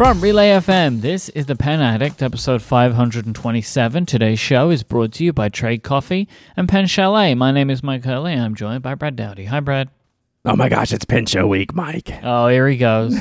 From 0.00 0.22
Relay 0.22 0.48
FM, 0.52 1.02
this 1.02 1.28
is 1.28 1.44
The 1.44 1.54
Pen 1.54 1.82
Addict, 1.82 2.22
episode 2.22 2.62
527. 2.62 4.06
Today's 4.06 4.40
show 4.40 4.70
is 4.70 4.82
brought 4.82 5.12
to 5.12 5.24
you 5.24 5.34
by 5.34 5.50
Trade 5.50 5.82
Coffee 5.82 6.26
and 6.56 6.66
Pen 6.66 6.86
Chalet. 6.86 7.34
My 7.34 7.52
name 7.52 7.68
is 7.68 7.82
Myke 7.82 8.06
Hurley, 8.06 8.32
and 8.32 8.40
I'm 8.40 8.54
joined 8.54 8.82
by 8.82 8.94
Brad 8.94 9.14
Dowdy. 9.14 9.44
Hi, 9.44 9.60
Brad. 9.60 9.90
Oh 10.46 10.56
my 10.56 10.70
gosh, 10.70 10.94
it's 10.94 11.04
Pen 11.04 11.26
Show 11.26 11.46
Week, 11.46 11.74
Myke. 11.74 12.18
Oh, 12.22 12.48
here 12.48 12.66
he 12.66 12.78
goes. 12.78 13.14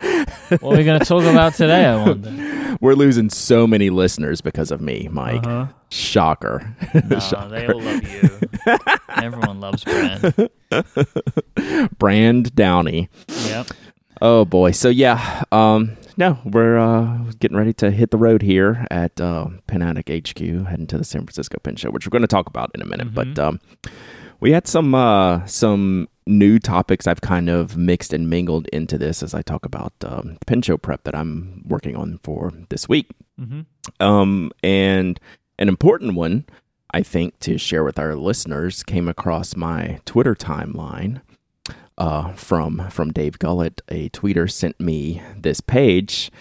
what 0.00 0.62
are 0.62 0.76
we 0.76 0.82
going 0.82 0.98
to 0.98 1.06
talk 1.06 1.22
about 1.22 1.54
today, 1.54 1.84
I 1.84 2.04
wonder? 2.04 2.76
We're 2.80 2.94
losing 2.94 3.30
so 3.30 3.68
many 3.68 3.88
listeners 3.88 4.40
because 4.40 4.72
of 4.72 4.80
me, 4.80 5.08
Myke. 5.12 5.46
Uh-huh. 5.46 5.72
Shocker. 5.90 6.74
No, 7.08 7.18
Shocker. 7.20 7.48
they 7.50 7.68
all 7.68 7.80
love 7.80 8.02
you. 8.02 8.30
Everyone 9.10 9.60
loves 9.60 9.84
Brand. 9.84 10.50
Brand 11.98 12.52
Downey. 12.56 13.08
Yep. 13.28 13.68
Oh 14.20 14.44
boy. 14.44 14.72
So 14.72 14.88
yeah, 14.88 15.44
um 15.52 15.96
no, 16.16 16.38
we're 16.44 16.78
uh 16.78 17.18
getting 17.38 17.56
ready 17.56 17.72
to 17.74 17.90
hit 17.90 18.10
the 18.10 18.18
road 18.18 18.42
here 18.42 18.86
at 18.90 19.20
uh 19.20 19.46
HQ, 19.68 20.38
heading 20.38 20.86
to 20.88 20.98
the 20.98 21.04
San 21.04 21.22
Francisco 21.22 21.58
Pen 21.62 21.76
Show, 21.76 21.90
which 21.90 22.06
we're 22.06 22.10
going 22.10 22.22
to 22.22 22.28
talk 22.28 22.46
about 22.46 22.70
in 22.74 22.82
a 22.82 22.86
minute. 22.86 23.14
But 23.14 23.38
um 23.38 23.60
we 24.40 24.52
had 24.52 24.66
some 24.66 24.94
uh 24.94 25.44
some 25.46 26.08
new 26.26 26.58
topics 26.58 27.06
I've 27.06 27.20
kind 27.22 27.48
of 27.48 27.76
mixed 27.76 28.12
and 28.12 28.28
mingled 28.28 28.68
into 28.68 28.98
this 28.98 29.22
as 29.22 29.34
I 29.34 29.42
talk 29.42 29.64
about 29.64 29.92
um, 30.04 30.36
the 30.38 30.44
Pen 30.46 30.62
Show 30.62 30.76
prep 30.76 31.02
that 31.04 31.14
I'm 31.14 31.62
working 31.66 31.96
on 31.96 32.20
for 32.22 32.52
this 32.68 32.88
week. 32.88 33.08
Mhm. 33.40 33.66
Um, 33.98 34.52
and 34.62 35.18
an 35.58 35.68
important 35.68 36.14
one, 36.14 36.44
I 36.92 37.02
think, 37.02 37.40
to 37.40 37.58
share 37.58 37.82
with 37.82 37.98
our 37.98 38.14
listeners 38.14 38.84
came 38.84 39.08
across 39.08 39.56
my 39.56 39.98
Twitter 40.04 40.36
timeline 40.36 41.20
uh, 42.00 42.32
from 42.32 42.88
from 42.90 43.12
Dave 43.12 43.38
Gullett. 43.38 43.80
A 43.88 44.08
tweeter 44.10 44.50
sent 44.50 44.80
me 44.80 45.22
this 45.36 45.60
page 45.60 46.32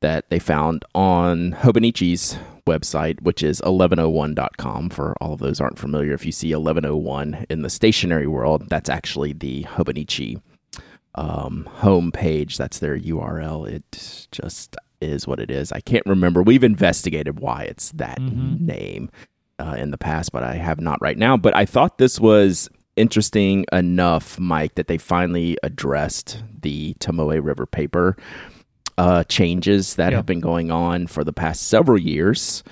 that 0.00 0.28
they 0.28 0.38
found 0.38 0.84
on 0.94 1.52
Hobonichi's 1.52 2.36
website, 2.66 3.22
which 3.22 3.42
is 3.42 3.60
1101.com. 3.62 4.90
For 4.90 5.14
all 5.20 5.32
of 5.32 5.40
those 5.40 5.60
aren't 5.60 5.78
familiar, 5.78 6.12
if 6.12 6.26
you 6.26 6.32
see 6.32 6.54
1101 6.54 7.46
in 7.48 7.62
the 7.62 7.70
stationery 7.70 8.26
world, 8.26 8.68
that's 8.68 8.90
actually 8.90 9.32
the 9.32 9.62
Hobonichi 9.64 10.40
um, 11.14 11.64
home 11.72 12.12
page. 12.12 12.58
That's 12.58 12.78
their 12.78 12.98
URL. 12.98 13.66
It 13.68 14.26
just 14.30 14.76
is 15.00 15.26
what 15.26 15.40
it 15.40 15.50
is. 15.50 15.72
I 15.72 15.80
can't 15.80 16.06
remember. 16.06 16.42
We've 16.42 16.64
investigated 16.64 17.40
why 17.40 17.62
it's 17.64 17.90
that 17.92 18.18
Mhm. 18.20 18.60
name 18.60 19.10
uh, 19.60 19.74
in 19.78 19.90
the 19.90 19.98
past, 19.98 20.30
but 20.32 20.44
I 20.44 20.54
have 20.56 20.80
not 20.80 21.00
right 21.00 21.18
now. 21.18 21.36
But 21.36 21.56
I 21.56 21.64
thought 21.64 21.98
this 21.98 22.20
was 22.20 22.68
interesting 22.98 23.64
enough, 23.72 24.36
Myke, 24.38 24.74
that 24.74 24.88
they 24.88 24.98
finally 24.98 25.56
addressed 25.62 26.42
the 26.60 26.94
Tomoe 27.00 27.42
River 27.42 27.66
paper 27.66 28.16
uh, 28.98 29.22
changes 29.24 29.94
that 29.94 30.10
Yeah. 30.10 30.16
have 30.18 30.26
been 30.26 30.40
going 30.40 30.70
on 30.72 31.06
for 31.06 31.22
the 31.24 31.32
past 31.32 31.68
several 31.68 31.98
years. 31.98 32.64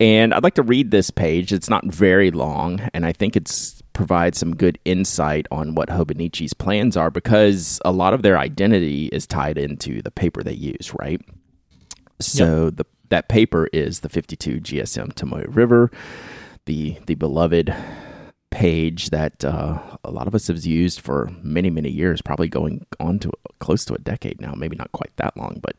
And 0.00 0.32
I'd 0.34 0.42
like 0.42 0.54
to 0.54 0.62
read 0.62 0.90
this 0.90 1.10
page. 1.10 1.52
It's 1.52 1.70
not 1.70 1.84
very 1.86 2.30
long, 2.30 2.80
and 2.94 3.04
I 3.06 3.12
think 3.12 3.36
it's 3.36 3.82
provides 3.94 4.36
some 4.38 4.54
good 4.54 4.78
insight 4.84 5.46
on 5.50 5.74
what 5.74 5.88
Hobonichi's 5.88 6.52
plans 6.52 6.98
are 6.98 7.10
because 7.10 7.80
a 7.82 7.92
lot 7.92 8.12
of 8.12 8.20
their 8.20 8.38
identity 8.38 9.06
is 9.06 9.26
tied 9.26 9.56
into 9.56 10.02
the 10.02 10.10
paper 10.10 10.42
they 10.42 10.52
use, 10.52 10.92
right? 10.98 11.20
So 12.20 12.68
the 12.70 12.84
that 13.08 13.28
paper 13.30 13.68
is 13.72 14.00
the 14.00 14.08
52 14.10 14.60
GSM 14.60 15.14
Tomoe 15.14 15.46
River, 15.48 15.90
the 16.66 16.98
the 17.06 17.14
beloved 17.14 17.74
page 18.56 19.10
that 19.10 19.44
uh, 19.44 19.78
a 20.02 20.10
lot 20.10 20.26
of 20.26 20.34
us 20.34 20.46
have 20.48 20.64
used 20.64 21.00
for 21.00 21.30
many 21.42 21.68
many 21.70 21.90
years, 21.90 22.22
probably 22.22 22.48
going 22.48 22.86
on 22.98 23.18
to 23.18 23.30
close 23.60 23.84
to 23.84 23.94
a 23.94 23.98
decade 23.98 24.40
now, 24.40 24.54
maybe 24.56 24.76
not 24.76 24.90
quite 24.92 25.14
that 25.16 25.36
long, 25.36 25.60
but 25.62 25.76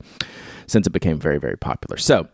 since 0.67 0.85
it 0.87 0.91
became 0.91 1.17
very 1.19 1.39
very 1.39 1.57
popular. 1.57 1.97
So 1.97 2.27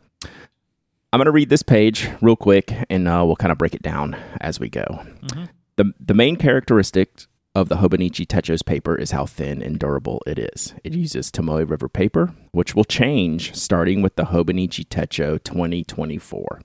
I'm 1.11 1.19
going 1.19 1.25
to 1.25 1.31
read 1.31 1.49
this 1.49 1.63
page 1.63 2.09
real 2.21 2.35
quick, 2.35 2.73
and 2.89 3.07
uh, 3.07 3.23
we'll 3.25 3.35
kind 3.35 3.51
of 3.51 3.57
break 3.57 3.73
it 3.75 3.83
down 3.83 4.15
as 4.41 4.59
we 4.59 4.69
go. 4.69 4.85
Mhm. 5.21 5.49
the 5.77 5.93
The 5.99 6.13
main 6.13 6.35
characteristic 6.35 7.25
of 7.55 7.69
the 7.69 7.75
Hobonichi 7.75 8.25
Techo's 8.25 8.63
paper 8.63 8.95
is 8.97 9.11
how 9.11 9.25
thin 9.27 9.61
and 9.61 9.77
durable 9.77 10.21
it 10.25 10.39
is. 10.39 10.73
It 10.83 10.93
uses 10.93 11.29
Tomoe 11.31 11.69
River 11.69 11.87
paper, 11.87 12.33
which 12.51 12.73
will 12.75 12.83
change 12.83 13.53
starting 13.55 14.01
with 14.01 14.15
the 14.15 14.25
Hobonichi 14.25 14.83
Techo 14.87 15.37
2024. 15.43 16.61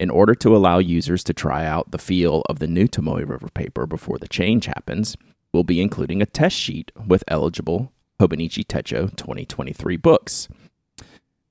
In 0.00 0.08
order 0.08 0.34
to 0.36 0.56
allow 0.56 0.78
users 0.78 1.22
to 1.24 1.34
try 1.34 1.66
out 1.66 1.90
the 1.90 1.98
feel 1.98 2.42
of 2.48 2.58
the 2.58 2.66
new 2.66 2.88
Tomoe 2.88 3.28
River 3.28 3.50
paper 3.52 3.86
before 3.86 4.16
the 4.16 4.28
change 4.28 4.64
happens, 4.64 5.14
we'll 5.52 5.62
be 5.62 5.78
including 5.78 6.22
a 6.22 6.26
test 6.26 6.56
sheet 6.56 6.90
with 7.06 7.22
eligible 7.28 7.92
Hobonichi 8.18 8.64
Techo 8.64 9.14
2023 9.14 9.98
books. 9.98 10.48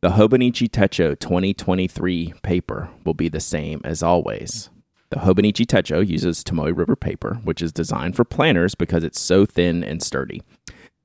The 0.02 0.10
Hobonichi 0.10 0.68
Techo 0.68 1.18
2023 1.20 2.34
paper 2.42 2.90
will 3.06 3.14
be 3.14 3.30
the 3.30 3.40
same 3.40 3.82
as 3.84 4.02
always. 4.02 4.72
The 5.12 5.18
Hobonichi 5.18 5.68
Techo 5.68 6.06
uses 6.06 6.44
Tomoe 6.44 6.76
River 6.76 6.96
paper, 6.96 7.36
which 7.44 7.62
is 7.62 7.72
designed 7.72 8.16
for 8.16 8.26
planners 8.26 8.74
because 8.74 9.04
it's 9.04 9.22
so 9.22 9.46
thin 9.46 9.84
and 9.84 10.02
sturdy. 10.02 10.42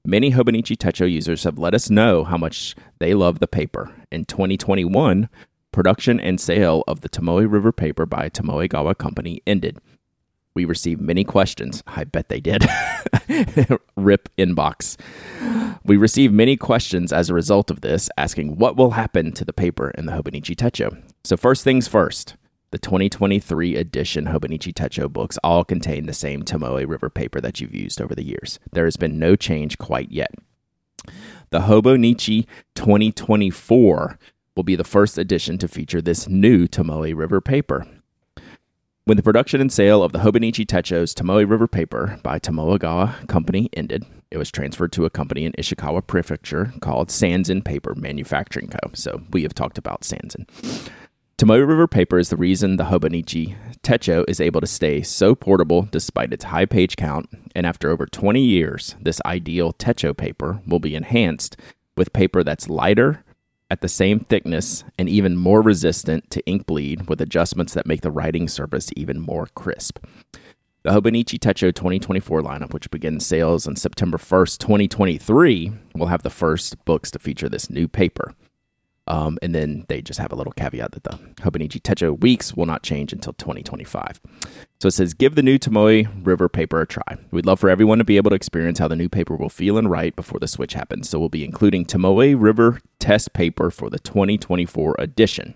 Many 0.06 0.32
Hobonichi 0.32 0.78
Techo 0.78 1.10
users 1.10 1.44
have 1.44 1.58
let 1.58 1.74
us 1.74 1.90
know 1.90 2.24
how 2.24 2.38
much 2.38 2.74
they 3.00 3.12
love 3.12 3.40
the 3.40 3.46
paper. 3.46 3.92
In 4.10 4.24
2021, 4.24 5.28
production 5.74 6.20
and 6.20 6.40
sale 6.40 6.84
of 6.86 7.00
the 7.00 7.08
Tomoe 7.08 7.50
River 7.50 7.72
paper 7.72 8.06
by 8.06 8.28
Tomoegawa 8.28 8.96
Company 8.96 9.42
ended. 9.44 9.78
We 10.54 10.64
received 10.64 11.00
many 11.00 11.24
questions. 11.24 11.82
I 11.84 12.04
bet 12.04 12.28
they 12.28 12.40
did. 12.40 12.64
Rip 13.96 14.28
inbox. 14.38 14.96
We 15.84 15.96
received 15.96 16.32
many 16.32 16.56
questions 16.56 17.12
as 17.12 17.28
a 17.28 17.34
result 17.34 17.72
of 17.72 17.80
this, 17.80 18.08
asking 18.16 18.56
what 18.56 18.76
will 18.76 18.92
happen 18.92 19.32
to 19.32 19.44
the 19.44 19.52
paper 19.52 19.90
in 19.90 20.06
the 20.06 20.12
Hobonichi 20.12 20.54
Techo. 20.54 21.02
So, 21.24 21.36
first 21.36 21.64
things 21.64 21.88
first, 21.88 22.36
the 22.70 22.78
2023 22.78 23.74
edition 23.74 24.26
Hobonichi 24.26 24.72
Techo 24.72 25.12
books 25.12 25.38
all 25.42 25.64
contain 25.64 26.06
the 26.06 26.12
same 26.12 26.44
Tomoe 26.44 26.88
River 26.88 27.10
paper 27.10 27.40
that 27.40 27.60
you've 27.60 27.74
used 27.74 28.00
over 28.00 28.14
the 28.14 28.24
years. 28.24 28.60
There 28.72 28.84
has 28.84 28.96
been 28.96 29.18
no 29.18 29.34
change 29.34 29.76
quite 29.78 30.12
yet. 30.12 30.30
The 31.50 31.60
Hobonichi 31.60 32.46
2024 32.76 34.18
will 34.56 34.62
be 34.62 34.76
the 34.76 34.84
first 34.84 35.18
edition 35.18 35.58
to 35.58 35.68
feature 35.68 36.00
this 36.00 36.28
new 36.28 36.66
Tomoe 36.66 37.14
River 37.14 37.40
paper. 37.40 37.86
When 39.04 39.16
the 39.16 39.22
production 39.22 39.60
and 39.60 39.72
sale 39.72 40.02
of 40.02 40.12
the 40.12 40.20
Hobonichi 40.20 40.64
Techo's 40.64 41.14
Tomoe 41.14 41.48
River 41.48 41.68
paper 41.68 42.18
by 42.22 42.38
Tomoegawa 42.38 43.28
Company 43.28 43.68
ended, 43.74 44.06
it 44.30 44.38
was 44.38 44.50
transferred 44.50 44.92
to 44.92 45.04
a 45.04 45.10
company 45.10 45.44
in 45.44 45.52
Ishikawa 45.52 46.06
Prefecture 46.06 46.72
called 46.80 47.08
Sanzen 47.08 47.62
Paper 47.64 47.94
Manufacturing 47.94 48.68
Co. 48.68 48.90
So 48.94 49.22
we 49.30 49.42
have 49.42 49.54
talked 49.54 49.76
about 49.76 50.02
Sanzen. 50.02 50.46
Tomoe 51.36 51.66
River 51.66 51.88
paper 51.88 52.18
is 52.18 52.30
the 52.30 52.36
reason 52.36 52.76
the 52.76 52.84
Hobonichi 52.84 53.56
Techo 53.82 54.24
is 54.28 54.40
able 54.40 54.60
to 54.60 54.66
stay 54.66 55.02
so 55.02 55.34
portable 55.34 55.82
despite 55.90 56.32
its 56.32 56.44
high 56.44 56.64
page 56.64 56.96
count, 56.96 57.28
and 57.54 57.66
after 57.66 57.90
over 57.90 58.06
20 58.06 58.40
years, 58.40 58.94
this 59.00 59.20
ideal 59.26 59.72
Techo 59.72 60.16
paper 60.16 60.62
will 60.66 60.78
be 60.78 60.94
enhanced 60.94 61.56
with 61.96 62.12
paper 62.12 62.42
that's 62.42 62.68
lighter, 62.70 63.24
at 63.70 63.80
the 63.80 63.88
same 63.88 64.20
thickness, 64.20 64.84
and 64.98 65.08
even 65.08 65.36
more 65.36 65.62
resistant 65.62 66.30
to 66.30 66.44
ink 66.46 66.66
bleed 66.66 67.08
with 67.08 67.20
adjustments 67.20 67.74
that 67.74 67.86
make 67.86 68.02
the 68.02 68.10
writing 68.10 68.48
surface 68.48 68.90
even 68.96 69.20
more 69.20 69.46
crisp. 69.54 69.98
The 70.82 70.90
Hobonichi 70.90 71.38
Techo 71.38 71.74
2024 71.74 72.42
lineup, 72.42 72.74
which 72.74 72.90
begins 72.90 73.24
sales 73.24 73.66
on 73.66 73.74
September 73.74 74.18
1st, 74.18 74.58
2023, 74.58 75.72
will 75.94 76.08
have 76.08 76.22
the 76.22 76.28
first 76.28 76.84
books 76.84 77.10
to 77.12 77.18
feature 77.18 77.48
this 77.48 77.70
new 77.70 77.88
paper. 77.88 78.34
Um, 79.06 79.38
and 79.42 79.54
then 79.54 79.84
they 79.88 80.00
just 80.00 80.18
have 80.18 80.32
a 80.32 80.34
little 80.34 80.52
caveat 80.52 80.92
that 80.92 81.04
the 81.04 81.18
Hobonichi 81.42 81.80
Techo 81.80 82.18
weeks 82.18 82.54
will 82.54 82.66
not 82.66 82.82
change 82.82 83.12
until 83.12 83.34
2025. 83.34 84.20
So 84.80 84.88
it 84.88 84.92
says, 84.92 85.12
give 85.12 85.34
the 85.34 85.42
new 85.42 85.58
Tomoe 85.58 86.08
River 86.26 86.48
paper 86.48 86.80
a 86.80 86.86
try. 86.86 87.18
We'd 87.30 87.46
love 87.46 87.60
for 87.60 87.68
everyone 87.68 87.98
to 87.98 88.04
be 88.04 88.16
able 88.16 88.30
to 88.30 88.36
experience 88.36 88.78
how 88.78 88.88
the 88.88 88.96
new 88.96 89.08
paper 89.08 89.36
will 89.36 89.50
feel 89.50 89.76
and 89.76 89.90
write 89.90 90.16
before 90.16 90.40
the 90.40 90.48
switch 90.48 90.72
happens. 90.72 91.08
So 91.08 91.18
we'll 91.18 91.28
be 91.28 91.44
including 91.44 91.84
Tomoe 91.84 92.34
River 92.38 92.80
test 92.98 93.34
paper 93.34 93.70
for 93.70 93.90
the 93.90 93.98
2024 93.98 94.96
edition. 94.98 95.54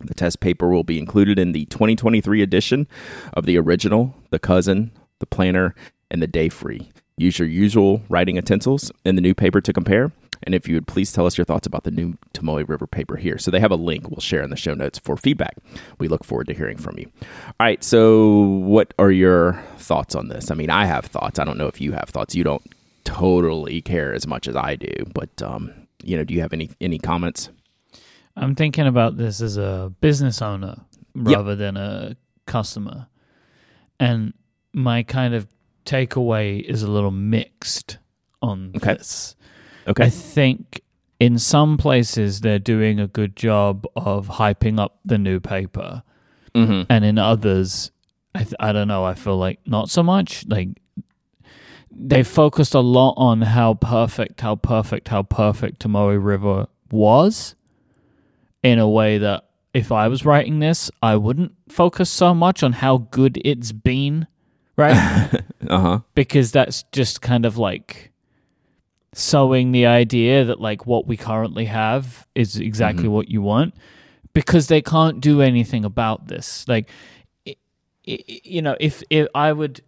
The 0.00 0.14
test 0.14 0.40
paper 0.40 0.68
will 0.68 0.84
be 0.84 0.98
included 0.98 1.38
in 1.38 1.52
the 1.52 1.64
2023 1.66 2.42
edition 2.42 2.86
of 3.32 3.46
the 3.46 3.56
original, 3.58 4.14
the 4.30 4.38
cousin, 4.38 4.90
the 5.20 5.26
planner, 5.26 5.74
and 6.10 6.20
the 6.20 6.26
day 6.26 6.48
free. 6.48 6.90
Use 7.16 7.38
your 7.38 7.48
usual 7.48 8.02
writing 8.08 8.36
utensils 8.36 8.90
in 9.04 9.14
the 9.14 9.22
new 9.22 9.34
paper 9.34 9.60
to 9.60 9.72
compare. 9.72 10.12
And 10.44 10.54
if 10.54 10.68
you 10.68 10.74
would 10.74 10.86
please 10.86 11.12
tell 11.12 11.26
us 11.26 11.36
your 11.36 11.44
thoughts 11.44 11.66
about 11.66 11.84
the 11.84 11.90
new 11.90 12.14
Tomoe 12.32 12.68
River 12.68 12.86
paper 12.86 13.16
here. 13.16 13.38
So 13.38 13.50
they 13.50 13.60
have 13.60 13.70
a 13.72 13.76
link 13.76 14.08
we'll 14.10 14.20
share 14.20 14.42
in 14.42 14.50
the 14.50 14.56
show 14.56 14.74
notes 14.74 14.98
for 14.98 15.16
feedback. 15.16 15.56
We 15.98 16.06
look 16.08 16.24
forward 16.24 16.46
to 16.48 16.54
hearing 16.54 16.76
from 16.76 16.98
you. 16.98 17.10
All 17.22 17.54
right. 17.60 17.82
So, 17.82 18.40
what 18.40 18.94
are 18.98 19.10
your 19.10 19.62
thoughts 19.78 20.14
on 20.14 20.28
this? 20.28 20.50
I 20.50 20.54
mean, 20.54 20.70
I 20.70 20.84
have 20.86 21.06
thoughts. 21.06 21.38
I 21.38 21.44
don't 21.44 21.58
know 21.58 21.66
if 21.66 21.80
you 21.80 21.92
have 21.92 22.08
thoughts. 22.10 22.34
You 22.34 22.44
don't 22.44 22.62
totally 23.04 23.80
care 23.82 24.14
as 24.14 24.26
much 24.26 24.48
as 24.48 24.56
I 24.56 24.76
do, 24.76 24.92
but 25.14 25.42
um, 25.42 25.72
you 26.02 26.16
know, 26.16 26.24
do 26.24 26.34
you 26.34 26.40
have 26.40 26.52
any 26.52 26.70
any 26.80 26.98
comments? 26.98 27.50
I'm 28.36 28.54
thinking 28.54 28.86
about 28.86 29.16
this 29.16 29.40
as 29.40 29.56
a 29.56 29.92
business 30.00 30.42
owner 30.42 30.76
Yep. 31.16 31.36
rather 31.36 31.54
than 31.54 31.76
a 31.76 32.16
customer. 32.46 33.06
And 34.00 34.34
my 34.72 35.04
kind 35.04 35.32
of 35.32 35.46
takeaway 35.84 36.60
is 36.60 36.82
a 36.82 36.90
little 36.90 37.12
mixed 37.12 37.98
on 38.42 38.72
Okay. 38.76 38.94
this. 38.94 39.36
Okay. 39.86 40.04
I 40.04 40.08
think 40.08 40.82
in 41.20 41.38
some 41.38 41.76
places 41.76 42.40
they're 42.40 42.58
doing 42.58 42.98
a 43.00 43.06
good 43.06 43.36
job 43.36 43.86
of 43.96 44.28
hyping 44.28 44.80
up 44.80 44.98
the 45.04 45.18
new 45.18 45.40
paper, 45.40 46.02
mm-hmm. 46.54 46.82
and 46.90 47.04
in 47.04 47.18
others, 47.18 47.90
I 48.34 48.44
th- 48.44 48.54
I 48.58 48.72
don't 48.72 48.88
know. 48.88 49.04
I 49.04 49.14
feel 49.14 49.36
like 49.36 49.60
not 49.66 49.90
so 49.90 50.02
much. 50.02 50.46
Like 50.48 50.68
they 51.90 52.22
focused 52.22 52.74
a 52.74 52.80
lot 52.80 53.14
on 53.16 53.42
how 53.42 53.74
perfect, 53.74 54.40
how 54.40 54.56
perfect, 54.56 55.08
how 55.08 55.22
perfect 55.22 55.80
Tomoe 55.82 56.22
River 56.22 56.66
was, 56.90 57.54
in 58.62 58.78
a 58.78 58.88
way 58.88 59.18
that 59.18 59.44
if 59.72 59.92
I 59.92 60.08
was 60.08 60.24
writing 60.24 60.60
this, 60.60 60.90
I 61.02 61.16
wouldn't 61.16 61.52
focus 61.68 62.10
so 62.10 62.34
much 62.34 62.62
on 62.62 62.72
how 62.72 62.98
good 63.10 63.40
it's 63.44 63.72
been, 63.72 64.26
right? 64.76 65.30
Uh 65.66 65.80
huh. 65.80 66.00
because 66.14 66.52
that's 66.52 66.82
just 66.92 67.22
kind 67.22 67.46
of 67.46 67.56
like 67.56 68.12
sowing 69.14 69.72
the 69.72 69.86
idea 69.86 70.44
that 70.44 70.60
like 70.60 70.86
what 70.86 71.06
we 71.06 71.16
currently 71.16 71.66
have 71.66 72.26
is 72.34 72.56
exactly 72.58 73.04
Mhm. 73.08 73.10
what 73.12 73.28
you 73.30 73.40
want 73.42 73.74
because 74.32 74.66
they 74.68 74.82
can't 74.82 75.20
do 75.20 75.40
anything 75.40 75.84
about 75.84 76.26
this 76.28 76.64
like 76.68 76.90
i 77.46 77.54
i 78.08 78.16
you 78.54 78.60
know 78.60 78.76
if, 78.80 79.02
if 79.10 79.28
i 79.34 79.52
would 79.52 79.80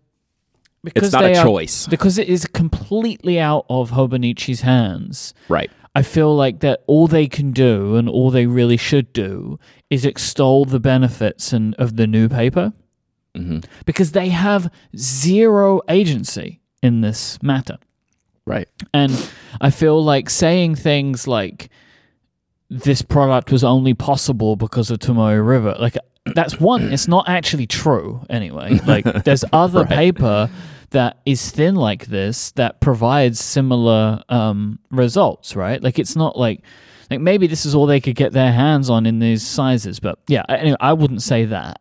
because 0.84 1.08
It's 1.08 1.12
not 1.12 1.25
a 1.25 1.37
are- 1.37 1.44
choice. 1.44 1.87
because 1.88 2.17
it 2.19 2.28
is 2.28 2.46
completely 2.46 3.40
out 3.40 3.67
of 3.69 3.90
hobonichi's 3.90 4.61
hands 4.62 5.34
Right. 5.49 5.70
I 5.96 6.02
feel 6.02 6.37
like 6.37 6.61
that 6.61 6.82
all 6.87 7.06
they 7.08 7.26
can 7.26 7.52
do 7.52 7.96
and 7.96 8.06
all 8.08 8.31
they 8.31 8.46
really 8.46 8.76
should 8.76 9.12
do 9.14 9.58
is 9.90 10.05
extol 10.05 10.64
the 10.67 10.79
benefits 10.79 11.52
and 11.55 11.75
of 11.76 11.96
the 11.96 12.06
new 12.06 12.29
paper 12.29 12.72
hmm 13.34 13.58
because 13.84 14.12
they 14.12 14.29
have 14.29 14.70
zero 14.96 15.81
agency 15.88 16.61
in 16.82 17.00
this 17.00 17.38
matter. 17.43 17.79
Right. 18.46 18.69
And 18.94 19.12
I 19.60 19.70
feel 19.70 20.02
like 20.02 20.31
saying 20.31 20.76
things 20.76 21.26
like 21.26 21.69
this 22.70 23.02
product 23.02 23.50
was 23.52 23.64
only 23.64 23.94
possible 23.94 24.56
because 24.56 24.90
of 24.90 24.98
Tomoe 24.98 25.44
River, 25.46 25.76
like 25.78 25.96
that's 26.34 26.58
one, 26.60 26.93
it's 26.93 27.06
not 27.08 27.28
actually 27.28 27.66
true 27.66 28.25
anyway. 28.31 28.81
Like 28.87 29.04
there's 29.25 29.44
other 29.52 29.81
Right. 29.82 29.88
paper 29.88 30.50
that 30.90 31.19
is 31.26 31.50
thin 31.50 31.75
like 31.75 32.06
this 32.06 32.52
that 32.52 32.81
provides 32.81 33.40
similar 33.40 34.22
um, 34.28 34.78
results, 34.90 35.54
right? 35.56 35.82
Like 35.82 35.98
it's 35.98 36.16
not 36.16 36.38
like 36.38 36.62
like 37.10 37.20
maybe 37.20 37.46
this 37.46 37.64
is 37.66 37.75
all 37.75 37.87
they 37.87 38.00
could 38.00 38.16
get 38.16 38.32
their 38.32 38.52
hands 38.52 38.90
on 38.90 39.06
in 39.06 39.20
these 39.20 39.46
sizes, 39.46 40.00
but 40.00 40.19
yeah, 40.26 40.43
anyway, 40.48 40.76
I 40.81 40.93
wouldn't 40.93 41.22
say 41.22 41.44
that. 41.46 41.81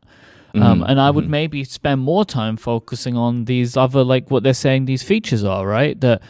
Um, 0.54 0.80
Mhm, 0.82 0.86
and 0.88 1.02
I 1.02 1.10
would 1.10 1.26
mhm. 1.26 1.30
maybe 1.30 1.64
spend 1.64 2.02
more 2.02 2.24
time 2.26 2.58
focusing 2.58 3.18
on 3.18 3.46
these 3.46 3.76
other, 3.76 4.04
like 4.04 4.30
what 4.32 4.44
they're 4.44 4.54
saying 4.54 4.86
these 4.86 5.04
features 5.04 5.44
are, 5.44 5.68
right? 5.68 6.00
That 6.00 6.22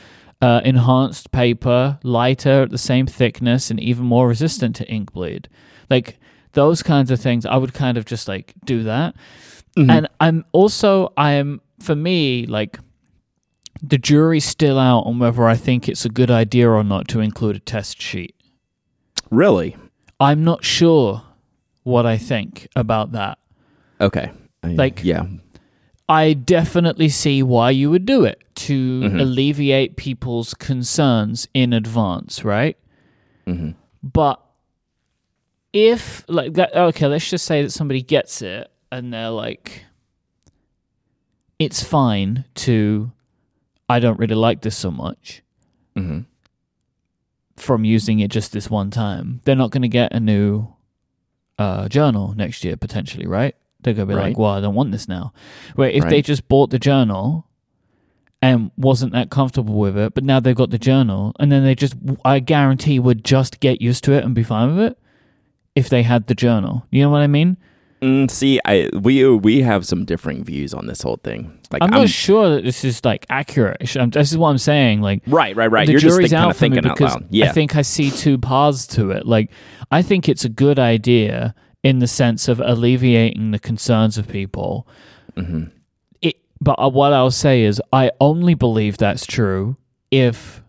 uh, 0.42 0.62
enhanced 0.64 1.32
paper, 1.32 2.00
lighter 2.04 2.64
at 2.64 2.70
the 2.70 2.78
same 2.78 3.08
thickness, 3.08 3.72
and 3.72 3.80
even 3.80 4.06
more 4.06 4.28
resistant 4.28 4.76
to 4.78 4.88
ink 4.88 5.14
bleed. 5.14 5.48
Like 5.90 6.20
those 6.54 6.84
kinds 6.84 7.12
of 7.12 7.20
things, 7.20 7.46
I 7.46 7.58
would 7.58 7.74
kind 7.74 7.98
of 7.98 8.06
just 8.06 8.28
like 8.28 8.54
do 8.66 8.84
that. 8.84 9.16
Mhm. 9.78 9.90
And 9.92 10.08
I'm 10.20 10.46
also, 10.52 11.12
I 11.18 11.32
am, 11.34 11.62
for 11.80 11.96
me, 11.96 12.46
like 12.46 12.80
the 13.82 13.98
jury's 13.98 14.46
still 14.46 14.80
out 14.80 15.02
on 15.02 15.20
whether 15.20 15.46
I 15.48 15.56
think 15.56 15.90
it's 15.90 16.06
a 16.06 16.10
good 16.10 16.32
idea 16.32 16.70
or 16.70 16.84
not 16.84 17.08
to 17.10 17.20
include 17.20 17.56
a 17.58 17.60
test 17.60 18.02
sheet. 18.02 18.36
Really? 19.32 19.76
I'm 20.20 20.44
not 20.44 20.64
sure 20.64 21.24
what 21.84 22.06
I 22.06 22.18
think 22.18 22.68
about 22.76 23.12
that. 23.12 23.38
Okay. 24.00 24.32
I- 24.64 24.68
Like- 24.76 25.02
yeah. 25.04 25.26
I 26.08 26.34
definitely 26.34 27.10
see 27.10 27.42
why 27.42 27.72
you 27.72 27.90
would 27.90 28.06
do 28.06 28.26
it 28.26 28.42
to 28.56 29.02
Mhm. 29.02 29.20
alleviate 29.22 29.96
people's 29.96 30.54
concerns 30.54 31.48
in 31.54 31.74
advance, 31.74 32.44
right? 32.44 32.78
hmm 33.46 33.72
But 34.04 34.40
if 35.74 36.24
like 36.28 36.54
that 36.54 36.76
okay, 36.76 37.08
let's 37.08 37.30
just 37.30 37.46
say 37.46 37.62
that 37.62 37.72
somebody 37.72 38.02
gets 38.02 38.42
it 38.42 38.72
and 38.92 39.12
they're 39.14 39.30
like 39.30 39.84
it's 41.60 41.84
fine 41.84 42.46
to 42.56 43.12
I 43.90 44.00
don't 44.00 44.20
really 44.20 44.36
like 44.36 44.62
this 44.62 44.76
so 44.78 44.92
much 44.92 45.42
hmm 45.96 46.22
from 47.58 47.86
using 47.86 48.20
it 48.20 48.30
just 48.30 48.52
this 48.52 48.70
one 48.70 48.92
time. 48.92 49.40
They're 49.46 49.56
not 49.56 49.72
going 49.72 49.82
to 49.84 49.88
get 49.88 50.14
a 50.14 50.20
new 50.20 50.68
uh, 51.58 51.88
journal 51.88 52.34
next 52.36 52.66
year 52.66 52.76
potentially, 52.76 53.26
right? 53.26 53.56
They're 53.86 53.94
going 53.94 54.08
to 54.10 54.16
be 54.16 54.20
like, 54.20 54.38
"Well, 54.38 54.52
I 54.52 54.60
don't 54.62 54.76
want 54.76 54.92
this 54.92 55.08
now." 55.08 55.32
Where 55.76 55.90
if 55.90 56.04
they 56.10 56.22
just 56.22 56.48
bought 56.48 56.72
the 56.72 56.80
journal 56.80 57.48
and 58.42 58.72
wasn't 58.78 59.14
that 59.14 59.30
comfortable 59.30 59.76
with 59.76 59.96
it, 59.98 60.14
but 60.14 60.24
now 60.24 60.40
they've 60.40 60.56
got 60.56 60.72
the 60.72 60.80
journal, 60.80 61.34
and 61.40 61.52
then 61.52 61.64
they 61.64 61.76
just, 61.76 61.96
I 62.26 62.40
guarantee, 62.40 63.00
would 63.00 63.24
just 63.24 63.60
get 63.60 63.82
used 63.82 64.04
to 64.06 64.14
it 64.14 64.24
and 64.24 64.36
be 64.36 64.44
fine 64.44 64.76
with 64.76 64.86
it 64.92 65.00
if 65.76 65.88
they 65.88 66.04
had 66.04 66.28
the 66.28 66.36
journal. 66.36 66.86
You 66.90 67.04
know 67.04 67.10
what 67.12 67.22
I 67.22 67.28
mean? 67.28 67.58
Mm, 68.02 68.30
see, 68.30 68.60
I 68.66 68.90
we 68.94 69.28
we 69.38 69.62
have 69.62 69.86
some 69.86 70.04
differing 70.04 70.44
views 70.44 70.74
on 70.74 70.88
this 70.88 71.02
whole 71.02 71.18
thing. 71.24 71.58
Like 71.72 71.82
I'm, 71.82 71.90
not 71.90 72.10
sure 72.10 72.50
that 72.56 72.64
this 72.64 72.84
is 72.84 73.04
like 73.06 73.26
accurate. 73.30 73.96
I'm- 73.96 74.10
This 74.10 74.32
is 74.32 74.38
what 74.38 74.50
I'm 74.50 74.58
saying. 74.58 75.02
Like, 75.02 75.24
right, 75.28 75.56
right, 75.56 75.72
right. 75.72 75.86
the 75.88 75.94
You're 75.94 76.02
just 76.02 76.16
jury's 76.16 76.32
kind 76.32 76.46
out 76.46 76.56
for 76.56 76.66
me 76.66 76.76
thinking 76.76 76.90
out 76.92 76.98
because 76.98 77.14
loud. 77.16 77.28
Yeah. 77.30 77.50
I 77.50 77.52
think 77.54 77.76
I 77.76 77.82
see 77.84 78.12
two 78.12 78.38
paths 78.38 78.86
to 78.88 79.12
it. 79.12 79.26
Like, 79.26 79.50
I 79.92 80.02
think 80.02 80.28
it's 80.28 80.46
a 80.46 80.50
good 80.50 80.78
idea 80.78 81.56
in 81.86 82.00
the 82.00 82.08
sense 82.08 82.48
of 82.50 82.60
alleviating 82.60 83.52
the 83.52 83.60
concerns 83.60 84.18
of 84.18 84.28
people. 84.28 84.86
hmm 85.38 85.66
It, 86.22 86.36
but 86.60 86.76
uh, 86.80 86.90
what 86.90 87.14
I'll 87.14 87.32
say 87.32 87.62
is, 87.64 87.82
I 87.94 88.12
only 88.20 88.56
believe 88.56 88.98
that's 88.98 89.26
true 89.26 89.78
if 90.12 90.64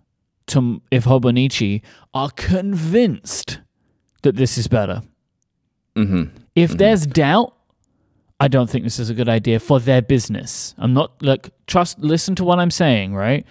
to, 0.49 0.81
if 0.91 1.05
Hobonichi 1.07 1.83
are 2.15 2.31
convinced 2.31 3.61
that 4.23 4.37
this 4.37 4.59
is 4.59 4.69
better. 4.69 5.03
hmm 5.97 6.25
If 6.55 6.73
Mhm. 6.73 6.79
there's 6.79 7.07
doubt, 7.07 7.55
I 8.39 8.49
don't 8.49 8.69
think 8.69 8.85
this 8.85 8.99
is 8.99 9.09
a 9.11 9.15
good 9.15 9.29
idea 9.29 9.59
for 9.59 9.81
their 9.81 10.03
business. 10.03 10.75
I'm 10.79 10.93
not 10.93 11.11
like 11.23 11.51
trust. 11.67 11.99
Listen 11.99 12.35
to 12.37 12.45
what 12.45 12.59
I'm 12.59 12.71
saying, 12.71 13.15
right? 13.15 13.45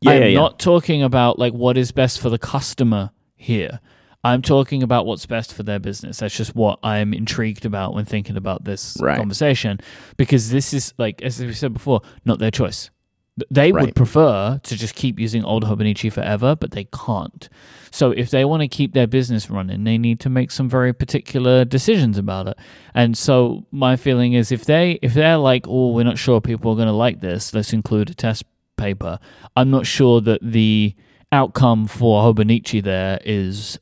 Yeah, 0.00 0.10
I'm 0.12 0.22
yeah, 0.22 0.26
yeah. 0.28 0.40
not 0.40 0.58
talking 0.58 1.02
about 1.04 1.38
like 1.38 1.52
what 1.52 1.76
is 1.78 1.92
best 1.92 2.20
for 2.20 2.28
the 2.30 2.38
customer 2.38 3.10
here. 3.36 3.78
I'm 4.24 4.40
talking 4.42 4.82
about 4.82 5.04
what's 5.06 5.26
best 5.26 5.52
for 5.52 5.62
their 5.64 5.78
business. 5.80 6.18
That's 6.18 6.36
just 6.36 6.54
what 6.54 6.78
I'm 6.82 7.12
intrigued 7.12 7.64
about 7.64 7.94
when 7.94 8.04
thinking 8.04 8.36
about 8.36 8.64
this 8.64 8.96
Right. 9.00 9.16
conversation 9.18 9.80
because 10.16 10.50
this 10.50 10.72
is 10.72 10.94
like 10.98 11.20
as 11.22 11.40
we 11.40 11.52
said 11.52 11.72
before, 11.72 12.02
not 12.24 12.38
their 12.38 12.50
choice. 12.52 12.90
Th- 13.38 13.48
They 13.50 13.72
would 13.72 13.94
prefer 13.96 14.60
to 14.62 14.76
just 14.76 14.94
keep 14.94 15.18
using 15.18 15.42
old 15.42 15.64
Hobonichi 15.64 16.12
forever, 16.12 16.54
but 16.54 16.70
they 16.72 16.84
can't. 16.84 17.48
So 17.90 18.10
if 18.10 18.30
they 18.30 18.44
want 18.44 18.60
to 18.60 18.68
keep 18.68 18.92
their 18.92 19.06
business 19.06 19.50
running, 19.50 19.84
they 19.84 19.96
need 19.98 20.20
to 20.20 20.28
make 20.30 20.50
some 20.50 20.68
very 20.68 20.92
particular 20.92 21.64
decisions 21.64 22.16
about 22.18 22.46
it. 22.46 22.58
And 22.94 23.16
so 23.16 23.64
my 23.72 23.96
feeling 23.96 24.34
is 24.34 24.52
if 24.52 24.64
they 24.66 24.98
if 25.02 25.14
they're 25.14 25.38
like, 25.38 25.66
"Oh, 25.66 25.92
we're 25.92 26.04
not 26.04 26.18
sure 26.18 26.40
people 26.40 26.72
are 26.72 26.76
going 26.76 26.88
to 26.88 26.92
like 26.92 27.20
this. 27.20 27.52
Let's 27.54 27.72
include 27.72 28.10
a 28.10 28.14
test 28.14 28.44
paper." 28.76 29.18
I'm 29.56 29.70
not 29.70 29.86
sure 29.86 30.20
that 30.20 30.40
the 30.42 30.94
outcome 31.32 31.86
for 31.86 32.22
Hobonichi 32.22 32.82
there 32.82 33.18
is 33.24 33.78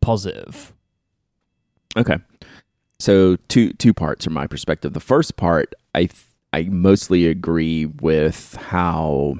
positive. 0.00 0.72
Okay. 1.96 2.18
So 2.98 3.36
two 3.48 3.72
two 3.74 3.92
parts 3.92 4.24
from 4.24 4.34
my 4.34 4.46
perspective. 4.46 4.92
The 4.92 5.00
first 5.00 5.36
part, 5.36 5.74
I 5.94 6.08
I 6.52 6.64
mostly 6.64 7.26
agree 7.26 7.86
with 7.86 8.56
how 8.56 9.36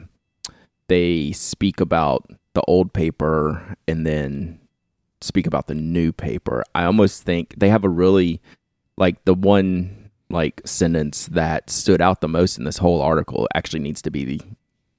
they 0.89 1.33
speak 1.33 1.81
about 1.81 2.31
the 2.55 2.63
old 2.69 2.93
paper 2.93 3.77
and 3.89 4.07
then 4.07 4.61
speak 5.21 5.47
about 5.47 5.67
the 5.67 5.75
new 5.75 6.13
paper. 6.13 6.63
I 6.75 6.85
almost 6.85 7.23
think 7.23 7.55
they 7.57 7.69
have 7.69 7.85
a 7.85 7.89
really 7.89 8.41
like 8.97 9.25
the 9.25 9.35
one 9.35 10.11
like 10.29 10.61
sentence 10.65 11.27
that 11.27 11.71
stood 11.71 12.01
out 12.01 12.21
the 12.21 12.29
most 12.29 12.59
in 12.59 12.65
this 12.65 12.79
whole 12.79 13.01
article 13.01 13.49
actually 13.55 13.81
needs 13.81 14.03
to 14.03 14.11
be 14.11 14.25
the 14.25 14.41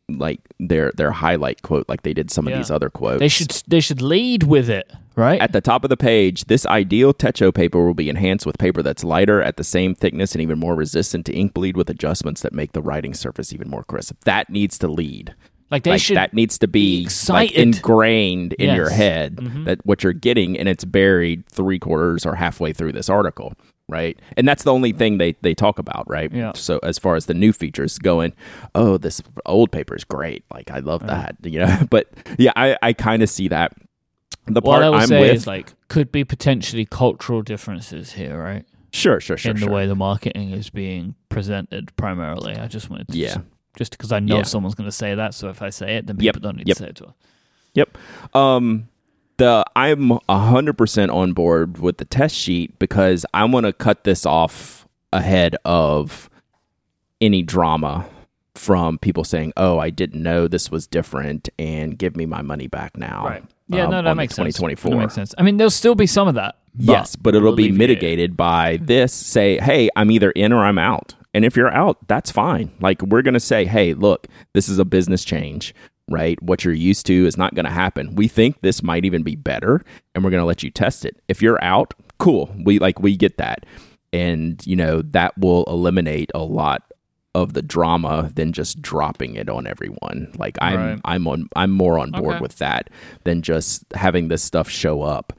like 0.10 0.40
their 0.60 0.92
their 0.96 1.12
highlight 1.12 1.62
quote 1.62 1.88
like 1.90 2.04
they 2.04 2.14
did 2.14 2.32
some 2.32 2.48
Yeah. 2.48 2.54
of 2.56 2.60
these 2.60 2.72
other 2.72 2.90
quotes. 2.90 3.20
They 3.20 3.28
should 3.28 3.52
they 3.68 3.80
should 3.82 4.02
lead 4.02 4.44
with 4.44 4.70
it, 4.70 4.92
right? 5.16 5.40
At 5.42 5.52
the 5.52 5.62
top 5.62 5.84
of 5.84 5.90
the 5.90 5.98
page, 5.98 6.46
this 6.46 6.66
ideal 6.66 7.14
Techo 7.14 7.54
paper 7.54 7.86
will 7.86 7.94
be 7.94 8.10
enhanced 8.10 8.46
with 8.46 8.58
paper 8.58 8.82
that's 8.82 9.04
lighter, 9.04 9.42
at 9.42 9.58
the 9.58 9.64
same 9.64 9.94
thickness, 9.96 10.34
and 10.34 10.42
even 10.42 10.60
more 10.60 10.76
resistant 10.76 11.26
to 11.26 11.34
ink 11.34 11.54
bleed 11.54 11.76
with 11.76 11.90
adjustments 11.90 12.42
that 12.42 12.54
make 12.54 12.72
the 12.72 12.82
writing 12.82 13.14
surface 13.14 13.52
even 13.54 13.70
more 13.70 13.84
crisp. 13.84 14.16
That 14.26 14.50
needs 14.50 14.78
to 14.80 14.88
lead. 14.88 15.36
like 15.70 15.84
they 15.84 15.92
like, 15.92 16.00
should 16.02 16.16
that 16.16 16.34
needs 16.34 16.58
to 16.58 16.66
be 16.66 17.04
be 17.08 17.10
like, 17.28 17.52
ingrained 17.52 18.54
in 18.54 18.74
your 18.74 18.86
Yes. 18.88 18.96
head 18.96 19.36
Mhm. 19.36 19.66
that 19.66 19.86
what 19.86 20.02
you're 20.02 20.14
getting, 20.14 20.58
and 20.58 20.70
it's 20.70 20.86
buried 20.86 21.46
three 21.48 21.78
quarters 21.78 22.26
or 22.26 22.36
halfway 22.36 22.72
through 22.72 22.94
this 22.94 23.10
article, 23.10 23.54
right? 23.89 24.20
And 24.36 24.48
that's 24.48 24.63
the 24.63 24.74
only 24.74 24.91
thing 24.91 25.17
they 25.17 25.34
they 25.41 25.53
talk 25.53 25.79
about, 25.79 26.10
right? 26.10 26.32
Yeah. 26.32 26.51
So 26.56 26.79
as 26.84 26.98
far 26.98 27.15
as 27.15 27.25
the 27.25 27.34
new 27.34 27.53
features 27.53 27.98
going, 28.00 28.34
oh, 28.75 28.98
this 28.98 29.22
old 29.46 29.72
paper 29.72 29.96
is 29.96 30.03
great. 30.03 30.44
Like 30.53 30.72
I 30.72 30.79
love 30.79 31.06
that, 31.08 31.36
you 31.44 31.60
know. 31.60 31.79
But 31.89 32.10
yeah, 32.38 32.51
I 32.56 32.77
I 32.82 32.94
kind 32.94 33.24
of 33.24 33.29
see 33.29 33.48
that. 33.50 33.74
The 34.46 34.62
what 34.62 34.65
part 34.75 34.84
I 34.84 34.89
would 34.89 35.00
I'm 35.01 35.08
say 35.08 35.20
with, 35.22 35.32
is 35.36 35.48
like 35.48 35.74
could 35.89 36.12
be 36.12 36.24
potentially 36.24 36.86
cultural 36.86 37.41
differences 37.41 38.13
here, 38.13 38.41
right? 38.41 38.65
Sure, 38.94 39.20
sure, 39.20 39.38
sure, 39.38 39.51
in 39.51 39.58
sure. 39.58 39.67
the 39.67 39.74
way 39.74 39.86
the 39.86 39.96
marketing 39.96 40.51
is 40.51 40.70
being 40.70 41.15
presented 41.29 41.94
primarily. 41.98 42.56
I 42.56 42.67
just 42.67 42.89
wanted 42.89 43.10
to 43.10 43.17
Yeah. 43.17 43.27
just, 43.27 43.39
just 43.77 43.91
because 43.91 44.12
I 44.13 44.20
know 44.20 44.38
Yeah. 44.38 44.44
someone's 44.44 44.75
going 44.75 44.88
to 44.89 44.96
say 44.96 45.13
that, 45.15 45.34
so 45.34 45.50
if 45.50 45.62
I 45.62 45.70
say 45.70 45.98
it, 45.98 46.08
then 46.08 46.15
Yep, 46.20 46.36
people 46.36 46.50
don't 46.50 46.56
need 46.58 46.67
yep. 46.67 46.77
to 46.77 46.84
say 46.84 46.89
it 46.89 46.96
to 46.96 47.08
us. 47.08 47.13
Yep. 47.74 47.98
Um, 48.34 48.88
the 49.38 49.65
I'm 49.75 50.20
hundred 50.29 50.77
percent 50.77 51.12
on 51.12 51.34
board 51.34 51.79
with 51.79 51.98
the 51.98 52.06
test 52.06 52.36
sheet 52.36 52.77
because 52.79 53.25
I 53.34 53.46
want 53.46 53.65
to 53.65 53.74
cut 53.74 54.03
this 54.03 54.25
off 54.25 54.88
ahead 55.13 55.56
of 55.65 56.29
any 57.22 57.41
drama 57.41 58.08
from 58.56 58.98
people 58.98 59.24
saying, 59.24 59.53
"Oh, 59.56 59.79
I 59.79 59.89
didn't 59.89 60.22
know 60.22 60.48
this 60.48 60.72
was 60.72 60.88
different," 60.88 61.50
and 61.58 61.98
give 61.98 62.15
me 62.15 62.25
my 62.25 62.41
money 62.41 62.67
back 62.67 62.98
now. 62.98 63.25
Right. 63.25 63.44
Yeah, 63.70 63.86
um, 63.86 63.91
no, 63.91 64.01
that 64.01 64.15
makes 64.15 64.36
sense. 64.36 64.56
2024. 64.56 64.91
That 64.91 64.98
makes 64.98 65.13
sense. 65.13 65.36
I 65.38 65.44
mean, 65.44 65.58
there'll 65.58 65.70
still 65.70 65.96
be 65.96 66.08
some 66.08 66.27
of 66.27 66.36
that. 66.36 66.56
but 66.74 66.86
Yes, 66.86 67.15
but 67.15 67.36
it'll 67.36 67.53
be 67.53 67.63
alleviate 67.63 67.77
mitigated 67.77 68.38
by 68.38 68.77
this. 68.82 69.13
Say, 69.13 69.58
hey, 69.60 69.89
I'm 69.96 70.10
either 70.12 70.32
in 70.32 70.53
or 70.53 70.63
I'm 70.63 70.77
out. 70.77 71.15
And 71.34 71.44
if 71.44 71.56
you're 71.56 71.74
out, 71.74 71.98
that's 72.08 72.32
fine. 72.32 72.72
Like, 72.79 73.01
we're 73.01 73.22
going 73.22 73.34
to 73.34 73.39
say, 73.39 73.65
hey, 73.65 73.94
look, 73.94 74.27
this 74.53 74.70
is 74.70 74.79
a 74.79 74.86
business 74.86 75.24
change, 75.24 75.75
right? 76.10 76.42
What 76.42 76.64
you're 76.64 76.74
used 76.74 77.06
to 77.08 77.26
is 77.26 77.38
not 77.38 77.56
going 77.56 77.66
to 77.66 77.72
happen. 77.72 78.16
We 78.16 78.28
think 78.28 78.62
this 78.62 78.82
might 78.84 79.06
even 79.06 79.24
be 79.24 79.36
better, 79.36 79.84
and 80.16 80.24
we're 80.24 80.32
going 80.32 80.42
to 80.42 80.46
let 80.48 80.64
you 80.64 80.70
test 80.72 81.06
it. 81.06 81.20
If 81.28 81.42
you're 81.42 81.64
out, 81.64 81.94
cool. 82.20 82.54
We 82.64 82.80
like, 82.80 83.00
we 83.00 83.16
get 83.18 83.38
that. 83.38 83.66
And, 84.14 84.66
you 84.66 84.76
know, 84.76 85.02
that 85.02 85.38
will 85.38 85.66
eliminate 85.66 86.32
a 86.34 86.40
lot 86.44 86.84
of 87.36 87.54
the 87.54 87.62
drama 87.62 88.32
than 88.34 88.52
just 88.52 88.82
dropping 88.82 89.36
it 89.36 89.48
on 89.50 89.68
everyone. 89.68 90.32
Like 90.40 90.58
I'm 90.60 90.80
Right. 90.80 91.02
I'm 91.06 91.28
on 91.28 91.48
I'm 91.56 91.70
more 91.70 92.00
on 92.00 92.10
board 92.10 92.36
Okay. 92.36 92.42
with 92.42 92.58
that 92.58 92.90
than 93.26 93.44
just 93.44 93.86
having 93.94 94.28
this 94.30 94.42
stuff 94.42 94.68
show 94.68 95.04
up 95.04 95.34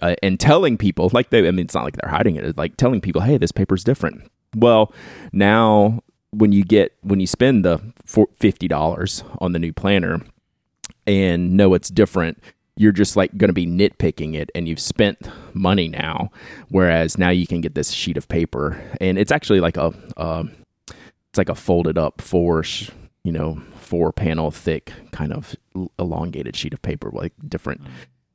uh, 0.00 0.14
and 0.22 0.40
telling 0.40 0.78
people 0.78 1.10
like 1.12 1.28
they 1.28 1.46
I 1.46 1.50
mean 1.50 1.66
it's 1.66 1.74
not 1.74 1.84
like 1.84 1.96
they're 1.96 2.10
hiding 2.10 2.36
it. 2.36 2.44
It's 2.44 2.56
like 2.56 2.78
telling 2.78 3.02
people, 3.02 3.20
"Hey, 3.20 3.36
this 3.36 3.52
paper's 3.52 3.84
different." 3.84 4.30
Well, 4.56 4.94
now 5.32 6.00
when 6.32 6.52
you 6.52 6.64
get 6.64 6.96
when 7.02 7.20
you 7.20 7.26
spend 7.26 7.64
the 7.64 7.78
$50 8.06 9.38
on 9.40 9.52
the 9.52 9.58
new 9.58 9.72
planner 9.72 10.20
and 11.06 11.56
know 11.56 11.74
it's 11.74 11.88
different, 11.88 12.42
you're 12.76 12.92
just 12.92 13.16
like 13.16 13.36
going 13.36 13.48
to 13.48 13.54
be 13.54 13.66
nitpicking 13.66 14.34
it 14.34 14.50
and 14.54 14.66
you've 14.66 14.80
spent 14.80 15.28
money 15.54 15.88
now 15.88 16.30
whereas 16.70 17.18
now 17.18 17.28
you 17.28 17.46
can 17.46 17.60
get 17.60 17.74
this 17.74 17.90
sheet 17.90 18.16
of 18.16 18.28
paper 18.28 18.82
and 19.00 19.18
it's 19.18 19.30
actually 19.30 19.60
like 19.60 19.76
a 19.76 19.92
um 20.16 20.50
it's 21.28 21.36
like 21.36 21.50
a 21.50 21.54
folded 21.54 21.98
up 21.98 22.22
four 22.22 22.64
you 23.24 23.32
know 23.32 23.60
four 23.78 24.10
panel 24.10 24.50
thick 24.50 24.90
kind 25.10 25.34
of 25.34 25.54
elongated 25.98 26.56
sheet 26.56 26.72
of 26.72 26.80
paper 26.80 27.10
with 27.10 27.22
like 27.22 27.32
different 27.46 27.82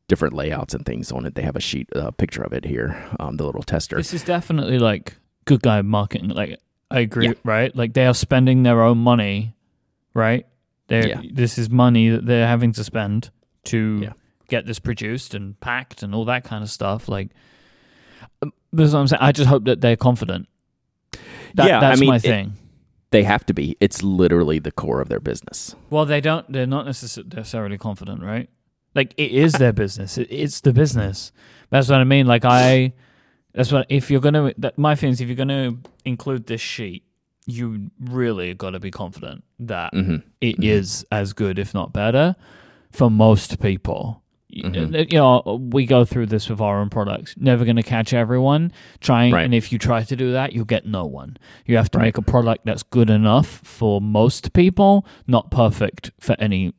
different 0.07 0.35
layouts 0.35 0.75
and 0.75 0.85
things 0.85 1.11
on 1.11 1.25
it 1.25 1.33
they 1.33 1.41
have 1.41 1.55
a 1.55 1.59
sheet 1.59 1.89
a 1.93 2.11
picture 2.11 2.43
of 2.43 2.53
it 2.53 2.63
here 2.63 3.09
um 3.19 3.37
the 3.37 3.43
little 3.43 3.63
tester 3.63 3.95
This 3.97 4.13
is 4.13 4.23
definitely 4.23 4.77
like 4.77 5.15
good 5.47 5.61
guy 5.63 5.81
marketing. 5.81 6.29
Like 6.29 6.59
I 6.89 6.99
agree, 7.01 7.27
Yeah. 7.27 7.33
right? 7.43 7.75
Like 7.75 7.93
they 7.93 8.05
are 8.05 8.13
spending 8.13 8.63
their 8.63 8.81
own 8.81 8.97
money, 8.99 9.55
right? 10.13 10.45
They 10.87 11.09
Yeah. 11.09 11.21
this 11.33 11.57
is 11.57 11.69
money 11.69 12.09
that 12.09 12.25
they're 12.25 12.47
having 12.47 12.71
to 12.73 12.83
spend 12.83 13.29
to 13.65 13.99
Yeah. 14.03 14.13
get 14.47 14.65
this 14.65 14.79
produced 14.79 15.33
and 15.33 15.59
packed 15.59 16.01
and 16.03 16.15
all 16.15 16.25
that 16.25 16.43
kind 16.45 16.63
of 16.63 16.69
stuff. 16.69 17.09
Like 17.09 17.29
um, 18.41 18.53
this 18.71 18.87
is 18.87 18.93
what 18.93 19.01
I'm 19.01 19.07
saying. 19.07 19.21
I 19.21 19.31
just 19.31 19.49
hope 19.49 19.65
that 19.65 19.81
they're 19.81 19.97
confident. 19.97 20.47
That, 21.55 21.67
Yeah, 21.67 21.77
I 21.77 21.81
that's 21.81 21.99
mean, 21.99 22.09
my 22.09 22.15
it- 22.17 22.21
thing. 22.21 22.53
they 23.11 23.23
have 23.23 23.45
to 23.47 23.53
be 23.53 23.75
it's 23.81 24.03
literally 24.03 24.59
the 24.59 24.71
core 24.71 25.01
of 25.01 25.09
their 25.09 25.19
business 25.19 25.75
Well, 25.89 26.05
they 26.05 26.21
don't. 26.21 26.49
They're 26.51 26.67
not 26.67 26.85
necessarily 26.85 27.77
confident, 27.77 28.21
right? 28.21 28.49
Like 28.95 29.13
it 29.17 29.31
is 29.31 29.53
their 29.53 29.73
business. 29.73 30.17
It, 30.17 30.27
it's 30.31 30.61
the 30.61 30.73
business. 30.73 31.31
That's 31.69 31.89
what 31.89 31.99
I 31.99 32.03
mean. 32.05 32.25
Like 32.27 32.45
I. 32.45 32.93
That's 33.57 33.71
what. 33.71 33.85
If 33.89 34.09
you're 34.09 34.21
gonna, 34.21 34.53
that, 34.59 34.77
my 34.77 34.95
thing 34.95 35.09
is, 35.09 35.19
if 35.19 35.27
you're 35.27 35.35
gonna 35.35 35.75
include 36.05 36.45
this 36.47 36.61
sheet, 36.61 37.03
you 37.45 37.89
really 37.99 38.53
got 38.53 38.71
to 38.71 38.79
be 38.79 38.91
confident 38.91 39.43
that 39.59 39.93
Mhm. 39.93 40.21
it 40.41 40.63
is 40.63 41.05
as 41.11 41.33
good, 41.33 41.57
if 41.59 41.73
not 41.73 41.91
better, 41.93 42.35
for 42.91 43.09
most 43.09 43.59
people. 43.61 44.21
Mhm. 44.53 45.11
You 45.11 45.17
know, 45.19 45.59
we 45.71 45.85
go 45.85 46.03
through 46.05 46.25
this 46.27 46.49
with 46.49 46.59
our 46.61 46.79
own 46.81 46.89
products. 46.89 47.35
Never 47.37 47.63
going 47.65 47.75
to 47.77 47.83
catch 47.83 48.13
everyone. 48.13 48.71
Trying, 48.99 49.33
Right. 49.33 49.45
and 49.45 49.53
if 49.53 49.71
you 49.71 49.77
try 49.79 50.03
to 50.03 50.15
do 50.15 50.31
that, 50.33 50.53
you'll 50.53 50.65
get 50.65 50.85
no 50.85 51.05
one. 51.05 51.37
You 51.65 51.77
have 51.77 51.89
to 51.91 51.97
Right. 51.99 52.05
make 52.05 52.17
a 52.17 52.21
product 52.21 52.65
that's 52.65 52.83
good 52.83 53.09
enough 53.09 53.47
for 53.47 54.01
most 54.01 54.53
people, 54.53 55.05
not 55.25 55.49
perfect 55.51 56.11
for 56.19 56.35
any 56.39 56.73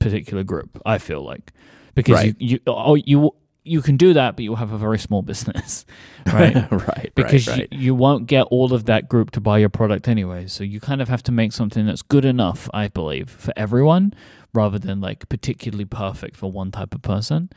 particular 0.00 0.44
group. 0.44 0.80
I 0.86 0.98
feel 0.98 1.22
like 1.24 1.52
because 1.94 2.14
Right. 2.14 2.36
you, 2.38 2.48
you, 2.48 2.58
oh, 2.66 2.94
you, 2.94 3.30
you 3.64 3.80
can 3.80 3.96
do 3.96 4.12
that, 4.12 4.36
but 4.36 4.44
you'll 4.44 4.56
have 4.56 4.72
a 4.72 4.78
very 4.78 4.98
small 4.98 5.22
business, 5.22 5.86
right? 6.26 6.70
right 6.70 7.10
because 7.14 7.48
right, 7.48 7.58
right. 7.58 7.68
You, 7.72 7.78
you 7.78 7.94
won't 7.94 8.26
get 8.26 8.42
all 8.44 8.72
of 8.74 8.84
that 8.84 9.08
group 9.08 9.30
to 9.32 9.40
buy 9.40 9.58
your 9.58 9.70
product 9.70 10.06
anyway. 10.06 10.46
So 10.46 10.62
you 10.62 10.80
kind 10.80 11.00
of 11.00 11.08
have 11.08 11.22
to 11.24 11.32
make 11.32 11.52
something 11.52 11.86
that's 11.86 12.02
good 12.02 12.24
enough, 12.24 12.68
I 12.74 12.88
believe, 12.88 13.30
for 13.30 13.52
everyone 13.56 14.12
rather 14.52 14.78
than 14.78 15.00
like 15.00 15.28
particularly 15.28 15.86
perfect 15.86 16.36
for 16.36 16.52
one 16.52 16.70
type 16.70 16.94
of 16.94 17.02
person. 17.02 17.50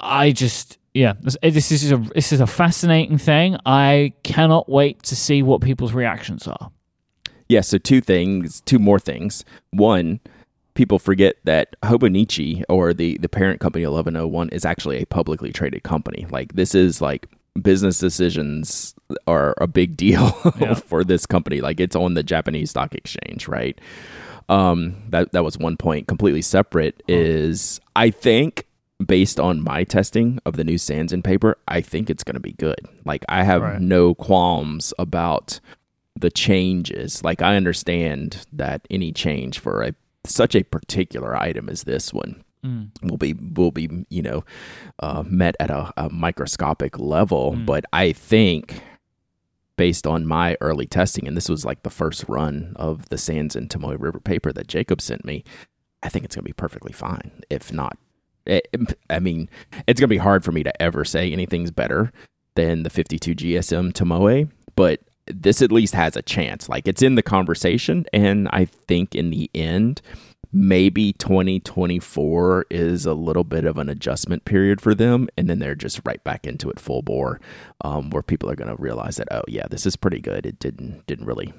I 0.00 0.32
just 0.32 0.78
yeah, 0.94 1.14
this, 1.20 1.36
eh, 1.42 1.50
this 1.50 1.70
is 1.70 1.92
a 1.92 1.98
this 2.14 2.32
is 2.32 2.40
a 2.40 2.46
fascinating 2.46 3.18
thing. 3.18 3.56
I 3.66 4.14
cannot 4.22 4.68
wait 4.68 5.02
to 5.04 5.16
see 5.16 5.42
what 5.42 5.60
people's 5.60 5.92
reactions 5.92 6.48
are. 6.48 6.70
Yeah, 7.48 7.60
so 7.62 7.78
two 7.78 8.00
things, 8.00 8.60
two 8.62 8.78
more 8.78 8.98
things. 8.98 9.44
One, 9.70 10.20
people 10.78 11.00
forget 11.00 11.34
that 11.42 11.74
Hobonichi 11.82 12.62
or 12.68 12.94
the 12.94 13.18
the 13.18 13.28
parent 13.28 13.58
company 13.60 13.84
1101 13.84 14.48
is 14.50 14.64
actually 14.64 15.02
a 15.02 15.06
publicly 15.06 15.52
traded 15.52 15.82
company. 15.82 16.24
Like 16.30 16.52
this 16.54 16.72
is 16.72 17.00
like 17.02 17.26
business 17.60 17.98
decisions 17.98 18.94
are 19.26 19.54
a 19.60 19.66
big 19.66 19.96
deal 19.96 20.32
Yeah. 20.60 20.74
for 20.74 21.02
this 21.02 21.26
company. 21.26 21.60
Like 21.60 21.80
it's 21.80 21.96
on 21.96 22.14
the 22.14 22.22
Japanese 22.22 22.70
stock 22.70 22.94
exchange, 22.94 23.48
right? 23.48 23.76
Um 24.48 24.94
that 25.10 25.32
that 25.32 25.42
was 25.42 25.58
one 25.58 25.76
point. 25.76 26.06
Completely 26.06 26.42
separate 26.42 27.02
is 27.08 27.80
I 27.96 28.10
think 28.10 28.64
based 29.04 29.40
on 29.40 29.60
my 29.60 29.82
testing 29.82 30.38
of 30.46 30.56
the 30.56 30.64
new 30.64 30.76
Sanzen 30.76 31.24
paper, 31.24 31.56
I 31.66 31.80
think 31.80 32.08
it's 32.08 32.22
going 32.24 32.34
to 32.34 32.40
be 32.40 32.52
good. 32.52 32.80
Like 33.04 33.24
I 33.28 33.42
have 33.42 33.62
Right. 33.62 33.80
no 33.80 34.14
qualms 34.14 34.94
about 34.98 35.58
the 36.18 36.30
changes. 36.30 37.22
Like 37.24 37.42
I 37.42 37.56
understand 37.56 38.46
that 38.52 38.86
any 38.90 39.12
change 39.12 39.58
for 39.58 39.82
a 39.82 39.92
such 40.24 40.54
a 40.54 40.62
particular 40.64 41.36
item 41.36 41.68
as 41.68 41.84
this 41.84 42.12
one 42.12 42.44
Mm. 42.64 42.90
will 43.08 43.16
be 43.18 43.34
will 43.34 43.70
be 43.70 43.88
you 44.08 44.20
know 44.20 44.44
uh, 44.98 45.22
met 45.24 45.54
at 45.60 45.70
a, 45.70 45.92
a 45.96 46.08
microscopic 46.10 46.98
level. 46.98 47.52
Mm. 47.52 47.66
But 47.66 47.84
I 47.92 48.10
think 48.10 48.82
based 49.76 50.08
on 50.08 50.26
my 50.26 50.56
early 50.60 50.84
testing, 50.86 51.28
and 51.28 51.36
this 51.36 51.48
was 51.48 51.64
like 51.64 51.84
the 51.84 51.88
first 51.90 52.24
run 52.28 52.72
of 52.74 53.08
the 53.10 53.16
Sanzen 53.16 53.68
Tomoe 53.68 53.96
River 53.96 54.18
paper 54.18 54.52
that 54.52 54.66
Jacob 54.66 55.00
sent 55.00 55.24
me, 55.24 55.44
I 56.02 56.08
think 56.08 56.24
it's 56.24 56.34
going 56.34 56.42
to 56.42 56.48
be 56.48 56.52
perfectly 56.52 56.92
fine. 56.92 57.30
If 57.48 57.72
not, 57.72 57.96
it, 58.44 58.66
I 59.08 59.20
mean, 59.20 59.48
it's 59.86 60.00
going 60.00 60.08
to 60.08 60.12
be 60.12 60.18
hard 60.18 60.44
for 60.44 60.50
me 60.50 60.64
to 60.64 60.82
ever 60.82 61.04
say 61.04 61.30
anything's 61.32 61.70
better 61.70 62.10
than 62.56 62.82
the 62.82 62.90
52 62.90 63.36
GSM 63.36 63.92
Tomoe, 63.92 64.50
but 64.74 64.98
this 65.32 65.62
at 65.62 65.72
least 65.72 65.94
has 65.94 66.16
a 66.16 66.22
chance. 66.22 66.68
Like 66.68 66.86
it's 66.88 67.02
in 67.02 67.14
the 67.14 67.22
conversation, 67.22 68.06
and 68.12 68.48
I 68.52 68.64
think 68.64 69.14
in 69.14 69.30
the 69.30 69.50
end, 69.54 70.00
maybe 70.52 71.12
2024 71.14 72.66
is 72.70 73.06
a 73.06 73.14
little 73.14 73.44
bit 73.44 73.64
of 73.64 73.78
an 73.78 73.88
adjustment 73.88 74.44
period 74.44 74.80
for 74.80 74.94
them, 74.94 75.28
and 75.36 75.48
then 75.48 75.58
they're 75.58 75.74
just 75.74 76.00
right 76.04 76.22
back 76.24 76.46
into 76.46 76.70
it 76.70 76.80
full 76.80 77.02
bore, 77.02 77.40
um, 77.82 78.10
where 78.10 78.22
people 78.22 78.50
are 78.50 78.56
going 78.56 78.74
to 78.74 78.80
realize 78.82 79.16
that 79.16 79.28
oh 79.30 79.42
yeah, 79.48 79.66
this 79.70 79.86
is 79.86 79.96
pretty 79.96 80.20
good. 80.20 80.46
It 80.46 80.58
didn't 80.58 81.06
didn't 81.06 81.26
really 81.26 81.52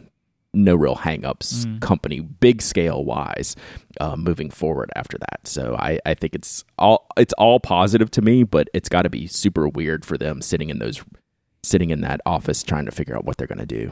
no 0.51 0.73
real 0.73 0.95
hangups 0.95 1.63
Mm. 1.67 1.79
company 1.79 2.21
big 2.21 2.59
scale 2.63 3.05
wise 3.05 3.55
uh, 4.01 4.15
moving 4.15 4.49
forward 4.49 4.89
after 4.95 5.15
that 5.19 5.41
so 5.43 5.75
I, 5.77 5.99
I 6.07 6.15
think 6.15 6.33
it's 6.33 6.63
all 6.79 7.05
it's 7.17 7.33
all 7.33 7.59
positive 7.59 8.09
to 8.11 8.23
me 8.23 8.41
but 8.41 8.67
it's 8.73 8.89
got 8.89 9.03
to 9.03 9.11
be 9.11 9.27
super 9.27 9.69
weird 9.69 10.03
for 10.05 10.17
them 10.17 10.41
sitting 10.41 10.71
in 10.71 10.79
those 10.79 11.03
sitting 11.63 11.89
in 11.89 12.01
that 12.01 12.21
office 12.25 12.63
trying 12.63 12.85
to 12.85 12.91
figure 12.91 13.15
out 13.15 13.25
what 13.25 13.37
they're 13.37 13.47
going 13.47 13.59
to 13.59 13.65
do 13.65 13.91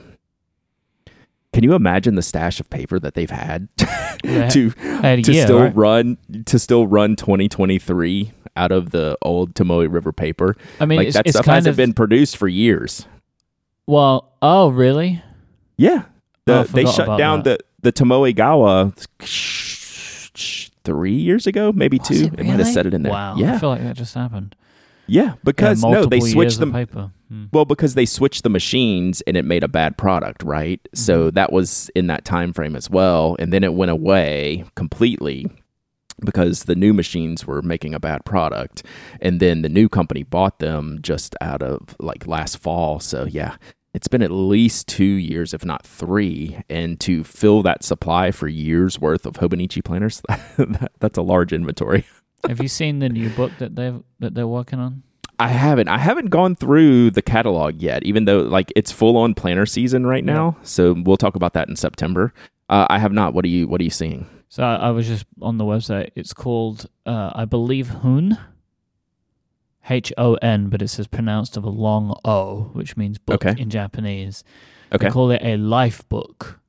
can 1.53 1.63
you 1.63 1.73
imagine 1.73 2.15
the 2.15 2.21
stash 2.21 2.59
of 2.59 2.69
paper 2.69 2.99
that 2.99 3.13
they've 3.15 3.29
had 3.31 3.67
Yeah. 4.23 4.49
to 4.49 4.71
to 4.71 5.31
year, 5.31 5.45
still 5.45 5.59
right? 5.61 5.75
run 5.75 6.17
to 6.45 6.59
still 6.59 6.87
run 6.87 7.15
2023 7.15 8.31
out 8.55 8.71
of 8.71 8.89
the 8.91 9.17
old 9.21 9.53
Tomoe 9.53 9.91
River 9.91 10.11
paper 10.11 10.55
I 10.79 10.85
mean, 10.85 10.97
like 10.97 11.07
it's, 11.07 11.15
that 11.17 11.25
it's 11.27 11.35
stuff 11.35 11.45
kind 11.45 11.55
hasn't 11.57 11.71
of 11.73 11.77
been 11.77 11.93
produced 11.93 12.37
for 12.37 12.47
years 12.47 13.05
well. 13.89 14.33
Oh, 14.41 14.67
really? 14.67 15.23
Yeah. 15.77 16.03
Oh, 16.45 16.63
they 16.63 16.85
shut 16.85 17.17
down 17.17 17.43
that. 17.43 17.61
the, 17.81 17.91
the 17.91 18.03
Tomoegawa 18.03 18.93
three 20.83 21.13
years 21.13 21.47
ago, 21.47 21.71
maybe 21.71 21.97
Was 21.99 22.07
two. 22.07 22.13
it 22.25 22.35
They 22.35 22.43
might 22.43 22.49
have 22.51 22.59
really? 22.59 22.71
said 22.73 22.85
it 22.85 22.93
in 22.93 23.03
there. 23.03 23.13
Wow. 23.13 23.35
I 23.37 23.57
feel 23.57 23.69
like 23.69 23.81
that 23.83 23.95
just 23.95 24.13
happened. 24.13 24.55
Yeah. 25.05 25.35
Because 25.43 25.83
yeah, 25.83 25.89
no, 25.91 26.05
they 26.05 26.19
switched 26.19 26.55
of 26.55 26.59
them. 26.59 26.73
paper. 26.73 27.11
Hmm. 27.29 27.45
Well, 27.51 27.65
because 27.65 27.95
they 27.95 28.05
switched 28.05 28.43
the 28.43 28.49
machines 28.49 29.21
and 29.21 29.35
it 29.35 29.45
made 29.45 29.63
a 29.63 29.67
bad 29.67 29.97
product, 29.97 30.43
right? 30.43 30.81
Mm-hmm. 30.83 30.97
So 30.97 31.31
that 31.31 31.51
was 31.51 31.89
in 31.95 32.07
that 32.07 32.25
time 32.25 32.53
frame 32.53 32.75
as 32.75 32.89
well, 32.89 33.35
and 33.39 33.51
then 33.51 33.63
it 33.63 33.73
went 33.73 33.91
away 33.91 34.65
completely 34.75 35.47
because 36.25 36.63
the 36.63 36.75
new 36.75 36.93
machines 36.93 37.45
were 37.45 37.61
making 37.61 37.93
a 37.93 37.99
bad 37.99 38.25
product, 38.25 38.83
and 39.21 39.39
then 39.39 39.61
the 39.61 39.69
new 39.69 39.87
company 39.87 40.23
bought 40.23 40.59
them 40.59 40.99
just 41.01 41.35
out 41.41 41.61
of 41.61 41.95
like 41.99 42.25
last 42.25 42.57
fall. 42.57 42.99
So 42.99 43.25
yeah, 43.25 43.57
it's 43.93 44.07
been 44.07 44.21
at 44.21 44.31
least 44.31 44.87
two 44.87 45.03
years, 45.03 45.53
if 45.53 45.65
not 45.65 45.85
three, 45.85 46.61
and 46.69 46.99
to 47.01 47.23
fill 47.23 47.61
that 47.63 47.83
supply 47.83 48.31
for 48.31 48.47
years 48.47 48.99
worth 48.99 49.25
of 49.25 49.33
Hobonichi 49.35 49.83
planners, 49.83 50.21
that, 50.57 50.91
that's 50.99 51.17
a 51.17 51.21
large 51.21 51.53
inventory. 51.53 52.05
Have 52.47 52.61
you 52.61 52.67
seen 52.67 52.99
the 52.99 53.09
new 53.09 53.29
book 53.31 53.51
that 53.57 53.75
they 53.75 53.93
that 54.19 54.33
they're 54.33 54.47
working 54.47 54.79
on? 54.79 55.03
I 55.39 55.49
haven't. 55.49 55.87
I 55.87 55.97
haven't 55.99 56.27
gone 56.31 56.55
through 56.55 57.11
the 57.11 57.21
catalog 57.21 57.81
yet, 57.81 58.03
even 58.03 58.25
though 58.25 58.39
like 58.39 58.71
it's 58.75 58.91
full 58.91 59.17
on 59.17 59.33
planner 59.35 59.65
season 59.65 60.05
right 60.05 60.23
now. 60.23 60.57
So 60.63 60.93
we'll 61.05 61.17
talk 61.17 61.35
about 61.35 61.53
that 61.53 61.69
in 61.69 61.75
September. 61.75 62.33
Uh, 62.69 62.87
I 62.89 62.97
have 62.99 63.11
not. 63.11 63.33
What 63.33 63.45
are 63.45 63.49
you 63.49 63.67
What 63.67 63.79
are 63.79 63.83
you 63.83 63.89
seeing? 63.91 64.27
So 64.49 64.63
I, 64.63 64.75
I 64.75 64.89
was 64.91 65.07
just 65.07 65.25
on 65.41 65.57
the 65.57 65.65
website. 65.65 66.09
It's 66.15 66.33
called, 66.33 66.87
uh, 67.05 67.31
I 67.35 67.45
believe, 67.45 67.89
Hoon. 67.89 68.37
H 69.89 70.11
O 70.17 70.33
N, 70.41 70.67
but 70.69 70.81
it 70.81 70.89
says 70.89 71.07
pronounced 71.07 71.55
of 71.55 71.63
a 71.63 71.69
long 71.69 72.19
O, 72.25 72.71
which 72.73 72.97
means 72.97 73.17
book 73.17 73.45
Okay. 73.45 73.61
in 73.61 73.69
Japanese. 73.69 74.43
Okay. 74.91 75.05
They 75.05 75.11
call 75.11 75.31
it 75.31 75.41
a 75.43 75.55
life 75.57 76.07
book. 76.09 76.59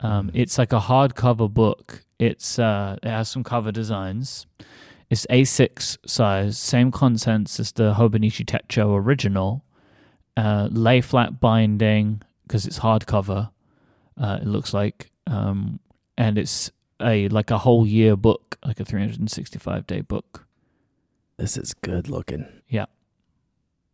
Um, 0.00 0.30
it's 0.32 0.56
like 0.56 0.72
a 0.72 0.78
hardcover 0.80 1.52
book. 1.52 2.04
It's 2.20 2.58
uh, 2.58 2.98
it 3.02 3.08
has 3.08 3.28
some 3.28 3.42
cover 3.42 3.72
designs. 3.72 4.46
It's 5.10 5.26
A6 5.26 5.98
size, 6.06 6.56
same 6.56 6.92
contents 6.92 7.58
as 7.58 7.72
the 7.72 7.94
Hobonichi 7.94 8.46
Techo 8.46 8.96
original. 8.96 9.64
Uh, 10.36 10.68
lay 10.70 11.00
flat 11.00 11.40
binding 11.40 12.22
because 12.44 12.64
it's 12.64 12.78
hardcover. 12.78 13.50
Uh, 14.16 14.38
it 14.40 14.46
looks 14.46 14.72
like, 14.72 15.10
um, 15.26 15.80
and 16.16 16.38
it's 16.38 16.70
a 17.02 17.28
like 17.28 17.50
a 17.50 17.58
whole 17.58 17.86
year 17.86 18.16
book, 18.16 18.56
like 18.64 18.78
a 18.78 18.84
365 18.84 19.86
day 19.86 20.00
book. 20.00 20.46
This 21.38 21.56
is 21.56 21.74
good 21.74 22.08
looking. 22.08 22.46
Yeah. 22.68 22.86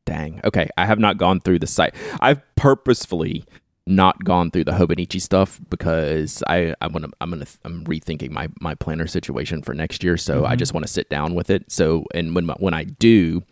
Dang. 0.05 0.41
Okay. 0.45 0.69
I 0.77 0.85
have 0.85 0.99
not 0.99 1.17
gone 1.17 1.41
through 1.41 1.61
the 1.61 1.67
site. 1.67 1.95
I've 2.21 2.43
purposefully 2.57 3.45
not 3.87 4.25
gone 4.25 4.51
through 4.51 4.65
the 4.65 4.73
Hobonichi 4.73 5.21
stuff 5.21 5.61
because 5.71 6.43
I 6.49 6.75
I 6.81 6.89
want 6.89 7.05
to 7.05 7.11
I'm 7.21 7.31
gonna 7.31 7.47
I'm 7.65 7.85
rethinking 7.85 8.31
my 8.31 8.49
my 8.61 8.75
planner 8.75 9.07
situation 9.07 9.63
for 9.63 9.75
next 9.75 10.03
year. 10.03 10.17
So 10.17 10.45
I 10.45 10.55
Mhm. 10.55 10.59
just 10.59 10.75
want 10.75 10.85
to 10.87 10.93
sit 10.93 11.09
down 11.09 11.35
with 11.35 11.51
it. 11.51 11.71
So 11.71 12.05
and 12.15 12.35
when 12.35 12.47
my, 12.47 12.55
when 12.59 12.75
I 12.75 12.85
do, 12.85 13.43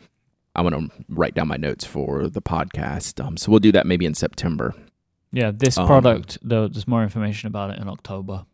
I 0.57 0.62
want 0.62 0.75
to 0.75 1.05
write 1.09 1.35
down 1.35 1.49
my 1.49 1.57
notes 1.57 1.85
for 1.85 2.29
the 2.29 2.43
podcast. 2.43 3.25
Um, 3.25 3.37
so 3.37 3.50
we'll 3.50 3.61
do 3.61 3.73
that 3.73 3.87
maybe 3.87 4.07
in 4.07 4.14
September. 4.14 4.75
Yeah, 5.33 5.53
this 5.53 5.79
Um, 5.79 5.87
product 5.87 6.38
though, 6.43 6.67
there's 6.69 6.88
more 6.88 7.03
information 7.05 7.47
about 7.47 7.71
it 7.71 7.79
in 7.79 7.88
October. 7.88 8.45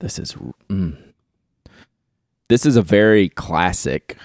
This 0.00 0.18
is 0.18 0.34
mm. 0.70 0.96
this 2.48 2.64
is 2.64 2.76
a 2.76 2.82
very 2.82 3.28
classic 3.28 4.16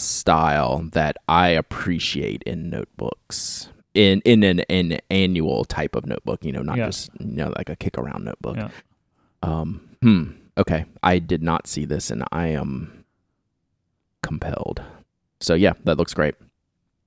style 0.00 0.88
that 0.92 1.16
I 1.28 1.48
appreciate 1.50 2.42
in 2.44 2.70
notebooks. 2.70 3.68
In 3.94 4.20
in 4.24 4.42
an, 4.42 4.60
an 4.68 4.98
annual 5.10 5.64
type 5.64 5.94
of 5.94 6.04
notebook, 6.04 6.44
you 6.44 6.50
know, 6.52 6.62
not 6.62 6.76
Yeah. 6.76 6.86
just 6.86 7.10
you 7.20 7.26
know 7.26 7.52
like 7.56 7.68
a 7.68 7.76
kick 7.76 7.96
around 7.96 8.24
notebook. 8.24 8.56
Yeah. 8.56 8.68
Um, 9.42 9.88
hmm. 10.02 10.24
Okay, 10.58 10.84
I 11.02 11.18
did 11.20 11.42
not 11.42 11.66
see 11.66 11.84
this, 11.84 12.10
and 12.10 12.24
I 12.32 12.48
am 12.48 13.04
compelled. 14.22 14.82
So 15.40 15.54
yeah, 15.54 15.72
that 15.84 15.96
looks 15.98 16.14
great. 16.14 16.34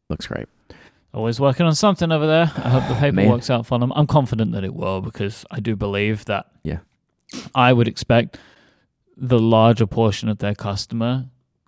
Looks 0.09 0.27
great. 0.27 0.47
Always 1.13 1.39
working 1.39 1.65
on 1.65 1.73
something 1.75 2.11
over 2.11 2.27
there. 2.27 2.51
I 2.57 2.69
hope 2.69 2.87
the 2.87 2.95
paper 2.95 3.15
Man. 3.15 3.29
works 3.29 3.49
out 3.49 3.65
for 3.65 3.79
them. 3.79 3.91
I'm 3.95 4.07
confident 4.07 4.51
that 4.51 4.63
it 4.63 4.73
will 4.73 5.01
because 5.01 5.45
I 5.49 5.59
do 5.59 5.75
believe 5.75 6.25
that. 6.25 6.45
Yeah. 6.63 6.79
I 7.55 7.73
would 7.73 7.87
expect 7.87 8.37
the 9.15 9.39
larger 9.39 9.87
portion 9.87 10.29
of 10.29 10.37
their 10.37 10.53
customer 10.53 11.25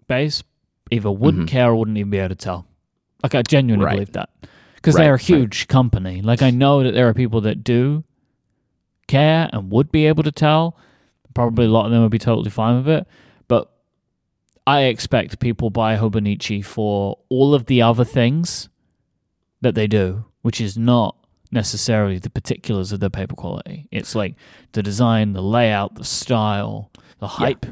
base 0.08 0.44
either 0.92 1.12
wouldn't 1.12 1.46
Mhm. 1.48 1.52
care 1.52 1.72
or 1.72 1.76
wouldn't 1.78 1.98
even 1.98 2.10
be 2.12 2.20
able 2.20 2.30
to 2.30 2.36
tell. 2.36 2.68
Like 3.24 3.34
I 3.36 3.42
genuinely 3.42 3.86
Right. 3.86 3.94
believe 3.96 4.12
that 4.14 4.30
because 4.80 4.96
Right, 4.96 5.04
they're 5.04 5.14
a 5.14 5.18
right. 5.18 5.22
huge 5.22 5.68
company. 5.68 6.22
Like 6.22 6.42
I 6.42 6.50
know 6.52 6.84
that 6.84 6.94
there 6.94 7.08
are 7.08 7.14
people 7.14 7.42
that 7.42 7.64
do 7.64 8.04
care 9.08 9.50
and 9.52 9.72
would 9.72 9.92
be 9.92 10.06
able 10.06 10.24
to 10.24 10.32
tell. 10.32 10.78
Probably 11.34 11.66
a 11.66 11.70
lot 11.70 11.86
of 11.86 11.92
them 11.92 12.02
would 12.02 12.12
be 12.12 12.18
totally 12.20 12.50
fine 12.50 12.78
with 12.78 12.88
it, 12.90 13.08
but 13.48 13.72
I 14.66 14.84
expect 14.84 15.40
people 15.40 15.70
buy 15.70 15.96
Hobonichi 15.98 16.64
for 16.64 17.20
all 17.30 17.54
of 17.54 17.66
the 17.68 17.82
other 17.82 18.04
things 18.06 18.70
that 19.62 19.76
they 19.76 19.88
do, 19.88 20.26
which 20.42 20.60
is 20.62 20.78
not 20.78 21.16
necessarily 21.52 22.20
the 22.20 22.30
particulars 22.30 22.92
of 22.92 23.00
their 23.00 23.10
paper 23.10 23.36
quality. 23.36 23.88
It's 23.92 24.16
like 24.16 24.36
the 24.72 24.84
design, 24.84 25.34
the 25.34 25.42
layout, 25.42 25.96
the 25.96 26.04
style, 26.06 26.92
the 27.20 27.28
hype. 27.28 27.66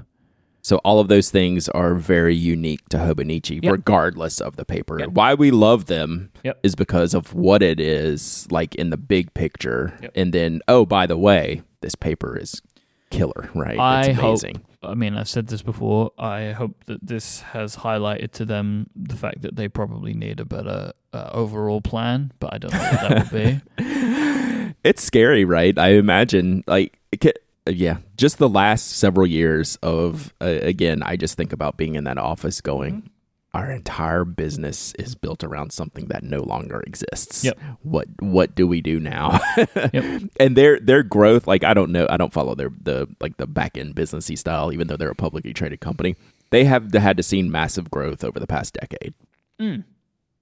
So 0.67 0.80
all 0.84 0.99
of 0.99 1.08
those 1.08 1.32
things 1.32 1.69
are 1.69 1.93
very 1.95 2.36
unique 2.36 2.89
to 2.89 2.97
Hobonichi, 2.97 3.63
Yep. 3.63 3.71
regardless 3.71 4.41
of 4.41 4.58
the 4.58 4.65
paper. 4.65 4.99
Yep. 4.99 5.12
Why 5.12 5.34
we 5.34 5.49
love 5.49 5.86
them 5.86 6.30
Yep. 6.43 6.60
is 6.62 6.75
because 6.75 7.13
of 7.13 7.34
what 7.34 7.63
it 7.63 7.80
is 7.80 8.45
like 8.51 8.75
in 8.75 8.89
the 8.89 8.97
big 8.97 9.34
picture. 9.34 9.93
And 10.13 10.34
then, 10.34 10.60
oh, 10.67 10.86
by 10.86 11.08
the 11.08 11.17
way, 11.17 11.62
this 11.80 11.95
paper 11.95 12.38
is 12.38 12.62
killer, 13.12 13.49
right? 13.56 13.80
I 13.80 14.01
it's 14.08 14.19
hope- 14.19 14.25
amazing. 14.25 14.62
I 14.84 14.93
mean, 14.93 15.15
I've 15.15 15.30
said 15.30 15.47
this 15.47 15.62
before. 15.62 16.12
I 16.19 16.51
hope 16.51 16.84
that 16.88 16.99
this 17.08 17.39
has 17.53 17.77
highlighted 17.77 18.32
to 18.34 18.43
them 18.43 18.89
the 18.93 19.15
fact 19.15 19.43
that 19.43 19.56
they 19.56 19.69
probably 19.69 20.13
need 20.13 20.41
a 20.41 20.45
better 20.45 20.91
uh, 21.13 21.30
overall 21.32 21.80
plan, 21.80 22.34
but 22.41 22.53
I 22.53 22.58
don't 22.58 22.73
know 22.73 22.80
what 22.80 23.01
that 23.10 23.32
would 23.32 23.63
be. 23.77 24.73
it's 24.84 25.01
scary, 25.01 25.45
right? 25.45 25.77
I 25.80 25.93
imagine, 25.93 26.65
like, 26.67 26.99
it 27.13 27.21
yeah, 27.69 27.97
just 28.17 28.38
the 28.38 28.49
last 28.49 28.97
several 28.97 29.27
years 29.27 29.77
of, 29.84 30.34
uh, 30.41 30.45
again, 30.62 31.03
I 31.03 31.15
just 31.15 31.36
think 31.38 31.53
about 31.53 31.77
being 31.77 31.95
in 31.95 32.03
that 32.06 32.17
office 32.17 32.62
going, 32.62 33.01
Mm-hmm. 33.01 33.08
our 33.65 33.71
entire 33.71 34.23
business 34.25 34.93
is 34.99 35.15
built 35.15 35.43
around 35.43 35.71
something 35.71 36.08
that 36.08 36.21
no 36.23 36.41
longer 36.43 36.84
exists. 36.86 37.43
Yep. 37.43 37.58
What 37.82 38.08
what 38.19 38.53
do 38.56 38.67
we 38.67 38.82
do 38.82 38.99
now? 38.99 39.39
Yep. 39.93 40.21
And 40.39 40.56
their 40.56 40.80
their 40.80 41.01
growth, 41.03 41.47
like 41.47 41.63
I 41.63 41.73
don't 41.73 41.91
know, 41.91 42.06
I 42.10 42.17
don't 42.17 42.34
follow 42.34 42.53
their 42.56 42.69
the 42.82 43.08
like 43.19 43.38
the 43.38 43.47
back 43.47 43.77
end 43.77 43.95
businessy 43.95 44.38
style, 44.38 44.71
even 44.73 44.88
though 44.88 44.97
they're 44.97 45.10
a 45.10 45.15
publicly 45.15 45.53
traded 45.53 45.80
company. 45.80 46.15
They 46.51 46.65
have 46.65 46.93
had 46.93 47.17
to 47.17 47.23
seen 47.23 47.49
massive 47.51 47.89
growth 47.89 48.23
over 48.23 48.39
the 48.39 48.47
past 48.47 48.73
decade. 48.75 49.13
Mm. 49.60 49.84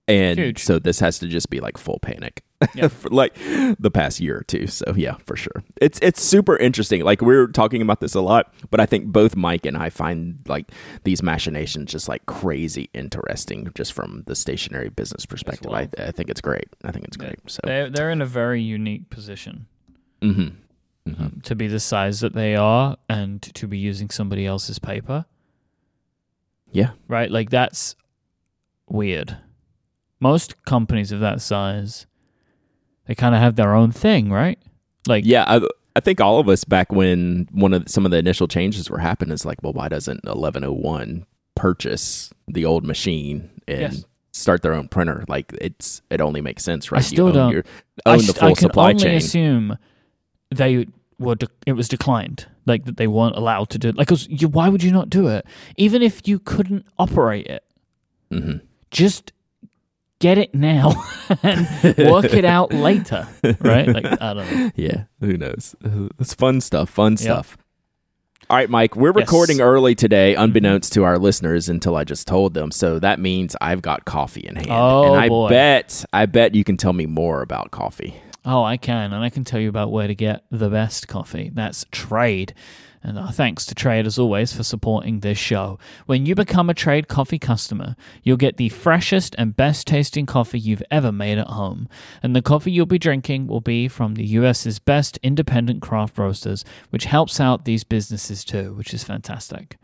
And 0.07 0.37
Huge. 0.37 0.59
so 0.63 0.77
this 0.77 0.99
has 0.99 1.17
to 1.19 1.27
just 1.27 1.49
be 1.49 1.59
like 1.59 1.77
full 1.79 1.97
panic 1.99 2.43
Yeah. 2.75 2.89
for 2.89 3.09
like 3.09 3.33
the 3.79 3.89
past 3.91 4.19
year 4.19 4.37
or 4.37 4.43
two. 4.43 4.67
So 4.67 4.93
yeah, 4.95 5.15
for 5.25 5.35
sure. 5.35 5.63
It's 5.81 5.97
it's 6.03 6.21
super 6.21 6.55
interesting. 6.57 7.01
Like 7.03 7.21
we're 7.21 7.47
talking 7.47 7.81
about 7.81 8.01
this 8.01 8.13
a 8.13 8.21
lot, 8.21 8.53
but 8.69 8.79
I 8.79 8.85
think 8.85 9.07
both 9.07 9.35
Myke 9.35 9.65
and 9.65 9.75
I 9.75 9.89
find 9.89 10.37
like 10.47 10.71
these 11.05 11.23
machinations 11.23 11.91
just 11.91 12.07
like 12.07 12.23
crazy 12.27 12.89
interesting 12.93 13.69
just 13.73 13.93
from 13.93 14.21
the 14.27 14.35
stationery 14.35 14.89
business 14.89 15.25
perspective. 15.25 15.71
I. 15.71 15.89
I 15.97 16.11
think 16.11 16.29
it's 16.29 16.41
great. 16.41 16.67
I 16.83 16.91
think 16.91 17.05
it's 17.05 17.17
great. 17.17 17.39
So 17.47 17.61
They're, 17.63 17.89
they're 17.89 18.11
in 18.11 18.21
a 18.21 18.27
very 18.27 18.61
unique 18.61 19.09
position 19.09 19.65
mhm. 20.21 20.53
Mhm. 21.07 21.19
um, 21.19 21.41
to 21.45 21.55
be 21.55 21.67
the 21.67 21.79
size 21.79 22.19
that 22.19 22.33
they 22.33 22.55
are 22.55 22.95
and 23.09 23.41
to 23.55 23.67
be 23.67 23.79
using 23.79 24.11
somebody 24.11 24.45
else's 24.45 24.77
paper. 24.77 25.25
Yeah. 26.71 26.91
Right? 27.07 27.31
Like, 27.31 27.49
that's 27.49 27.95
weird. 28.87 29.37
Most 30.19 30.63
companies 30.65 31.11
of 31.11 31.19
that 31.19 31.41
size, 31.41 32.05
they 33.05 33.15
kind 33.15 33.35
of 33.35 33.41
have 33.41 33.55
their 33.55 33.73
own 33.75 33.91
thing, 33.91 34.31
right? 34.31 34.57
Like, 35.07 35.25
Yeah, 35.25 35.43
I, 35.47 35.61
I 35.95 35.99
think 35.99 36.19
all 36.21 36.39
of 36.39 36.49
us 36.49 36.63
back 36.63 36.91
when 36.91 37.47
one 37.51 37.73
of 37.73 37.87
some 37.89 38.05
of 38.05 38.11
the 38.11 38.17
initial 38.17 38.47
changes 38.47 38.89
were 38.89 38.97
happening 38.99 39.33
is 39.33 39.45
like, 39.45 39.61
well, 39.61 39.73
why 39.73 39.87
doesn't 39.89 40.23
1101 40.25 41.25
purchase 41.55 42.31
the 42.47 42.65
old 42.65 42.85
machine 42.85 43.49
and 43.67 43.79
Yes. 43.93 44.05
start 44.33 44.61
their 44.61 44.73
own 44.73 44.87
printer? 44.87 45.23
Like 45.27 45.53
it's 45.61 46.01
it 46.09 46.21
only 46.21 46.41
makes 46.41 46.63
sense, 46.63 46.91
right? 46.91 47.03
still 47.03 47.25
you 47.25 47.29
own 47.29 47.33
don't- 47.35 47.51
Your, 47.51 47.63
I, 48.05 48.13
own 48.13 48.21
sh- 48.21 48.27
the 48.27 48.31
I 48.37 48.39
full 48.47 48.55
can 48.55 48.61
supply 48.69 48.89
only 48.91 49.03
chain. 49.03 49.17
assume 49.17 49.77
they 50.53 50.87
were 51.19 51.35
de- 51.35 51.47
it 51.65 51.73
was 51.73 51.87
declined, 51.87 52.47
like 52.65 52.85
that 52.85 52.97
they 52.97 53.07
weren't 53.07 53.35
allowed 53.35 53.69
to 53.71 53.77
do. 53.77 53.91
Like, 53.91 54.07
'cause 54.07 54.27
you, 54.29 54.47
why 54.47 54.69
would 54.69 54.83
you 54.83 54.91
not 54.91 55.09
do 55.09 55.27
it? 55.27 55.45
Even 55.77 56.01
if 56.01 56.27
you 56.27 56.39
couldn't 56.39 56.85
operate 56.97 57.47
it, 57.47 57.63
hmm 58.31 58.57
just 58.91 59.33
get 60.19 60.37
it 60.37 60.53
now 60.55 60.93
and 61.43 61.67
work 61.97 62.25
it 62.33 62.45
out 62.45 62.73
later, 62.73 63.27
right? 63.59 63.87
Like, 63.87 64.05
I 64.21 64.33
don't 64.33 64.51
know. 64.55 64.71
Yeah, 64.75 65.03
who 65.19 65.37
knows? 65.37 65.75
It's 66.19 66.33
fun 66.33 66.61
stuff. 66.61 66.89
Fun 66.89 67.17
stuff. 67.17 67.57
All 68.49 68.55
right, 68.57 68.69
Myke, 68.69 68.95
we're 68.95 69.07
Yes. 69.07 69.11
Mm-hmm. 69.11 69.19
recording 69.19 69.61
early 69.61 69.95
today, 69.95 70.35
unbeknownst 70.35 70.93
to 70.93 71.03
our 71.03 71.17
listeners 71.17 71.67
until 71.67 71.95
I 71.95 72.03
just 72.03 72.27
told 72.27 72.53
them. 72.53 72.69
So 72.71 72.99
that 72.99 73.19
means 73.19 73.55
I've 73.59 73.81
got 73.81 74.05
coffee 74.05 74.41
in 74.47 74.55
hand. 74.55 74.69
Oh, 74.69 75.13
and 75.13 75.21
I 75.21 75.29
boy. 75.29 75.49
bet 75.49 76.05
I 76.13 76.27
bet 76.27 76.53
you 76.53 76.63
can 76.63 76.77
tell 76.77 76.93
me 76.93 77.07
more 77.07 77.41
about 77.41 77.71
coffee. 77.71 78.15
Oh, 78.47 78.63
I 78.63 78.77
can, 78.77 79.11
and 79.13 79.23
I 79.23 79.31
can 79.31 79.43
tell 79.43 79.59
you 79.59 79.69
about 79.69 79.91
where 79.91 80.05
to 80.05 80.13
get 80.13 80.43
the 80.51 80.69
best 80.69 81.07
coffee. 81.07 81.49
That's 81.51 81.85
Trade. 81.91 82.53
And 83.07 83.19
our 83.19 83.31
thanks 83.31 83.67
to 83.67 83.75
Trade, 83.75 84.07
as 84.07 84.17
always, 84.17 84.51
for 84.51 84.63
supporting 84.63 85.19
this 85.19 85.37
show. 85.37 85.77
When 86.07 86.25
you 86.25 86.33
become 86.33 86.71
a 86.71 86.73
Trade 86.73 87.07
coffee 87.07 87.37
customer, 87.37 87.95
you'll 88.23 88.35
get 88.35 88.57
the 88.57 88.69
freshest 88.69 89.35
and 89.37 89.55
best 89.55 89.85
tasting 89.85 90.25
coffee 90.25 90.57
you've 90.57 90.81
ever 90.89 91.11
made 91.11 91.37
at 91.37 91.45
home. 91.45 91.87
And 92.23 92.35
the 92.35 92.41
coffee 92.41 92.71
you'll 92.71 92.87
be 92.87 92.97
drinking 92.97 93.45
will 93.45 93.61
be 93.61 93.87
from 93.87 94.15
the 94.15 94.25
US's 94.25 94.79
best 94.79 95.19
independent 95.21 95.83
craft 95.83 96.17
roasters, 96.17 96.65
which 96.89 97.05
helps 97.05 97.39
out 97.39 97.65
these 97.65 97.83
businesses 97.83 98.43
too, 98.43 98.73
which 98.73 98.91
is 98.91 99.03
fantastic. 99.03 99.77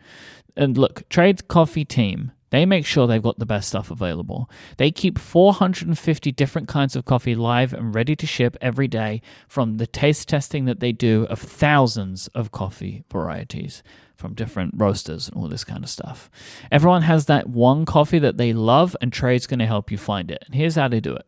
And 0.57 0.75
look, 0.75 1.07
Trade's 1.07 1.43
coffee 1.43 1.85
team 1.85 2.31
They 2.51 2.65
make 2.65 2.85
sure 2.85 3.07
they've 3.07 3.21
got 3.21 3.39
the 3.39 3.45
best 3.45 3.69
stuff 3.69 3.91
available. 3.91 4.49
They 4.77 4.91
keep 4.91 5.17
450 5.17 6.31
different 6.33 6.67
kinds 6.67 6.95
of 6.95 7.05
coffee 7.05 7.35
live 7.35 7.73
and 7.73 7.95
ready 7.95 8.15
to 8.15 8.27
ship 8.27 8.55
every 8.61 8.87
day 8.87 9.21
from 9.47 9.77
the 9.77 9.87
taste 9.87 10.29
testing 10.29 10.65
that 10.65 10.79
they 10.79 10.91
do 10.91 11.25
of 11.29 11.39
thousands 11.39 12.27
of 12.29 12.51
coffee 12.51 13.03
varieties 13.11 13.81
from 14.21 14.33
different 14.35 14.73
roasters 14.77 15.27
and 15.27 15.35
all 15.35 15.47
this 15.47 15.63
kind 15.63 15.83
of 15.83 15.89
stuff. 15.89 16.29
Everyone 16.71 17.01
has 17.01 17.25
that 17.25 17.49
one 17.49 17.85
coffee 17.85 18.19
that 18.19 18.37
they 18.37 18.53
love, 18.53 18.95
and 19.01 19.11
Trade's 19.11 19.47
going 19.47 19.59
to 19.59 19.65
help 19.65 19.89
you 19.89 19.97
find 19.97 20.29
it. 20.29 20.43
And 20.45 20.53
here's 20.53 20.75
how 20.75 20.87
they 20.87 20.99
do 20.99 21.15
it 21.15 21.25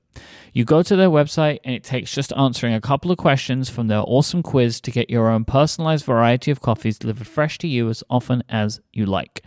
you 0.53 0.63
go 0.63 0.83
to 0.83 0.95
their 0.95 1.09
website, 1.09 1.59
and 1.63 1.73
it 1.73 1.83
takes 1.83 2.13
just 2.13 2.31
answering 2.37 2.73
a 2.73 2.81
couple 2.81 3.11
of 3.11 3.17
questions 3.17 3.69
from 3.69 3.87
their 3.87 4.03
awesome 4.05 4.43
quiz 4.43 4.79
to 4.81 4.91
get 4.91 5.09
your 5.09 5.29
own 5.29 5.43
personalized 5.43 6.05
variety 6.05 6.51
of 6.51 6.61
coffees 6.61 6.99
delivered 6.99 7.27
fresh 7.27 7.57
to 7.57 7.67
you 7.67 7.89
as 7.89 8.03
often 8.09 8.43
as 8.47 8.79
you 8.91 9.05
like. 9.05 9.41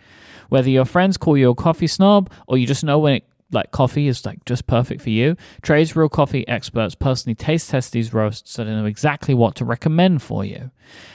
Whether 0.48 0.70
your 0.70 0.84
friends 0.84 1.16
call 1.16 1.36
you 1.36 1.50
a 1.50 1.54
coffee 1.54 1.86
snob 1.86 2.30
or 2.46 2.58
you 2.58 2.66
just 2.66 2.84
know 2.84 2.98
when 2.98 3.14
it 3.14 3.24
like 3.52 3.70
coffee 3.70 4.08
is 4.08 4.24
like 4.26 4.44
just 4.44 4.66
perfect 4.66 5.02
for 5.02 5.10
you. 5.10 5.36
Trade's 5.62 5.94
real 5.94 6.08
coffee 6.08 6.46
experts 6.48 6.94
personally 6.94 7.34
taste 7.34 7.70
test 7.70 7.92
these 7.92 8.12
roasts 8.12 8.52
so 8.52 8.64
they 8.64 8.70
know 8.70 8.86
exactly 8.86 9.34
what 9.34 9.54
to 9.56 9.64
recommend 9.64 10.22
for 10.22 10.44
you. 10.44 10.70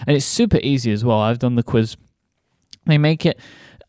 And 0.08 0.16
it's 0.16 0.26
super 0.26 0.60
easy 0.64 0.92
as 0.92 1.04
well. 1.04 1.20
I've 1.20 1.40
done 1.40 1.56
the 1.56 1.64
quiz. 1.64 1.98
They 2.86 2.98
make 2.98 3.26
it 3.26 3.40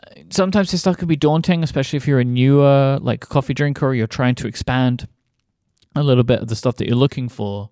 uh, 0.04 0.22
sometimes 0.30 0.70
this 0.70 0.80
stuff 0.80 0.96
can 0.96 1.08
be 1.08 1.16
daunting, 1.16 1.62
especially 1.62 1.96
if 1.96 2.08
you're 2.08 2.20
a 2.20 2.24
newer 2.24 2.98
like 3.00 3.20
coffee 3.20 3.54
drinker 3.54 3.86
or 3.86 3.94
you're 3.94 4.06
trying 4.06 4.34
to 4.36 4.48
expand 4.48 5.06
a 5.94 6.02
little 6.02 6.24
bit 6.24 6.40
of 6.40 6.48
the 6.48 6.56
stuff 6.56 6.76
that 6.76 6.86
you're 6.86 6.96
looking 6.96 7.28
for. 7.28 7.70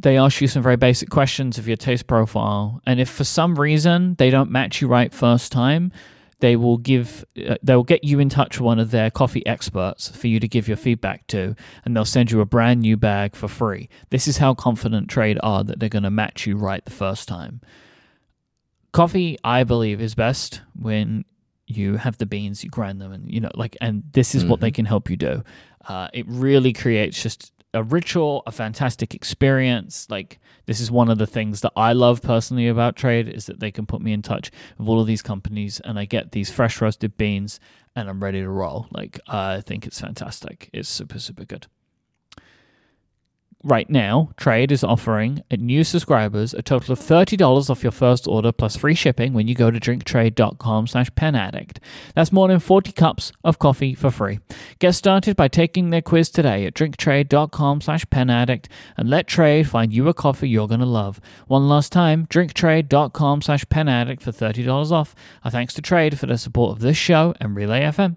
They 0.00 0.18
ask 0.18 0.40
you 0.40 0.48
some 0.48 0.62
very 0.62 0.76
basic 0.76 1.08
questions 1.08 1.56
of 1.56 1.68
your 1.68 1.76
taste 1.76 2.08
profile, 2.08 2.82
and 2.84 3.00
if 3.00 3.08
for 3.08 3.22
some 3.22 3.54
reason 3.54 4.16
they 4.18 4.28
don't 4.28 4.50
match 4.50 4.82
you 4.82 4.88
right 4.88 5.14
first 5.14 5.52
time, 5.52 5.92
they 6.40 6.56
will 6.56 6.78
give 6.78 7.24
uh, 7.48 7.56
they'll 7.62 7.82
get 7.82 8.04
you 8.04 8.18
in 8.18 8.28
touch 8.28 8.58
with 8.58 8.66
one 8.66 8.78
of 8.78 8.90
their 8.90 9.10
coffee 9.10 9.44
experts 9.46 10.08
for 10.08 10.26
you 10.26 10.40
to 10.40 10.48
give 10.48 10.68
your 10.68 10.76
feedback 10.76 11.26
to 11.28 11.54
and 11.84 11.96
they'll 11.96 12.04
send 12.04 12.30
you 12.30 12.40
a 12.40 12.46
brand 12.46 12.80
new 12.80 12.96
bag 12.96 13.34
for 13.34 13.48
free. 13.48 13.88
This 14.10 14.28
is 14.28 14.38
how 14.38 14.54
confident 14.54 15.08
trade 15.08 15.38
are 15.42 15.64
that 15.64 15.80
they're 15.80 15.88
going 15.88 16.02
to 16.02 16.10
match 16.10 16.46
you 16.46 16.56
right 16.56 16.84
the 16.84 16.90
first 16.90 17.28
time. 17.28 17.60
Coffee 18.92 19.38
i 19.42 19.64
believe 19.64 20.00
is 20.00 20.14
best 20.14 20.60
when 20.78 21.24
you 21.66 21.96
have 21.96 22.18
the 22.18 22.26
beans 22.26 22.62
you 22.62 22.70
grind 22.70 23.00
them 23.00 23.10
and 23.10 23.30
you 23.30 23.40
know 23.40 23.50
like 23.54 23.76
and 23.80 24.02
this 24.12 24.34
is 24.34 24.42
mm-hmm. 24.42 24.50
what 24.50 24.60
they 24.60 24.70
can 24.70 24.84
help 24.84 25.10
you 25.10 25.16
do. 25.16 25.42
Uh, 25.88 26.08
it 26.12 26.24
really 26.28 26.72
creates 26.72 27.22
just 27.22 27.52
a 27.74 27.82
ritual, 27.82 28.42
a 28.46 28.52
fantastic 28.52 29.14
experience. 29.14 30.06
Like 30.08 30.38
this 30.66 30.80
is 30.80 30.90
one 30.90 31.10
of 31.10 31.18
the 31.18 31.26
things 31.26 31.60
that 31.60 31.72
I 31.76 31.92
love 31.92 32.22
personally 32.22 32.68
about 32.68 32.96
trade 32.96 33.28
is 33.28 33.46
that 33.46 33.60
they 33.60 33.70
can 33.70 33.86
put 33.86 34.00
me 34.00 34.12
in 34.12 34.22
touch 34.22 34.50
with 34.78 34.88
all 34.88 35.00
of 35.00 35.06
these 35.06 35.22
companies 35.22 35.80
and 35.80 35.98
I 35.98 36.04
get 36.04 36.32
these 36.32 36.50
fresh 36.50 36.80
roasted 36.80 37.16
beans 37.16 37.60
and 37.96 38.08
I'm 38.08 38.22
ready 38.22 38.40
to 38.40 38.48
roll. 38.48 38.86
Like 38.90 39.20
I 39.26 39.60
think 39.60 39.86
it's 39.86 40.00
fantastic. 40.00 40.70
It's 40.72 40.88
super 40.88 41.18
super 41.18 41.44
good 41.44 41.66
right 43.64 43.88
now, 43.88 44.30
Trade 44.36 44.70
is 44.70 44.84
offering 44.84 45.42
new 45.50 45.82
subscribers 45.82 46.54
a 46.54 46.62
total 46.62 46.92
of 46.92 47.00
$30 47.00 47.70
off 47.70 47.82
your 47.82 47.90
first 47.90 48.28
order 48.28 48.52
plus 48.52 48.76
free 48.76 48.94
shipping 48.94 49.32
when 49.32 49.48
you 49.48 49.54
go 49.54 49.70
to 49.70 49.80
drinktrade.com 49.80 50.86
slash 50.86 51.10
penaddict. 51.12 51.78
That's 52.14 52.30
more 52.30 52.48
than 52.48 52.60
40 52.60 52.92
cups 52.92 53.32
of 53.42 53.58
coffee 53.58 53.94
for 53.94 54.10
free. 54.10 54.40
Get 54.78 54.92
started 54.92 55.36
by 55.36 55.48
taking 55.48 55.90
their 55.90 56.02
quiz 56.02 56.28
today 56.28 56.66
at 56.66 56.74
drinktrade.com 56.74 57.80
slash 57.80 58.04
penaddict 58.06 58.66
and 58.96 59.08
let 59.08 59.26
Trade 59.26 59.68
find 59.68 59.92
you 59.92 60.06
a 60.08 60.14
coffee 60.14 60.48
you're 60.48 60.68
going 60.68 60.80
to 60.80 60.86
love. 60.86 61.20
One 61.46 61.68
last 61.68 61.90
time, 61.90 62.26
drinktrade.com 62.26 63.42
slash 63.42 63.64
penaddict 63.64 64.20
for 64.20 64.32
$30 64.32 64.92
off. 64.92 65.14
Our 65.42 65.50
thanks 65.50 65.74
to 65.74 65.82
Trade 65.82 66.18
for 66.18 66.26
the 66.26 66.38
support 66.38 66.72
of 66.72 66.80
this 66.80 66.96
show 66.96 67.34
and 67.40 67.56
Relay 67.56 67.80
FM 67.80 68.16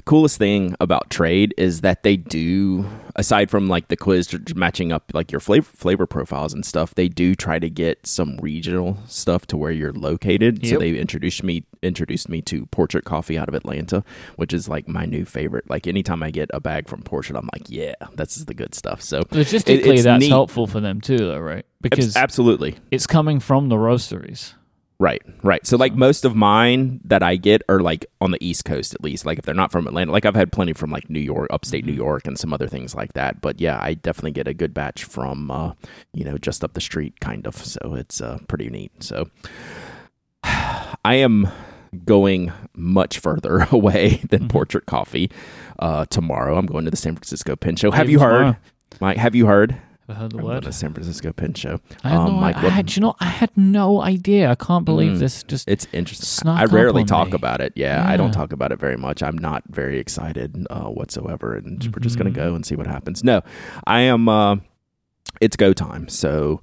the 0.00 0.04
coolest 0.04 0.38
thing 0.38 0.74
about 0.80 1.10
trade 1.10 1.52
is 1.58 1.82
that 1.82 2.02
they 2.04 2.16
do 2.16 2.86
aside 3.20 3.50
from 3.50 3.68
like 3.68 3.88
the 3.88 3.96
quiz 3.96 4.34
matching 4.54 4.90
up 4.92 5.10
like 5.12 5.30
your 5.30 5.40
flavor 5.40 5.70
flavor 5.76 6.06
profiles 6.06 6.54
and 6.54 6.64
stuff 6.64 6.94
they 6.94 7.06
do 7.06 7.34
try 7.34 7.58
to 7.58 7.68
get 7.68 8.06
some 8.06 8.38
regional 8.38 8.98
stuff 9.06 9.46
to 9.46 9.56
where 9.56 9.70
you're 9.70 9.92
located. 9.92 10.64
Yep. 10.64 10.72
so 10.72 10.78
they 10.78 10.96
introduced 10.96 11.44
me 11.44 11.64
introduced 11.82 12.28
me 12.28 12.40
to 12.42 12.66
portrait 12.66 13.04
coffee 13.04 13.38
out 13.38 13.48
of 13.48 13.54
atlanta 13.54 14.02
which 14.36 14.52
is 14.52 14.68
like 14.68 14.88
my 14.88 15.04
new 15.04 15.24
favorite. 15.24 15.68
Like 15.68 15.86
anytime 15.86 16.22
i 16.22 16.30
get 16.30 16.50
a 16.54 16.60
bag 16.60 16.88
from 16.88 17.02
portrait 17.02 17.36
i'm 17.36 17.48
like 17.52 17.68
yeah 17.68 17.94
that's 18.14 18.36
the 18.36 18.54
good 18.54 18.74
stuff. 18.74 19.02
So 19.02 19.22
logistically 19.24 19.98
it, 19.98 20.02
that's 20.02 20.20
neat. 20.20 20.30
helpful 20.30 20.66
for 20.66 20.80
them 20.80 21.00
too 21.00 21.18
though 21.18 21.38
right? 21.38 21.66
Because 21.82 22.16
absolutely. 22.16 22.76
it's 22.90 23.06
coming 23.06 23.38
from 23.38 23.68
the 23.68 23.76
roasteries 23.76 24.54
Right, 25.00 25.22
right. 25.42 25.66
So 25.66 25.78
like 25.78 25.94
most 25.94 26.26
of 26.26 26.36
mine 26.36 27.00
that 27.04 27.22
I 27.22 27.36
get 27.36 27.62
are 27.70 27.80
like 27.80 28.04
on 28.20 28.32
the 28.32 28.44
East 28.44 28.66
Coast 28.66 28.92
at 28.92 29.02
least. 29.02 29.24
Like 29.24 29.38
if 29.38 29.46
they're 29.46 29.54
not 29.54 29.72
from 29.72 29.86
Atlanta, 29.86 30.12
like 30.12 30.26
I've 30.26 30.34
had 30.34 30.52
plenty 30.52 30.74
from 30.74 30.90
like 30.90 31.08
New 31.08 31.20
York, 31.20 31.48
upstate 31.50 31.86
New 31.86 31.92
mm-hmm. 31.92 32.02
York, 32.02 32.26
and 32.26 32.38
some 32.38 32.52
other 32.52 32.66
things 32.66 32.94
like 32.94 33.14
that. 33.14 33.40
But 33.40 33.62
yeah, 33.62 33.78
I 33.80 33.94
definitely 33.94 34.32
get 34.32 34.46
a 34.46 34.52
good 34.52 34.74
batch 34.74 35.04
from 35.04 35.50
uh, 35.50 35.72
you 36.12 36.22
know 36.22 36.36
just 36.36 36.62
up 36.62 36.74
the 36.74 36.82
street, 36.82 37.18
kind 37.18 37.46
of. 37.46 37.56
So 37.56 37.94
it's 37.94 38.20
uh, 38.20 38.40
pretty 38.46 38.68
neat. 38.68 38.92
So 39.02 39.30
I 40.44 41.14
am 41.14 41.48
going 42.04 42.52
much 42.74 43.20
further 43.20 43.66
away 43.70 44.20
than 44.28 44.40
mm-hmm. 44.40 44.48
Portrait 44.48 44.84
Coffee 44.84 45.30
uh, 45.78 46.04
tomorrow. 46.10 46.58
I'm 46.58 46.66
going 46.66 46.84
to 46.84 46.90
the 46.90 46.98
San 46.98 47.14
Francisco 47.14 47.56
Pen 47.56 47.76
Show. 47.76 47.90
Have 47.90 48.10
you 48.10 48.18
heard? 48.18 48.58
Myke, 49.00 49.16
have 49.16 49.34
you 49.34 49.46
heard? 49.46 49.80
I 50.10 50.14
heard 50.14 50.32
the 50.32 50.38
word. 50.38 50.64
The 50.64 50.72
San 50.72 50.92
Francisco 50.92 51.32
Pen 51.32 51.54
Show. 51.54 51.80
I 52.02 52.08
had, 52.08 52.18
um, 52.18 52.26
no, 52.26 52.40
Myke, 52.40 52.56
I, 52.56 52.68
had 52.68 52.96
you 52.96 53.00
know, 53.00 53.14
I 53.20 53.26
had 53.26 53.56
no 53.56 54.02
idea. 54.02 54.50
I 54.50 54.56
can't 54.56 54.84
believe 54.84 55.12
mm, 55.12 55.18
this. 55.20 55.44
Just 55.44 55.68
it's 55.68 55.86
interesting. 55.92 56.48
I 56.48 56.64
rarely 56.64 57.04
talk 57.04 57.28
me. 57.28 57.34
about 57.34 57.60
it. 57.60 57.72
Yeah, 57.76 58.02
yeah, 58.02 58.10
I 58.10 58.16
don't 58.16 58.32
talk 58.32 58.52
about 58.52 58.72
it 58.72 58.80
very 58.80 58.96
much. 58.96 59.22
I'm 59.22 59.38
not 59.38 59.62
very 59.68 59.98
excited 59.98 60.66
uh, 60.68 60.86
whatsoever, 60.86 61.54
and 61.54 61.78
mm-hmm. 61.78 61.92
we're 61.92 62.00
just 62.02 62.18
gonna 62.18 62.30
mm-hmm. 62.30 62.40
go 62.40 62.54
and 62.54 62.66
see 62.66 62.74
what 62.74 62.88
happens. 62.88 63.22
No, 63.22 63.42
I 63.86 64.00
am. 64.00 64.28
Uh, 64.28 64.56
it's 65.40 65.56
go 65.56 65.72
time. 65.72 66.08
So 66.08 66.60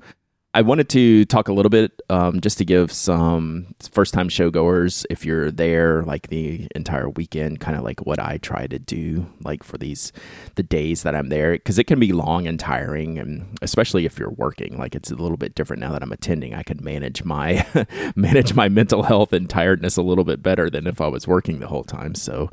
I 0.57 0.61
wanted 0.61 0.89
to 0.89 1.23
talk 1.25 1.49
a 1.49 1.53
little 1.53 1.69
bit 1.69 2.01
um, 2.09 2.41
just 2.41 2.57
to 2.57 2.65
give 2.65 2.91
some 2.91 3.75
first 3.91 4.11
time 4.11 4.27
showgoers, 4.27 5.05
if 5.07 5.23
you're 5.23 5.51
there 5.51 6.01
like 6.01 6.29
the 6.29 6.67
entire 6.73 7.09
weekend, 7.09 7.59
kind 7.59 7.77
of 7.77 7.83
like 7.83 8.07
what 8.07 8.17
I 8.17 8.39
try 8.39 8.65
to 8.65 8.79
do, 8.79 9.27
like 9.43 9.61
for 9.63 9.77
these 9.77 10.11
the 10.55 10.63
days 10.63 11.03
that 11.03 11.13
I'm 11.13 11.29
there, 11.29 11.51
because 11.51 11.77
it 11.77 11.83
can 11.83 11.99
be 11.99 12.11
long 12.11 12.47
and 12.47 12.59
tiring, 12.59 13.19
and 13.19 13.55
especially 13.61 14.07
if 14.07 14.17
you're 14.17 14.31
working, 14.31 14.79
like 14.79 14.95
it's 14.95 15.11
a 15.11 15.15
little 15.15 15.37
bit 15.37 15.53
different 15.53 15.79
now 15.79 15.91
that 15.91 16.01
I'm 16.01 16.11
attending. 16.11 16.55
I 16.55 16.63
can 16.63 16.83
manage 16.83 17.23
my 17.23 17.63
manage 18.15 18.55
my 18.55 18.67
mental 18.67 19.03
health 19.03 19.33
and 19.33 19.47
tiredness 19.47 19.95
a 19.95 20.01
little 20.01 20.23
bit 20.23 20.41
better 20.41 20.71
than 20.71 20.87
if 20.87 20.99
I 20.99 21.07
was 21.07 21.27
working 21.27 21.59
the 21.59 21.67
whole 21.67 21.83
time. 21.83 22.15
So, 22.15 22.49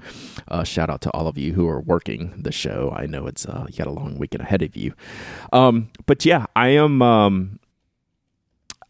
uh, 0.49 0.63
shout 0.63 0.91
out 0.91 1.01
to 1.01 1.11
all 1.13 1.27
of 1.27 1.39
you 1.39 1.55
who 1.55 1.67
are 1.69 1.81
working 1.81 2.35
the 2.37 2.53
show. 2.53 2.93
I 2.95 3.07
know 3.07 3.27
it's 3.27 3.47
uh, 3.47 3.65
you 3.67 3.79
got 3.79 3.87
a 3.87 3.93
long 3.93 4.19
weekend 4.19 4.43
ahead 4.43 4.61
of 4.61 4.77
you, 4.77 4.93
um, 5.55 5.89
but 6.05 6.27
yeah, 6.27 6.45
I 6.55 6.69
am. 6.69 7.01
Um, 7.01 7.61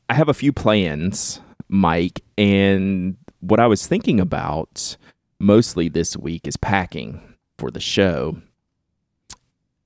I 0.08 0.14
have 0.14 0.28
a 0.28 0.34
few 0.34 0.52
plans, 0.52 1.40
Myke, 1.70 2.20
and 2.36 3.16
what 3.40 3.60
I 3.60 3.66
was 3.66 3.86
thinking 3.86 4.20
about 4.20 4.96
mostly 5.38 5.88
this 5.88 6.16
week 6.16 6.46
is 6.46 6.56
packing 6.56 7.20
for 7.58 7.70
the 7.70 7.80
show. 7.80 8.40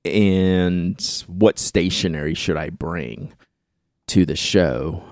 And 0.05 1.01
what 1.27 1.59
stationery 1.59 2.33
should 2.33 2.57
I 2.57 2.69
bring 2.69 3.33
to 4.07 4.25
the 4.25 4.35
show? 4.35 5.03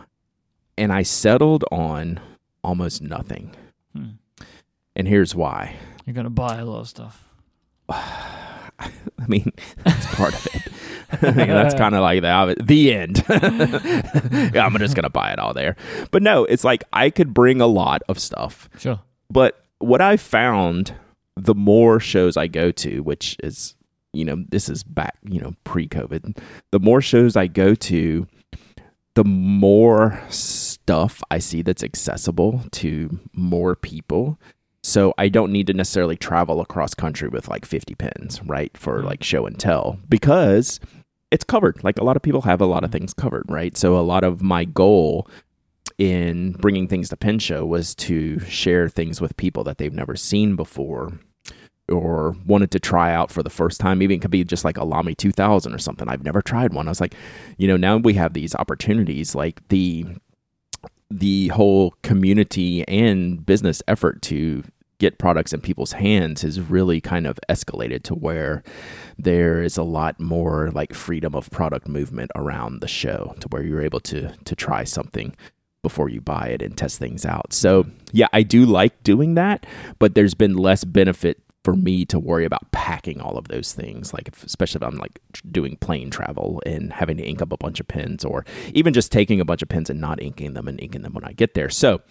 And 0.77 0.93
I 0.93 1.03
settled 1.03 1.65
on 1.71 2.19
almost 2.63 3.01
nothing. 3.01 3.55
Hmm. 3.93 4.11
And 4.95 5.07
here's 5.07 5.35
why. 5.35 5.75
You're 6.05 6.13
going 6.13 6.25
to 6.25 6.29
buy 6.29 6.57
a 6.57 6.65
lot 6.65 6.81
of 6.81 6.87
stuff. 6.87 7.23
I 7.89 8.91
mean, 9.27 9.51
that's 9.83 10.15
part 10.15 10.33
of 10.33 10.47
it. 10.55 10.71
That's 11.21 11.73
kind 11.77 11.95
of 11.95 12.01
like 12.01 12.21
the 12.21 12.55
the 12.63 12.93
end. 12.93 13.23
yeah, 14.53 14.65
I'm 14.65 14.77
just 14.77 14.95
gonna 14.95 15.09
buy 15.09 15.31
it 15.31 15.39
all 15.39 15.53
there. 15.53 15.75
But 16.11 16.23
no, 16.23 16.45
it's 16.45 16.63
like 16.63 16.83
I 16.93 17.09
could 17.09 17.33
bring 17.33 17.61
a 17.61 17.67
lot 17.67 18.03
of 18.07 18.19
stuff. 18.19 18.69
Sure. 18.77 18.99
But 19.29 19.63
what 19.79 20.01
I 20.01 20.17
found, 20.17 20.93
the 21.35 21.55
more 21.55 21.99
shows 21.99 22.37
I 22.37 22.47
go 22.47 22.71
to, 22.71 23.01
which 23.01 23.37
is 23.43 23.75
you 24.13 24.25
know 24.25 24.43
this 24.49 24.69
is 24.69 24.83
back 24.83 25.15
you 25.23 25.39
know 25.39 25.53
pre-COVID, 25.63 26.37
the 26.71 26.79
more 26.79 27.01
shows 27.01 27.35
I 27.35 27.47
go 27.47 27.75
to, 27.75 28.27
the 29.15 29.23
more 29.23 30.21
stuff 30.29 31.21
I 31.31 31.39
see 31.39 31.61
that's 31.61 31.83
accessible 31.83 32.63
to 32.71 33.19
more 33.33 33.75
people 33.75 34.37
so 34.87 35.13
I 35.17 35.27
don't 35.27 35.51
need 35.51 35.67
to 35.67 35.73
necessarily 35.73 36.15
travel 36.15 36.61
across 36.61 36.93
country 36.93 37.27
with 37.27 37.49
like 37.49 37.65
50 37.65 37.93
pins, 37.95 38.41
right? 38.45 38.75
For 38.77 38.99
mm-hmm. 38.99 39.07
like 39.07 39.21
show 39.21 39.45
and 39.45 39.59
tell 39.59 39.99
because 40.07 40.79
it's 41.31 41.43
covered. 41.43 41.83
Like 41.83 41.99
a 41.99 42.03
lot 42.03 42.15
of 42.15 42.21
people 42.21 42.41
have 42.43 42.61
a 42.61 42.65
lot 42.65 42.83
of 42.83 42.89
mm-hmm. 42.89 42.99
things 42.99 43.13
covered, 43.13 43.45
right? 43.49 43.75
So 43.77 43.97
a 43.97 44.01
lot 44.01 44.23
of 44.23 44.41
my 44.41 44.65
goal 44.65 45.27
in 45.97 46.51
bringing 46.53 46.87
things 46.87 47.09
to 47.09 47.17
Pen 47.17 47.39
Show 47.39 47.65
was 47.65 47.95
to 47.95 48.39
share 48.41 48.87
things 48.87 49.19
with 49.19 49.35
people 49.37 49.63
that 49.63 49.77
they've 49.77 49.93
never 49.93 50.15
seen 50.15 50.55
before 50.55 51.19
or 51.89 52.35
wanted 52.45 52.69
to 52.71 52.79
try 52.79 53.13
out 53.13 53.31
for 53.31 53.41
the 53.41 53.49
first 53.49 53.79
time. 53.79 54.01
Even 54.01 54.17
it 54.17 54.21
could 54.21 54.31
be 54.31 54.43
just 54.43 54.65
like 54.65 54.77
a 54.77 54.83
Lamy 54.83 55.15
2000 55.15 55.73
or 55.73 55.77
something. 55.77 56.07
I've 56.07 56.23
never 56.23 56.41
tried 56.41 56.73
one. 56.73 56.87
I 56.87 56.91
was 56.91 57.01
like, 57.01 57.15
you 57.57 57.67
know, 57.67 57.77
now 57.77 57.97
we 57.97 58.13
have 58.15 58.33
these 58.33 58.55
opportunities 58.55 59.35
like 59.35 59.67
the 59.69 60.05
the 61.09 61.47
whole 61.49 61.93
community 62.01 62.85
and 62.87 63.45
business 63.45 63.81
effort 63.87 64.21
to 64.21 64.63
get 64.99 65.19
products 65.19 65.53
in 65.53 65.61
people's 65.61 65.93
hands 65.93 66.41
has 66.41 66.59
really 66.59 66.99
kind 66.99 67.27
of 67.27 67.39
escalated 67.49 68.03
to 68.03 68.15
where 68.15 68.63
there 69.17 69.61
is 69.61 69.77
a 69.77 69.83
lot 69.83 70.19
more 70.19 70.71
like 70.71 70.93
freedom 70.93 71.35
of 71.35 71.49
product 71.51 71.87
movement 71.87 72.31
around 72.35 72.81
the 72.81 72.87
show 72.87 73.35
to 73.39 73.47
where 73.49 73.63
you're 73.63 73.81
able 73.81 73.99
to 73.99 74.29
to 74.45 74.55
try 74.55 74.83
something 74.83 75.35
before 75.83 76.09
you 76.09 76.19
buy 76.19 76.47
it 76.47 76.61
and 76.61 76.77
test 76.77 76.99
things 76.99 77.25
out. 77.25 77.53
So, 77.53 77.85
yeah, 78.11 78.27
I 78.33 78.43
do 78.43 78.65
like 78.65 79.03
doing 79.03 79.35
that, 79.35 79.65
but 79.99 80.15
there's 80.15 80.33
been 80.33 80.57
less 80.57 80.83
benefit 80.83 81.41
for 81.63 81.75
me 81.75 82.05
to 82.05 82.17
worry 82.17 82.45
about 82.45 82.71
packing 82.71 83.19
all 83.19 83.37
of 83.37 83.49
those 83.49 83.73
things 83.73 84.13
like 84.13 84.29
if, 84.29 84.41
especially 84.41 84.79
if 84.79 84.83
i'm 84.83 84.95
like 84.95 85.19
doing 85.51 85.75
plane 85.75 86.09
travel 86.09 86.61
and 86.65 86.93
having 86.93 87.17
to 87.17 87.23
ink 87.23 87.41
up 87.41 87.51
a 87.51 87.57
bunch 87.57 87.81
of 87.81 87.87
pens 87.89 88.23
or 88.23 88.45
even 88.73 88.93
just 88.93 89.11
taking 89.11 89.41
a 89.41 89.43
bunch 89.43 89.61
of 89.61 89.67
pens 89.67 89.89
and 89.89 89.99
not 89.99 90.21
inking 90.21 90.53
them 90.53 90.69
and 90.69 90.79
inking 90.79 91.01
them 91.01 91.13
when 91.13 91.25
i 91.25 91.33
get 91.33 91.55
there 91.55 91.69
so 91.69 92.01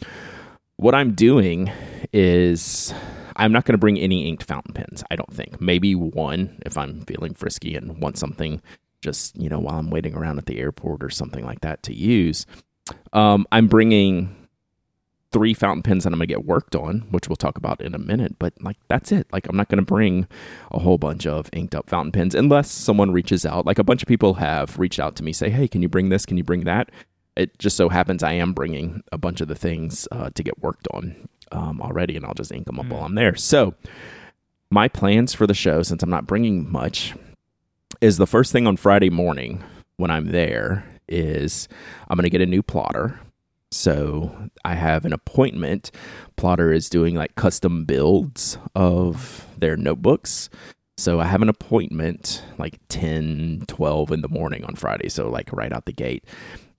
what 0.77 0.95
i'm 0.95 1.13
doing 1.13 1.71
is 2.13 2.93
i'm 3.37 3.53
not 3.53 3.65
going 3.65 3.75
to 3.75 3.79
bring 3.79 3.99
any 3.99 4.29
inked 4.29 4.43
fountain 4.43 4.75
pens 4.75 5.03
i 5.11 5.17
don't 5.17 5.33
think 5.33 5.61
maybe 5.61 5.95
one 5.95 6.61
if 6.67 6.77
i'm 6.77 7.01
feeling 7.03 7.35
frisky 7.35 7.75
and 7.75 8.01
want 8.01 8.19
something 8.19 8.61
just 9.01 9.37
you 9.37 9.49
know 9.49 9.59
while 9.59 9.79
i'm 9.79 9.91
waiting 9.91 10.15
around 10.15 10.39
at 10.39 10.47
the 10.47 10.59
airport 10.59 11.03
or 11.03 11.11
something 11.11 11.45
like 11.45 11.61
that 11.61 11.83
to 11.83 11.95
use 11.95 12.47
um, 13.13 13.47
i'm 13.53 13.67
bringing 13.67 14.35
three 15.33 15.53
fountain 15.53 15.83
pens 15.83 16.05
that 16.05 16.13
I'm 16.13 16.19
going 16.19 16.29
to 16.29 16.35
get 16.35 16.47
worked 16.47 16.75
on, 16.75 17.01
which 17.11 17.29
we'll 17.29 17.37
talk 17.37 17.59
about 17.59 17.83
in 17.83 17.95
a 17.95 17.99
minute. 17.99 18.39
But 18.39 18.55
like, 18.63 18.79
that's 18.89 19.13
it. 19.13 19.27
Like, 19.33 19.47
I'm 19.49 19.57
not 19.57 19.69
going 19.69 19.79
to 19.79 19.85
bring 19.85 20.27
a 20.71 20.79
whole 20.79 20.97
bunch 20.99 21.27
of 21.27 21.51
inked 21.53 21.75
up 21.75 21.91
fountain 21.91 22.13
pens 22.13 22.35
unless 22.35 22.71
someone 22.71 23.13
reaches 23.13 23.45
out. 23.45 23.67
Like, 23.67 23.79
a 23.79 23.85
bunch 23.85 24.03
of 24.03 24.09
people 24.09 24.35
have 24.35 24.79
reached 24.79 24.99
out 24.99 25.15
to 25.17 25.23
me, 25.23 25.35
say, 25.35 25.51
hey, 25.51 25.69
can 25.69 25.83
you 25.83 25.91
bring 25.91 26.09
this? 26.09 26.25
Can 26.25 26.39
you 26.39 26.45
bring 26.45 26.65
that? 26.65 26.91
It 27.37 27.59
just 27.59 27.77
so 27.77 27.89
happens 27.89 28.23
I 28.23 28.33
am 28.33 28.53
bringing 28.53 29.03
a 29.13 29.19
bunch 29.19 29.41
of 29.41 29.49
the 29.49 29.55
things 29.55 30.09
uh, 30.11 30.31
to 30.35 30.43
get 30.43 30.63
worked 30.63 30.89
on 30.93 31.29
um, 31.53 31.81
already, 31.81 32.17
and 32.17 32.25
I'll 32.25 32.35
just 32.35 32.53
ink 32.53 32.67
them 32.67 32.81
up 32.81 32.87
mm. 32.87 32.91
while 32.91 33.05
I'm 33.05 33.15
there. 33.15 33.37
So, 33.37 33.75
my 34.71 34.89
plans 34.89 35.33
for 35.33 35.47
the 35.47 35.55
show, 35.55 35.83
since 35.83 36.03
I'm 36.03 36.11
not 36.11 36.27
bringing 36.27 36.71
much, 36.71 37.15
is 38.01 38.17
the 38.17 38.27
first 38.27 38.53
thing 38.53 38.67
on 38.67 38.77
Friday 38.77 39.11
morning 39.11 39.63
when 39.97 40.11
I'm 40.11 40.33
there 40.33 40.85
is 41.09 41.69
I'm 42.09 42.17
going 42.17 42.25
to 42.25 42.31
get 42.31 42.41
a 42.41 42.47
new 42.47 42.63
plotter 42.63 43.21
so 43.71 44.49
I 44.65 44.75
have 44.75 45.05
an 45.05 45.13
appointment. 45.13 45.91
Plotter 46.37 46.73
is 46.73 46.89
doing 46.89 47.15
like 47.15 47.35
custom 47.35 47.85
builds 47.85 48.59
of 48.75 49.47
their 49.59 49.77
notebooks. 49.77 50.49
So 50.97 51.21
I 51.21 51.27
have 51.27 51.43
an 51.43 51.49
appointment 51.49 52.43
like 52.59 52.79
10, 52.89 53.65
12 53.67 54.13
in 54.13 54.23
the 54.23 54.29
morning 54.29 54.65
on 54.65 54.77
Friday. 54.77 55.09
So, 55.09 55.29
like 55.29 55.53
right 55.53 55.73
out 55.73 55.85
the 55.85 55.93
gate. 55.93 56.25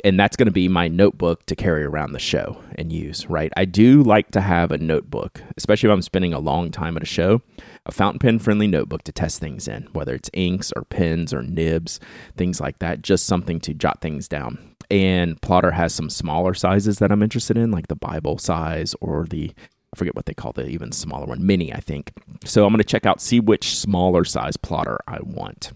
And 0.04 0.20
that's 0.20 0.38
going 0.38 0.46
to 0.46 0.52
be 0.52 0.68
my 0.68 0.88
notebook 0.88 1.46
to 1.48 1.56
carry 1.56 1.84
around 1.84 2.12
the 2.12 2.20
show 2.20 2.62
and 2.76 2.92
use, 2.92 3.28
right? 3.30 3.52
I 3.58 3.66
do 3.66 4.04
like 4.04 4.30
to 4.32 4.42
have 4.42 4.72
a 4.72 4.78
notebook, 4.78 5.42
especially 5.58 5.90
if 5.90 5.94
I'm 5.94 6.04
spending 6.04 6.34
a 6.34 6.40
long 6.40 6.70
time 6.70 6.98
at 6.98 7.04
a 7.04 7.08
show, 7.08 7.42
a 7.86 7.92
fountain 7.92 8.20
pen 8.20 8.38
friendly 8.38 8.68
notebook 8.68 9.04
to 9.04 9.12
test 9.12 9.40
things 9.40 9.68
in, 9.68 9.88
whether 9.94 10.14
it's 10.14 10.30
inks 10.34 10.72
or 10.76 10.84
pens 10.84 11.34
or 11.34 11.42
nibs, 11.42 12.00
things 12.36 12.62
like 12.62 12.78
that. 12.80 13.02
Just 13.02 13.26
something 13.26 13.60
to 13.62 13.74
jot 13.74 14.02
things 14.02 14.28
down 14.28 14.76
and 14.90 15.42
Plotter 15.42 15.72
has 15.72 15.94
some 15.94 16.10
smaller 16.10 16.54
sizes 16.54 17.00
that 17.00 17.12
I'm 17.12 17.24
interested 17.24 17.58
in, 17.58 17.72
like 17.72 17.88
the 17.88 17.96
Bible 17.96 18.38
size 18.38 18.96
or 19.02 19.26
the 19.26 19.54
I 19.94 19.98
forget 19.98 20.16
what 20.16 20.26
they 20.26 20.34
call 20.34 20.52
the 20.52 20.68
even 20.68 20.92
smaller 20.92 21.26
one, 21.26 21.46
mini, 21.46 21.74
I 21.74 21.80
think. 21.80 22.12
So 22.44 22.66
I'm 22.66 22.74
going 22.74 22.80
to 22.80 22.84
check 22.84 23.06
out, 23.06 23.22
see 23.22 23.40
which 23.40 23.78
smaller 23.78 24.26
size 24.26 24.58
plotter 24.58 25.00
I 25.08 25.20
want, 25.22 25.72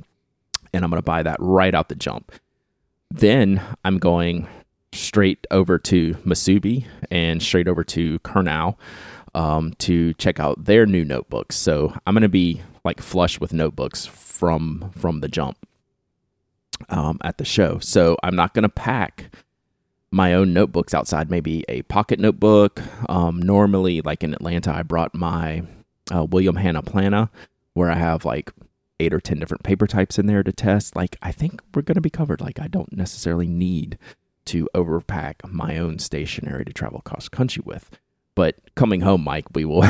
and 0.74 0.84
I'm 0.84 0.92
going 0.92 1.02
to 1.02 1.06
buy 1.06 1.24
that 1.24 1.38
right 1.40 1.74
out 1.74 1.90
the 1.90 1.96
jump. 1.96 2.32
Then 3.12 3.62
I'm 3.84 3.98
going 3.98 4.48
straight 4.94 5.46
over 5.52 5.78
to 5.78 6.14
Musubi 6.26 6.86
and 7.10 7.42
straight 7.42 7.68
over 7.68 7.84
to 7.84 8.20
Curnow 8.20 8.78
um, 9.34 9.74
to 9.80 10.14
check 10.16 10.40
out 10.40 10.66
their 10.66 10.86
new 10.86 11.06
notebooks. 11.06 11.56
So 11.56 11.94
I'm 12.06 12.14
going 12.14 12.24
to 12.24 12.30
be 12.30 12.62
like 12.84 13.02
flush 13.02 13.40
with 13.40 13.54
notebooks 13.54 14.06
from 14.06 14.92
from 14.98 15.20
the 15.20 15.28
jump 15.28 15.58
um, 16.90 17.20
at 17.24 17.38
the 17.38 17.46
show. 17.46 17.80
So 17.80 18.18
I'm 18.24 18.36
not 18.36 18.54
going 18.54 18.64
to 18.64 18.70
pack 18.70 19.34
my 20.12 20.34
own 20.34 20.54
notebooks 20.54 20.94
outside, 20.94 21.30
maybe 21.30 21.64
a 21.70 21.84
pocket 21.84 22.20
notebook. 22.20 22.82
Um, 23.10 23.42
normally, 23.42 24.02
like 24.02 24.24
in 24.24 24.34
Atlanta, 24.34 24.74
I 24.74 24.84
brought 24.84 25.14
my 25.16 25.64
uh, 26.14 26.26
William 26.26 26.56
Hannah 26.56 26.82
planner, 26.82 27.30
where 27.74 27.92
I 27.92 27.98
have 27.98 28.26
like 28.26 28.52
eight 29.02 29.14
or 29.14 29.20
10 29.20 29.40
different 29.40 29.64
paper 29.64 29.88
types 29.88 30.20
in 30.20 30.28
there 30.28 30.44
to 30.44 30.52
test. 30.52 30.96
Like, 30.96 31.18
I 31.22 31.32
think 31.32 31.62
we're 31.74 31.82
going 31.82 31.96
to 31.96 32.02
be 32.02 32.10
covered. 32.10 32.40
Like, 32.40 32.60
I 32.60 32.68
don't 32.68 32.96
necessarily 32.96 33.48
need 33.48 33.98
to 34.46 34.70
overpack 34.76 35.36
my 35.48 35.78
own 35.78 36.00
stationery 36.00 36.66
to 36.66 36.74
travel 36.74 37.02
cross 37.02 37.28
country 37.28 37.64
with. 37.66 37.90
But 38.36 38.56
coming 38.76 39.02
home, 39.02 39.26
Myke, 39.26 39.54
we 39.54 39.66
will 39.66 39.84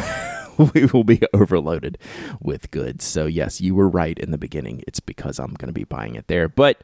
we 0.73 0.85
will 0.85 1.03
be 1.03 1.21
overloaded 1.33 1.97
with 2.39 2.71
goods. 2.71 3.05
So 3.05 3.25
yes, 3.25 3.61
you 3.61 3.75
were 3.75 3.89
right 3.89 4.17
in 4.17 4.31
the 4.31 4.37
beginning. 4.37 4.83
It's 4.87 4.99
because 4.99 5.39
I'm 5.39 5.53
going 5.53 5.69
to 5.69 5.73
be 5.73 5.83
buying 5.83 6.15
it 6.15 6.27
there. 6.27 6.49
But 6.49 6.81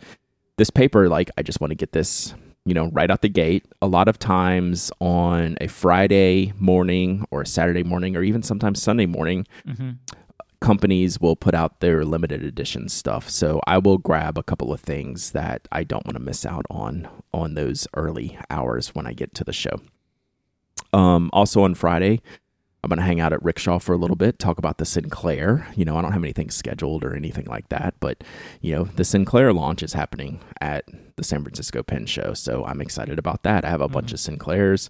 this 0.57 0.69
paper, 0.69 1.09
like, 1.09 1.29
I 1.37 1.41
just 1.41 1.61
want 1.61 1.71
to 1.71 1.75
get 1.75 1.91
this, 1.91 2.33
you 2.65 2.73
know, 2.73 2.89
right 2.91 3.09
out 3.09 3.21
the 3.21 3.29
gate. 3.29 3.65
A 3.81 3.87
lot 3.87 4.07
of 4.07 4.19
times 4.19 4.91
on 4.99 5.57
a 5.61 5.67
Friday 5.67 6.53
morning 6.57 7.25
or 7.31 7.41
a 7.41 7.45
Saturday 7.47 7.83
morning, 7.83 8.15
or 8.15 8.23
even 8.23 8.43
sometimes 8.43 8.81
Sunday 8.81 9.05
morning, 9.05 9.47
mm-hmm. 9.67 9.91
Companies 10.59 11.19
will 11.19 11.35
put 11.35 11.53
out 11.53 11.79
their 11.79 12.03
limited 12.03 12.43
edition 12.43 12.89
stuff. 12.89 13.29
So 13.29 13.61
I 13.67 13.77
will 13.77 13.97
grab 13.97 14.37
a 14.37 14.43
couple 14.43 14.73
of 14.73 14.79
things 14.79 15.31
that 15.31 15.67
I 15.71 15.83
don't 15.83 16.05
want 16.05 16.15
to 16.15 16.23
miss 16.23 16.45
out 16.45 16.65
on 16.69 17.07
on 17.33 17.53
those 17.53 17.87
early 17.93 18.37
hours 18.49 18.95
when 18.95 19.05
I 19.05 19.13
get 19.13 19.33
to 19.35 19.43
the 19.43 19.53
show. 19.53 19.81
Um, 20.93 21.29
also 21.33 21.63
on 21.63 21.75
Friday, 21.75 22.21
I'm 22.83 22.89
going 22.89 22.99
to 22.99 23.05
hang 23.05 23.19
out 23.19 23.33
at 23.33 23.43
Rickshaw 23.43 23.79
for 23.79 23.93
a 23.93 23.97
little 23.97 24.15
bit, 24.15 24.39
talk 24.39 24.57
about 24.57 24.77
the 24.77 24.85
Sinclair. 24.85 25.67
You 25.75 25.83
know, 25.83 25.97
I 25.97 26.01
don't 26.01 26.13
have 26.13 26.23
anything 26.23 26.49
scheduled 26.49 27.03
or 27.03 27.15
anything 27.15 27.45
like 27.45 27.67
that, 27.69 27.95
but, 27.99 28.23
you 28.61 28.73
know, 28.73 28.83
the 28.85 29.03
Sinclair 29.03 29.51
launch 29.51 29.83
is 29.83 29.93
happening 29.93 30.39
at 30.61 30.85
the 31.17 31.23
San 31.23 31.43
Francisco 31.43 31.83
Pen 31.83 32.05
Show. 32.05 32.33
So 32.33 32.63
I'm 32.65 32.79
excited 32.79 33.19
about 33.19 33.43
that. 33.43 33.65
I 33.65 33.69
have 33.69 33.81
a 33.81 33.85
mm-hmm. 33.85 33.93
bunch 33.93 34.13
of 34.13 34.19
Sinclairs 34.19 34.89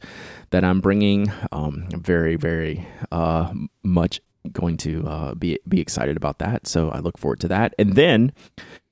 that 0.51 0.63
I'm 0.63 0.79
bringing. 0.79 1.31
Um, 1.51 1.87
I'm 1.91 2.03
very, 2.03 2.35
very 2.35 2.87
uh, 3.11 3.51
much 3.83 4.21
going 4.51 4.77
to 4.77 5.05
uh, 5.07 5.35
be, 5.35 5.59
be 5.67 5.81
excited 5.81 6.17
about 6.17 6.39
that. 6.39 6.67
So 6.67 6.89
I 6.89 6.99
look 6.99 7.17
forward 7.17 7.39
to 7.41 7.47
that. 7.49 7.73
And 7.77 7.93
then 7.95 8.33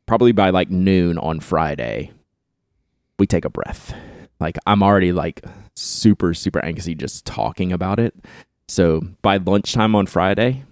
probably 0.05 0.31
by 0.31 0.49
like 0.49 0.69
noon 0.69 1.17
on 1.17 1.39
Friday, 1.39 2.11
we 3.19 3.27
take 3.27 3.45
a 3.45 3.49
breath. 3.49 3.93
Like 4.39 4.57
I'm 4.65 4.83
already 4.83 5.11
like 5.11 5.43
super, 5.75 6.33
super 6.33 6.63
anxious 6.63 6.93
just 6.95 7.25
talking 7.25 7.71
about 7.71 7.99
it 7.99 8.15
so 8.67 9.01
by 9.21 9.37
lunchtime 9.37 9.95
on 9.95 10.07
Friday, 10.07 10.63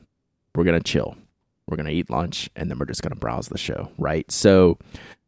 we're 0.56 0.64
to 0.82 0.90
chill. 0.90 1.16
We're 1.68 1.78
to 1.88 1.94
eat 1.94 2.10
lunch 2.10 2.50
and 2.56 2.70
then 2.70 2.80
we're 2.80 2.86
just 2.86 3.02
to 3.14 3.20
browse 3.20 3.48
the 3.48 3.58
show, 3.58 3.90
right? 3.98 4.30
So 4.32 4.78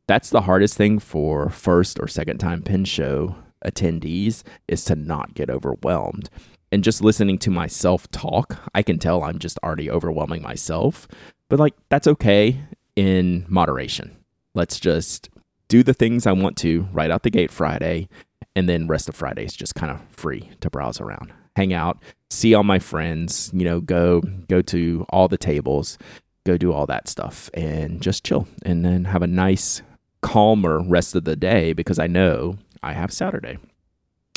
that's 0.08 0.30
the 0.30 0.42
hardest 0.42 0.78
thing 0.78 1.00
for 1.00 1.50
first 1.50 2.00
or 2.00 2.08
second 2.08 2.40
time 2.40 2.62
pin 2.62 2.86
show 2.86 3.36
attendees 3.64 4.44
is 4.68 4.84
to 4.86 4.96
not 4.96 5.34
get 5.34 5.50
overwhelmed. 5.50 6.30
And 6.72 6.84
just 6.84 7.02
listening 7.02 7.38
to 7.40 7.50
myself 7.50 8.10
talk, 8.12 8.58
I 8.74 8.84
can 8.84 9.00
tell 9.00 9.24
I'm 9.24 9.40
just 9.40 9.58
already 9.64 9.90
overwhelming 9.90 10.42
myself. 10.42 11.08
But 11.50 11.60
like 11.60 11.76
that's 11.90 12.08
okay 12.08 12.60
in 12.96 13.46
moderation. 13.48 14.16
Let's 14.54 14.80
just 14.80 15.30
do 15.68 15.84
the 15.84 15.94
things 15.94 16.28
I 16.28 16.32
want 16.32 16.58
to 16.58 16.88
right 16.92 17.12
out 17.12 17.24
the 17.24 17.30
gate 17.30 17.52
Friday 17.52 18.10
and 18.56 18.68
then 18.68 18.88
rest 18.88 19.10
of 19.10 19.16
Friday 19.16 19.46
is 19.46 19.56
just 19.56 19.76
kind 19.76 19.92
of 19.92 20.02
free 20.10 20.50
to 20.62 20.70
browse 20.70 21.00
around 21.00 21.34
hang 21.56 21.74
out, 21.74 22.02
see 22.30 22.54
all 22.54 22.64
my 22.64 22.80
friends, 22.80 23.50
you 23.54 23.64
know, 23.64 23.80
go 23.80 24.22
go 24.50 24.62
to 24.62 25.06
all 25.10 25.28
the 25.28 25.38
tables, 25.38 25.98
go 26.46 26.58
do 26.58 26.74
all 26.74 26.86
that 26.86 27.08
stuff 27.08 27.50
and 27.54 28.02
just 28.02 28.26
chill 28.26 28.48
and 28.64 28.86
then 28.86 29.06
have 29.06 29.22
a 29.22 29.28
nice 29.28 29.82
calmer 30.22 30.82
rest 30.82 31.16
of 31.16 31.24
the 31.24 31.36
day 31.36 31.74
because 31.74 32.00
I 32.00 32.08
know 32.08 32.58
I 32.84 32.94
have 32.94 33.14
Saturday 33.14 33.58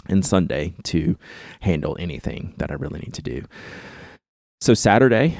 and 0.08 0.24
Sunday 0.24 0.74
to 0.84 1.16
handle 1.60 1.96
anything 1.98 2.54
that 2.58 2.70
I 2.70 2.74
really 2.74 3.00
need 3.00 3.14
to 3.14 3.22
do. 3.22 3.44
So 4.60 4.74
Saturday, 4.74 5.38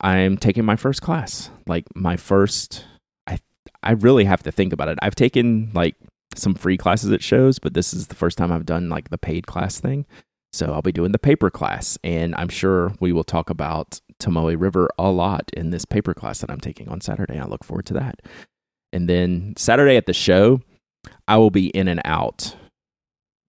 I'm 0.00 0.36
taking 0.36 0.64
my 0.64 0.76
first 0.76 1.02
class. 1.02 1.50
Like 1.66 1.84
my 1.94 2.16
first 2.16 2.84
I 3.26 3.38
I 3.82 3.92
really 3.92 4.24
have 4.24 4.42
to 4.44 4.52
think 4.52 4.72
about 4.72 4.88
it. 4.88 4.98
I've 5.02 5.14
taken 5.14 5.70
like 5.74 5.96
some 6.36 6.54
free 6.54 6.76
classes 6.76 7.10
at 7.12 7.22
shows, 7.22 7.58
but 7.58 7.74
this 7.74 7.92
is 7.92 8.06
the 8.06 8.14
first 8.14 8.38
time 8.38 8.52
I've 8.52 8.66
done 8.66 8.88
like 8.88 9.10
the 9.10 9.18
paid 9.18 9.46
class 9.46 9.80
thing. 9.80 10.06
So 10.52 10.72
I'll 10.72 10.82
be 10.82 10.92
doing 10.92 11.12
the 11.12 11.18
paper 11.18 11.48
class, 11.48 11.96
and 12.02 12.34
I'm 12.34 12.48
sure 12.48 12.92
we 12.98 13.12
will 13.12 13.22
talk 13.22 13.50
about 13.50 14.00
Tomoe 14.20 14.56
River 14.58 14.90
a 14.98 15.10
lot 15.10 15.50
in 15.56 15.70
this 15.70 15.84
paper 15.84 16.12
class 16.12 16.40
that 16.40 16.50
I'm 16.50 16.60
taking 16.60 16.88
on 16.88 17.00
Saturday. 17.00 17.38
I 17.38 17.46
look 17.46 17.62
forward 17.62 17.86
to 17.86 17.94
that. 17.94 18.20
And 18.92 19.08
then 19.08 19.54
Saturday 19.56 19.96
at 19.96 20.06
the 20.06 20.12
show, 20.12 20.60
I 21.28 21.36
will 21.36 21.50
be 21.50 21.68
in 21.68 21.86
and 21.86 22.02
out 22.04 22.56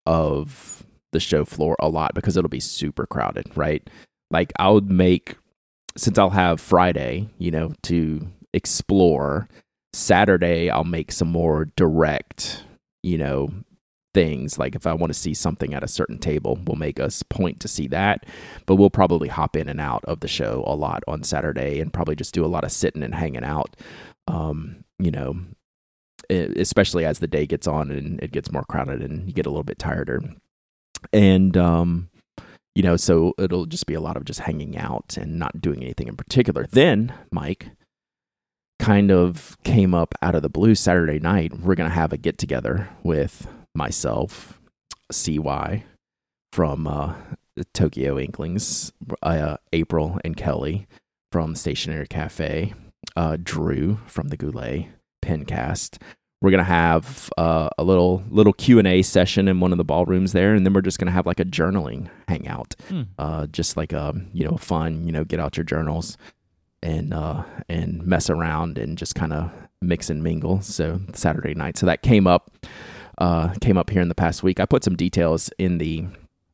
of 0.05 0.83
the 1.11 1.19
show 1.19 1.45
floor 1.45 1.75
a 1.79 1.89
lot 1.89 2.13
because 2.13 2.37
it'll 2.37 2.49
be 2.49 2.59
super 2.59 3.05
crowded, 3.05 3.45
right? 3.55 3.87
Like 4.29 4.53
I 4.57 4.69
would 4.69 4.89
make 4.89 5.35
since 5.97 6.17
I'll 6.17 6.29
have 6.29 6.61
Friday, 6.61 7.29
you 7.37 7.51
know, 7.51 7.73
to 7.83 8.27
explore. 8.53 9.47
Saturday 9.93 10.69
I'll 10.69 10.85
make 10.85 11.11
some 11.11 11.29
more 11.29 11.65
direct, 11.75 12.63
you 13.03 13.17
know, 13.17 13.49
things. 14.13 14.57
Like 14.57 14.75
if 14.75 14.87
I 14.87 14.93
want 14.93 15.13
to 15.13 15.19
see 15.19 15.33
something 15.33 15.73
at 15.73 15.83
a 15.83 15.87
certain 15.87 16.17
table, 16.17 16.57
we'll 16.65 16.77
make 16.77 16.99
us 16.99 17.23
point 17.23 17.59
to 17.61 17.67
see 17.67 17.87
that. 17.89 18.25
But 18.65 18.75
we'll 18.75 18.89
probably 18.89 19.27
hop 19.27 19.55
in 19.55 19.67
and 19.67 19.81
out 19.81 20.03
of 20.05 20.21
the 20.21 20.27
show 20.27 20.63
a 20.65 20.75
lot 20.75 21.03
on 21.07 21.23
Saturday 21.23 21.79
and 21.79 21.93
probably 21.93 22.15
just 22.15 22.33
do 22.33 22.45
a 22.45 22.47
lot 22.47 22.63
of 22.63 22.71
sitting 22.71 23.03
and 23.03 23.15
hanging 23.15 23.43
out. 23.43 23.75
Um, 24.27 24.83
you 24.99 25.11
know, 25.11 25.35
especially 26.31 27.05
as 27.05 27.19
the 27.19 27.27
day 27.27 27.45
gets 27.45 27.67
on 27.67 27.91
and 27.91 28.19
it 28.21 28.31
gets 28.31 28.51
more 28.51 28.63
crowded 28.69 29.01
and 29.01 29.27
you 29.27 29.33
get 29.33 29.45
a 29.45 29.49
little 29.49 29.63
bit 29.63 29.79
tireder. 29.79 30.21
And 31.11 31.57
um, 31.57 32.09
you 32.75 32.83
know, 32.83 32.95
so 32.95 33.33
it'll 33.37 33.65
just 33.65 33.85
be 33.85 33.93
a 33.93 34.01
lot 34.01 34.17
of 34.17 34.25
just 34.25 34.41
hanging 34.41 34.77
out 34.77 35.17
and 35.17 35.37
not 35.37 35.61
doing 35.61 35.83
anything 35.83 36.07
in 36.07 36.15
particular. 36.15 36.67
Then, 36.71 37.13
Mike 37.31 37.69
kind 38.79 39.11
of 39.11 39.57
came 39.63 39.93
up 39.93 40.15
out 40.21 40.35
of 40.35 40.41
the 40.41 40.49
blue 40.49 40.73
Saturday 40.73 41.19
night. 41.19 41.59
We're 41.59 41.75
going 41.75 41.89
to 41.89 41.95
have 41.95 42.13
a 42.13 42.17
get 42.17 42.37
together 42.37 42.89
with 43.03 43.47
myself, 43.75 44.59
CY 45.11 45.83
from 46.51 46.87
uh, 46.87 47.13
Tokyo 47.73 48.17
Inklings, 48.17 48.91
uh, 49.21 49.57
April 49.73 50.19
and 50.23 50.35
Kelly 50.35 50.87
from 51.31 51.55
Stationary 51.55 52.07
Cafe, 52.07 52.73
uh, 53.15 53.37
Drew 53.41 53.99
from 54.07 54.29
the 54.29 54.37
Goulet 54.37 54.87
Pencast, 55.23 56.01
we're 56.41 56.51
gonna 56.51 56.63
have 56.63 57.29
uh, 57.37 57.69
a 57.77 57.83
little 57.83 58.23
little 58.29 58.53
Q 58.53 58.79
and 58.79 58.87
A 58.87 59.01
session 59.03 59.47
in 59.47 59.59
one 59.59 59.71
of 59.71 59.77
the 59.77 59.83
ballrooms 59.83 60.33
there, 60.33 60.53
and 60.53 60.65
then 60.65 60.73
we're 60.73 60.81
just 60.81 60.99
gonna 60.99 61.11
have 61.11 61.27
like 61.27 61.39
a 61.39 61.45
journaling 61.45 62.09
hangout, 62.27 62.75
hmm. 62.89 63.03
uh, 63.19 63.47
just 63.47 63.77
like 63.77 63.93
a 63.93 64.09
um, 64.09 64.27
you 64.33 64.45
know 64.45 64.57
fun, 64.57 65.05
you 65.05 65.11
know, 65.11 65.23
get 65.23 65.39
out 65.39 65.55
your 65.55 65.63
journals 65.63 66.17
and 66.81 67.13
uh, 67.13 67.43
and 67.69 68.05
mess 68.05 68.29
around 68.29 68.77
and 68.77 68.97
just 68.97 69.13
kind 69.13 69.33
of 69.33 69.51
mix 69.81 70.09
and 70.09 70.23
mingle. 70.23 70.61
So 70.61 70.99
Saturday 71.13 71.53
night, 71.53 71.77
so 71.77 71.85
that 71.85 72.01
came 72.01 72.25
up 72.25 72.51
uh, 73.19 73.53
came 73.61 73.77
up 73.77 73.91
here 73.91 74.01
in 74.01 74.09
the 74.09 74.15
past 74.15 74.41
week. 74.41 74.59
I 74.59 74.65
put 74.65 74.83
some 74.83 74.95
details 74.95 75.51
in 75.59 75.77
the 75.77 76.05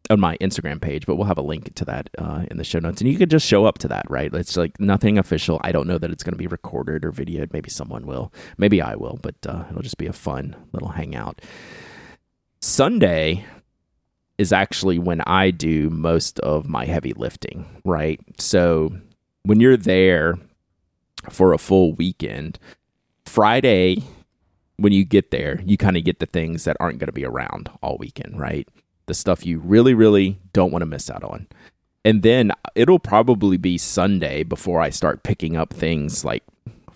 on 0.09 0.19
my 0.19 0.37
Instagram 0.37 0.81
page, 0.81 1.05
but 1.05 1.15
we'll 1.15 1.27
have 1.27 1.37
a 1.37 1.43
link 1.43 1.73
to 1.75 1.85
that 1.85 2.09
uh, 2.17 2.45
in 2.49 2.57
the 2.57 2.63
show 2.63 2.79
notes. 2.79 3.01
And 3.01 3.11
you 3.11 3.17
could 3.17 3.29
just 3.29 3.45
show 3.45 3.65
up 3.65 3.77
to 3.79 3.87
that, 3.89 4.05
right? 4.09 4.33
It's 4.33 4.57
like 4.57 4.79
nothing 4.79 5.17
official. 5.17 5.59
I 5.63 5.71
don't 5.71 5.87
know 5.87 5.97
that 5.97 6.11
it's 6.11 6.23
going 6.23 6.33
to 6.33 6.37
be 6.37 6.47
recorded 6.47 7.05
or 7.05 7.11
videoed. 7.11 7.53
Maybe 7.53 7.69
someone 7.69 8.05
will. 8.05 8.33
Maybe 8.57 8.81
I 8.81 8.95
will, 8.95 9.19
but 9.21 9.35
uh, 9.47 9.65
it'll 9.69 9.81
just 9.81 9.97
be 9.97 10.07
a 10.07 10.13
fun 10.13 10.55
little 10.71 10.89
hangout. 10.89 11.41
Sunday 12.61 13.45
is 14.37 14.53
actually 14.53 14.99
when 14.99 15.21
I 15.21 15.51
do 15.51 15.89
most 15.89 16.39
of 16.41 16.67
my 16.67 16.85
heavy 16.85 17.13
lifting, 17.13 17.65
right? 17.83 18.19
So 18.37 18.95
when 19.43 19.59
you're 19.59 19.77
there 19.77 20.35
for 21.29 21.53
a 21.53 21.57
full 21.57 21.93
weekend, 21.93 22.59
Friday, 23.25 24.03
when 24.77 24.93
you 24.93 25.03
get 25.03 25.31
there, 25.31 25.61
you 25.65 25.75
kind 25.75 25.97
of 25.97 26.03
get 26.03 26.19
the 26.19 26.25
things 26.25 26.63
that 26.65 26.77
aren't 26.79 26.99
going 26.99 27.07
to 27.07 27.13
be 27.13 27.25
around 27.25 27.69
all 27.81 27.97
weekend, 27.99 28.39
right? 28.39 28.67
The 29.07 29.13
stuff 29.13 29.45
you 29.45 29.59
really, 29.59 29.93
really 29.93 30.39
don't 30.53 30.71
want 30.71 30.81
to 30.81 30.85
miss 30.85 31.09
out 31.09 31.23
on. 31.23 31.47
And 32.05 32.23
then 32.23 32.51
it'll 32.75 32.99
probably 32.99 33.57
be 33.57 33.77
Sunday 33.77 34.43
before 34.43 34.79
I 34.79 34.91
start 34.91 35.23
picking 35.23 35.57
up 35.57 35.73
things 35.73 36.23
like 36.23 36.43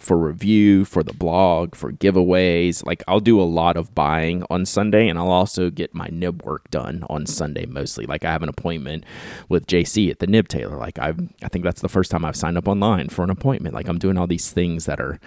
for 0.01 0.17
review, 0.17 0.83
for 0.83 1.03
the 1.03 1.13
blog, 1.13 1.75
for 1.75 1.91
giveaways. 1.91 2.85
Like 2.85 3.03
I'll 3.07 3.19
do 3.19 3.39
a 3.39 3.43
lot 3.43 3.77
of 3.77 3.93
buying 3.93 4.43
on 4.49 4.65
Sunday 4.65 5.07
and 5.07 5.19
I'll 5.19 5.31
also 5.31 5.69
get 5.69 5.93
my 5.93 6.07
nib 6.11 6.43
work 6.43 6.69
done 6.71 7.05
on 7.09 7.25
Sunday 7.25 7.65
mostly. 7.65 8.05
Like 8.05 8.25
I 8.25 8.31
have 8.31 8.43
an 8.43 8.49
appointment 8.49 9.05
with 9.47 9.67
JC 9.67 10.09
at 10.09 10.19
the 10.19 10.27
nib 10.27 10.47
tailor. 10.47 10.77
Like 10.77 10.97
I 10.97 11.13
I 11.43 11.47
think 11.49 11.63
that's 11.63 11.81
the 11.81 11.89
first 11.89 12.09
time 12.09 12.25
I've 12.25 12.35
signed 12.35 12.57
up 12.57 12.67
online 12.67 13.09
for 13.09 13.23
an 13.23 13.29
appointment. 13.29 13.75
Like 13.75 13.87
I'm 13.87 13.99
doing 13.99 14.17
all 14.17 14.27
these 14.27 14.51
things 14.51 14.85
that 14.85 14.99
are 14.99 15.19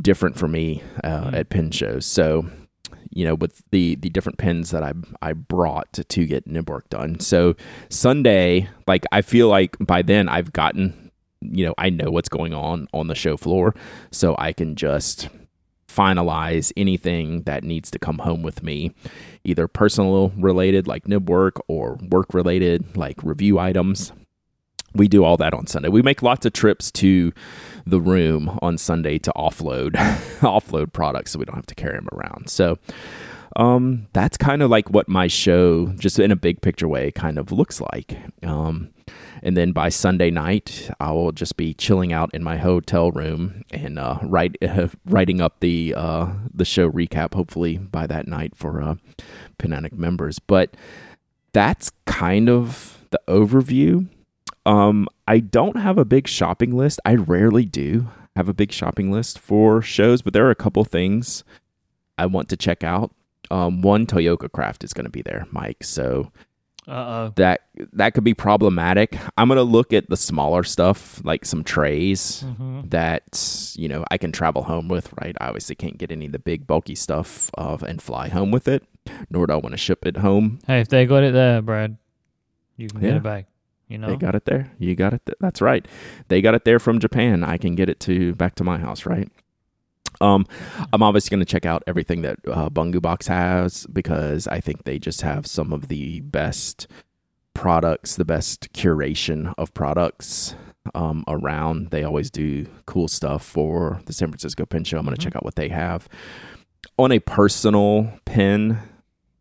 different 0.00 0.38
for 0.38 0.48
me 0.48 0.82
uh, 1.02 1.30
mm. 1.30 1.34
at 1.34 1.48
pin 1.48 1.70
shows. 1.70 2.04
So 2.06 2.46
you 3.12 3.24
know, 3.24 3.34
with 3.34 3.62
the 3.70 3.96
the 3.96 4.10
different 4.10 4.38
pins 4.38 4.70
that 4.70 4.82
I 4.82 4.92
I 5.20 5.32
brought 5.32 5.92
to, 5.94 6.04
to 6.04 6.26
get 6.26 6.46
nib 6.46 6.68
work 6.68 6.88
done. 6.90 7.20
So 7.20 7.54
Sunday, 7.88 8.68
like 8.86 9.04
I 9.12 9.22
feel 9.22 9.48
like 9.48 9.76
by 9.80 10.02
then 10.02 10.28
I've 10.28 10.52
gotten, 10.52 11.10
you 11.40 11.66
know, 11.66 11.74
I 11.78 11.90
know 11.90 12.10
what's 12.10 12.28
going 12.28 12.54
on 12.54 12.88
on 12.92 13.08
the 13.08 13.14
show 13.14 13.36
floor, 13.36 13.74
so 14.10 14.34
I 14.38 14.52
can 14.52 14.76
just 14.76 15.28
finalize 15.88 16.72
anything 16.76 17.42
that 17.42 17.64
needs 17.64 17.90
to 17.90 17.98
come 17.98 18.18
home 18.18 18.42
with 18.42 18.62
me, 18.62 18.92
either 19.44 19.68
personal 19.68 20.32
related 20.38 20.86
like 20.86 21.06
nib 21.06 21.28
work 21.28 21.56
or 21.68 21.98
work 22.10 22.32
related 22.32 22.96
like 22.96 23.22
review 23.22 23.58
items 23.58 24.12
we 24.94 25.08
do 25.08 25.24
all 25.24 25.36
that 25.38 25.54
on 25.54 25.66
Sunday. 25.66 25.88
We 25.88 26.02
make 26.02 26.22
lots 26.22 26.46
of 26.46 26.52
trips 26.52 26.90
to 26.92 27.32
the 27.86 28.00
room 28.00 28.58
on 28.62 28.78
Sunday 28.78 29.18
to 29.18 29.32
offload 29.36 29.92
offload 30.40 30.92
products 30.92 31.32
so 31.32 31.38
we 31.38 31.44
don't 31.44 31.56
have 31.56 31.66
to 31.66 31.74
carry 31.74 31.96
them 31.96 32.08
around. 32.12 32.48
So 32.48 32.78
um, 33.56 34.06
that's 34.12 34.36
kind 34.36 34.62
of 34.62 34.70
like 34.70 34.90
what 34.90 35.08
my 35.08 35.26
show, 35.26 35.86
just 35.98 36.18
in 36.18 36.30
a 36.30 36.36
big 36.36 36.62
picture 36.62 36.88
way, 36.88 37.10
kind 37.10 37.38
of 37.38 37.52
looks 37.52 37.80
like. 37.80 38.16
Um, 38.42 38.90
and 39.42 39.56
then 39.56 39.72
by 39.72 39.88
Sunday 39.88 40.30
night, 40.30 40.90
I 41.00 41.10
will 41.12 41.32
just 41.32 41.56
be 41.56 41.74
chilling 41.74 42.12
out 42.12 42.30
in 42.32 42.42
my 42.42 42.56
hotel 42.56 43.10
room 43.10 43.64
and 43.72 43.98
uh, 43.98 44.18
write, 44.22 44.56
uh, 44.62 44.88
writing 45.04 45.40
up 45.40 45.60
the 45.60 45.94
uh, 45.96 46.32
the 46.54 46.64
show 46.64 46.90
recap. 46.90 47.34
Hopefully 47.34 47.78
by 47.78 48.06
that 48.06 48.26
night 48.26 48.56
for 48.56 48.80
uh, 48.82 48.94
members. 49.92 50.38
But 50.38 50.76
that's 51.52 51.90
kind 52.06 52.48
of 52.48 53.04
the 53.10 53.20
overview. 53.28 54.08
Um, 54.64 55.08
I 55.26 55.40
don't 55.40 55.76
have 55.76 55.98
a 55.98 56.04
big 56.04 56.28
shopping 56.28 56.76
list. 56.76 57.00
I 57.04 57.16
rarely 57.16 57.64
do 57.64 58.08
have 58.36 58.48
a 58.48 58.54
big 58.54 58.72
shopping 58.72 59.10
list 59.10 59.38
for 59.38 59.82
shows, 59.82 60.22
but 60.22 60.32
there 60.32 60.46
are 60.46 60.50
a 60.50 60.56
couple 60.56 60.84
things 60.84 61.44
I 62.18 62.26
want 62.26 62.48
to 62.50 62.56
check 62.56 62.84
out. 62.84 63.12
Um, 63.50 63.82
one 63.82 64.06
Toyooka 64.06 64.50
Craft 64.52 64.84
is 64.84 64.92
going 64.92 65.04
to 65.04 65.10
be 65.10 65.22
there, 65.22 65.46
Myke. 65.52 65.82
So 65.82 66.30
Uh-oh. 66.86 67.32
that 67.36 67.62
that 67.92 68.14
could 68.14 68.24
be 68.24 68.34
problematic. 68.34 69.18
I'm 69.36 69.48
going 69.48 69.58
to 69.58 69.62
look 69.64 69.92
at 69.92 70.08
the 70.08 70.16
smaller 70.16 70.62
stuff, 70.62 71.20
like 71.24 71.44
some 71.44 71.64
trays 71.64 72.44
mm-hmm. 72.46 72.88
that 72.88 73.74
you 73.76 73.88
know 73.88 74.04
I 74.10 74.16
can 74.16 74.32
travel 74.32 74.62
home 74.62 74.88
with. 74.88 75.12
Right? 75.20 75.36
I 75.40 75.48
obviously 75.48 75.74
can't 75.74 75.98
get 75.98 76.10
any 76.12 76.26
of 76.26 76.32
the 76.32 76.38
big 76.38 76.66
bulky 76.66 76.94
stuff 76.94 77.50
of 77.54 77.82
and 77.82 78.00
fly 78.00 78.28
home 78.28 78.50
with 78.52 78.68
it, 78.68 78.84
nor 79.28 79.46
do 79.46 79.52
I 79.52 79.56
want 79.56 79.72
to 79.72 79.78
ship 79.78 80.06
it 80.06 80.18
home. 80.18 80.60
Hey, 80.66 80.80
if 80.80 80.88
they 80.88 81.04
got 81.04 81.24
it 81.24 81.34
there, 81.34 81.60
Brad, 81.60 81.98
you 82.76 82.88
can 82.88 83.00
yeah. 83.00 83.08
get 83.08 83.16
it 83.18 83.22
back. 83.22 83.46
You 83.92 83.98
know, 83.98 84.08
they 84.08 84.16
got 84.16 84.34
it 84.34 84.46
there. 84.46 84.72
You 84.78 84.94
got 84.94 85.12
it. 85.12 85.20
Th- 85.26 85.36
That's 85.38 85.60
right. 85.60 85.86
They 86.28 86.40
got 86.40 86.54
it 86.54 86.64
there 86.64 86.78
from 86.78 86.98
Japan. 86.98 87.44
I 87.44 87.58
can 87.58 87.74
get 87.74 87.90
it 87.90 88.00
to 88.00 88.34
back 88.34 88.54
to 88.54 88.64
my 88.64 88.78
house, 88.78 89.04
right? 89.04 89.28
Um, 90.22 90.46
I'm 90.94 91.02
obviously 91.02 91.28
going 91.28 91.44
to 91.44 91.50
check 91.50 91.66
out 91.66 91.82
everything 91.86 92.22
that 92.22 92.38
uh, 92.48 92.70
Bungu 92.70 93.02
Box 93.02 93.26
has 93.26 93.86
because 93.92 94.46
I 94.46 94.60
think 94.60 94.84
they 94.84 94.98
just 94.98 95.20
have 95.20 95.46
some 95.46 95.74
of 95.74 95.88
the 95.88 96.20
best 96.20 96.86
products, 97.52 98.16
the 98.16 98.24
best 98.24 98.72
curation 98.72 99.52
of 99.58 99.74
products 99.74 100.54
um, 100.94 101.22
around. 101.28 101.90
They 101.90 102.02
always 102.02 102.30
do 102.30 102.66
cool 102.86 103.08
stuff 103.08 103.44
for 103.44 104.00
the 104.06 104.14
San 104.14 104.28
Francisco 104.28 104.64
Pen 104.64 104.84
Show. 104.84 104.96
I'm 104.96 105.04
going 105.04 105.14
to 105.14 105.20
mm-hmm. 105.20 105.28
check 105.28 105.36
out 105.36 105.44
what 105.44 105.56
they 105.56 105.68
have. 105.68 106.08
On 106.96 107.12
a 107.12 107.18
personal 107.18 108.10
pin, 108.24 108.78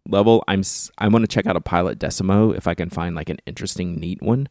level, 0.08 0.44
I'm 0.48 0.64
I 0.98 1.08
want 1.08 1.24
to 1.24 1.28
check 1.28 1.46
out 1.46 1.56
a 1.56 1.62
Pilot 1.62 2.00
Decimo 2.00 2.56
if 2.56 2.68
I 2.68 2.74
can 2.74 2.90
find 2.90 3.16
like 3.16 3.30
an 3.30 3.40
interesting, 3.46 3.96
neat 3.96 4.22
one. 4.22 4.50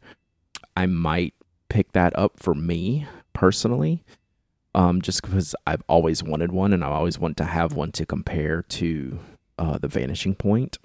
I 0.76 0.86
might 0.86 1.34
pick 1.68 1.92
that 1.92 2.16
up 2.18 2.38
for 2.38 2.54
me 2.54 3.06
personally, 3.32 4.04
um, 4.74 5.00
just 5.02 5.22
because 5.22 5.54
I've 5.66 5.82
always 5.88 6.22
wanted 6.22 6.52
one 6.52 6.72
and 6.72 6.84
I 6.84 6.88
always 6.88 7.18
want 7.18 7.36
to 7.38 7.44
have 7.44 7.74
one 7.74 7.92
to 7.92 8.06
compare 8.06 8.62
to 8.62 9.18
uh, 9.58 9.78
the 9.78 9.88
Vanishing 9.88 10.34
Point. 10.34 10.78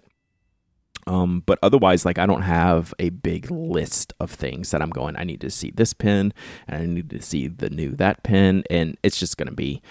Um, 1.07 1.43
but 1.45 1.59
otherwise, 1.61 2.03
like 2.03 2.17
I 2.17 2.25
don't 2.25 2.41
have 2.41 2.93
a 2.97 3.09
big 3.09 3.51
list 3.51 4.13
of 4.19 4.31
things 4.31 4.71
that 4.71 4.81
I'm 4.81 4.89
going. 4.89 5.15
I 5.15 5.23
need 5.23 5.41
to 5.41 5.51
see 5.51 5.71
this 5.71 5.93
pin, 5.93 6.33
and 6.67 6.81
I 6.81 6.85
need 6.85 7.09
to 7.11 7.21
see 7.21 7.47
the 7.47 7.69
new 7.69 7.91
that 7.97 8.23
pin, 8.23 8.63
and 8.69 8.97
it's 9.03 9.19
just 9.19 9.37
going 9.37 9.49
to 9.49 9.55
be 9.55 9.81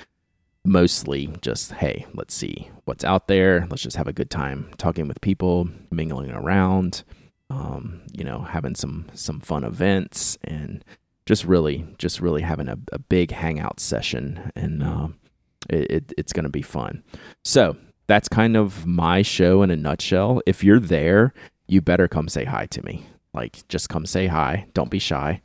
mostly 0.65 1.31
just 1.43 1.73
hey 1.73 2.07
let's 2.15 2.35
see 2.35 2.71
what's 2.85 3.05
out 3.05 3.29
there. 3.29 3.67
Let's 3.71 3.83
just 3.83 3.97
have 3.97 4.09
a 4.09 4.13
good 4.13 4.31
time 4.31 4.71
talking 4.79 5.09
with 5.09 5.21
people 5.21 5.69
mingling 5.91 6.31
around 6.31 7.05
um, 7.51 8.03
you 8.13 8.25
know 8.25 8.41
having 8.41 8.75
some 8.75 9.07
some 9.15 9.41
fun 9.41 9.65
events 9.65 10.39
and 10.45 10.85
just 11.27 11.45
really 11.45 11.87
just 11.99 12.21
really 12.21 12.43
having 12.43 12.69
a, 12.69 12.79
a 12.93 12.99
big 12.99 13.31
hangout 13.31 13.81
session. 13.81 14.51
And 14.55 14.83
uh, 14.83 15.09
it, 15.71 15.91
it, 15.91 16.13
it's 16.19 16.33
going 16.33 16.45
to 16.45 16.51
be 16.51 16.63
fun. 16.63 17.03
So 17.43 17.77
that's 18.07 18.29
kind 18.29 18.57
of 18.57 18.87
my 18.87 19.23
show 19.23 19.63
in 19.63 19.71
a 19.71 19.77
nutshell. 19.77 20.43
If 20.47 20.63
you're 20.63 20.81
there 20.81 21.33
you 21.67 21.81
better 21.81 22.09
come 22.09 22.29
say 22.29 22.45
hi 22.45 22.67
to 22.67 22.85
me. 22.85 23.07
Like 23.33 23.67
just 23.69 23.89
come 23.89 24.07
say 24.07 24.27
hi. 24.27 24.67
Don't 24.75 24.91
be 24.91 24.99
shy 24.99 25.41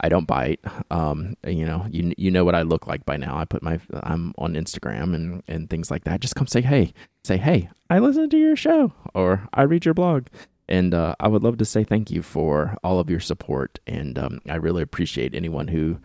I 0.00 0.08
don't 0.08 0.26
bite. 0.26 0.60
Um, 0.90 1.34
you 1.46 1.64
know, 1.64 1.86
you 1.90 2.12
you 2.16 2.30
know 2.30 2.44
what 2.44 2.54
I 2.54 2.62
look 2.62 2.86
like 2.86 3.04
by 3.04 3.16
now. 3.16 3.36
I 3.36 3.44
put 3.44 3.62
my 3.62 3.80
I'm 4.02 4.34
on 4.38 4.54
Instagram 4.54 5.14
and 5.14 5.42
and 5.48 5.70
things 5.70 5.90
like 5.90 6.04
that. 6.04 6.20
Just 6.20 6.34
come 6.36 6.46
say 6.46 6.60
hey, 6.60 6.92
say 7.24 7.36
hey. 7.36 7.70
I 7.90 7.98
listen 7.98 8.28
to 8.30 8.38
your 8.38 8.56
show 8.56 8.92
or 9.14 9.48
I 9.54 9.62
read 9.62 9.84
your 9.84 9.94
blog, 9.94 10.26
and 10.68 10.94
uh, 10.94 11.14
I 11.20 11.28
would 11.28 11.42
love 11.42 11.58
to 11.58 11.64
say 11.64 11.84
thank 11.84 12.10
you 12.10 12.22
for 12.22 12.76
all 12.82 12.98
of 12.98 13.10
your 13.10 13.20
support. 13.20 13.78
And 13.86 14.18
um, 14.18 14.40
I 14.48 14.56
really 14.56 14.82
appreciate 14.82 15.34
anyone 15.34 15.68
who 15.68 15.98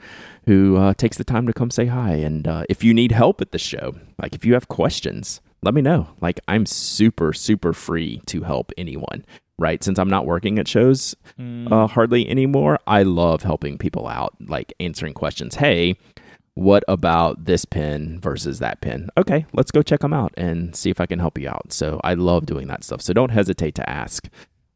who 0.45 0.77
uh, 0.77 0.93
takes 0.93 1.17
the 1.17 1.23
time 1.23 1.47
to 1.47 1.53
come 1.53 1.71
say 1.71 1.87
hi. 1.87 2.13
And 2.13 2.47
uh, 2.47 2.63
if 2.69 2.83
you 2.83 2.93
need 2.93 3.11
help 3.11 3.41
at 3.41 3.51
the 3.51 3.59
show, 3.59 3.95
like 4.21 4.35
if 4.35 4.45
you 4.45 4.53
have 4.53 4.67
questions, 4.67 5.41
let 5.61 5.73
me 5.73 5.81
know. 5.81 6.09
Like 6.21 6.39
I'm 6.47 6.65
super 6.65 7.33
super 7.33 7.73
free 7.73 8.21
to 8.27 8.43
help 8.43 8.71
anyone. 8.77 9.25
Right, 9.59 9.83
since 9.83 9.99
I'm 9.99 10.09
not 10.09 10.25
working 10.25 10.57
at 10.57 10.67
shows 10.69 11.15
Mm. 11.37 11.69
uh, 11.71 11.87
hardly 11.87 12.27
anymore, 12.29 12.79
I 12.87 13.03
love 13.03 13.43
helping 13.43 13.77
people 13.77 14.07
out, 14.07 14.33
like 14.47 14.73
answering 14.79 15.13
questions. 15.13 15.55
Hey, 15.55 15.97
what 16.53 16.83
about 16.87 17.43
this 17.45 17.65
pin 17.65 18.19
versus 18.21 18.59
that 18.59 18.79
pin? 18.81 19.09
Okay, 19.17 19.45
let's 19.53 19.71
go 19.71 19.81
check 19.81 19.99
them 19.99 20.13
out 20.13 20.33
and 20.37 20.75
see 20.75 20.89
if 20.89 20.99
I 21.01 21.05
can 21.05 21.19
help 21.19 21.37
you 21.37 21.49
out. 21.49 21.71
So 21.73 21.99
I 22.03 22.13
love 22.13 22.45
doing 22.45 22.67
that 22.67 22.83
stuff. 22.85 23.01
So 23.01 23.11
don't 23.13 23.31
hesitate 23.31 23.75
to 23.75 23.89
ask 23.89 24.29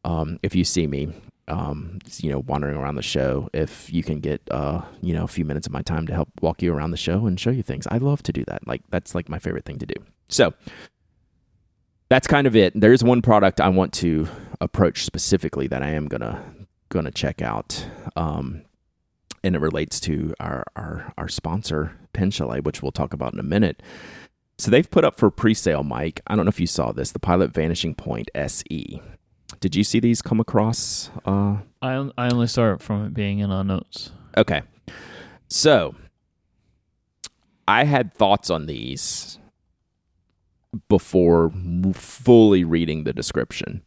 um, 0.05 0.37
if 0.43 0.53
you 0.53 0.63
see 0.65 0.85
me, 0.87 1.13
um, 1.47 1.99
you 2.17 2.29
know, 2.29 2.39
wandering 2.39 2.75
around 2.77 2.95
the 2.95 3.01
show. 3.01 3.49
If 3.53 3.91
you 3.91 4.03
can 4.03 4.19
get, 4.19 4.41
uh, 4.51 4.81
you 5.01 5.13
know, 5.13 5.23
a 5.23 5.27
few 5.27 5.45
minutes 5.45 5.65
of 5.67 5.73
my 5.73 5.81
time 5.81 6.07
to 6.07 6.13
help 6.13 6.29
walk 6.41 6.61
you 6.61 6.73
around 6.73 6.91
the 6.91 6.97
show 6.97 7.25
and 7.25 7.39
show 7.39 7.51
you 7.51 7.63
things, 7.63 7.87
I 7.87 7.97
love 7.99 8.21
to 8.23 8.33
do 8.33 8.43
that. 8.47 8.67
Like 8.67 8.81
that's 8.89 9.15
like 9.15 9.29
my 9.29 9.39
favorite 9.39 9.63
thing 9.65 9.79
to 9.79 9.85
do. 9.85 9.95
So 10.29 10.53
that's 12.09 12.27
kind 12.27 12.47
of 12.47 12.55
it. 12.55 12.79
There's 12.79 13.03
one 13.03 13.21
product 13.21 13.59
I 13.59 13.69
want 13.69 13.93
to 13.93 14.27
approach 14.63 15.03
specifically 15.05 15.67
that 15.67 15.83
I 15.83 15.89
am 15.91 16.07
gonna 16.07 16.43
gonna 16.89 17.11
check 17.11 17.41
out. 17.41 17.85
Um, 18.15 18.63
and 19.43 19.55
it 19.55 19.59
relates 19.59 19.99
to 20.01 20.33
our, 20.39 20.63
our, 20.75 21.13
our 21.17 21.27
sponsor, 21.27 21.99
Pen 22.13 22.31
Chalet, 22.31 22.61
which 22.61 22.81
we'll 22.81 22.93
talk 22.93 23.13
about 23.13 23.33
in 23.33 23.39
a 23.39 23.43
minute. 23.43 23.83
So 24.57 24.71
they've 24.71 24.89
put 24.89 25.03
up 25.03 25.17
for 25.17 25.29
pre-sale, 25.29 25.83
Myke. 25.83 26.19
I 26.27 26.35
don't 26.35 26.45
know 26.45 26.49
if 26.49 26.59
you 26.61 26.67
saw 26.67 26.93
this, 26.93 27.11
the 27.11 27.19
Pilot 27.19 27.53
Vanishing 27.53 27.93
Point 27.93 28.31
SE. 28.35 29.01
Did 29.59 29.75
you 29.75 29.83
see 29.83 29.99
these 29.99 30.21
come 30.21 30.39
across? 30.39 31.09
Uh, 31.25 31.57
I 31.81 32.09
I 32.17 32.29
only 32.29 32.47
saw 32.47 32.73
it 32.73 32.81
from 32.81 33.05
it 33.05 33.13
being 33.13 33.39
in 33.39 33.51
our 33.51 33.63
notes. 33.63 34.11
okay. 34.37 34.61
So 35.49 35.95
I 37.67 37.83
had 37.83 38.13
thoughts 38.13 38.49
on 38.49 38.65
these 38.65 39.39
before 40.89 41.51
fully 41.93 42.63
reading 42.63 43.03
the 43.03 43.13
description. 43.13 43.83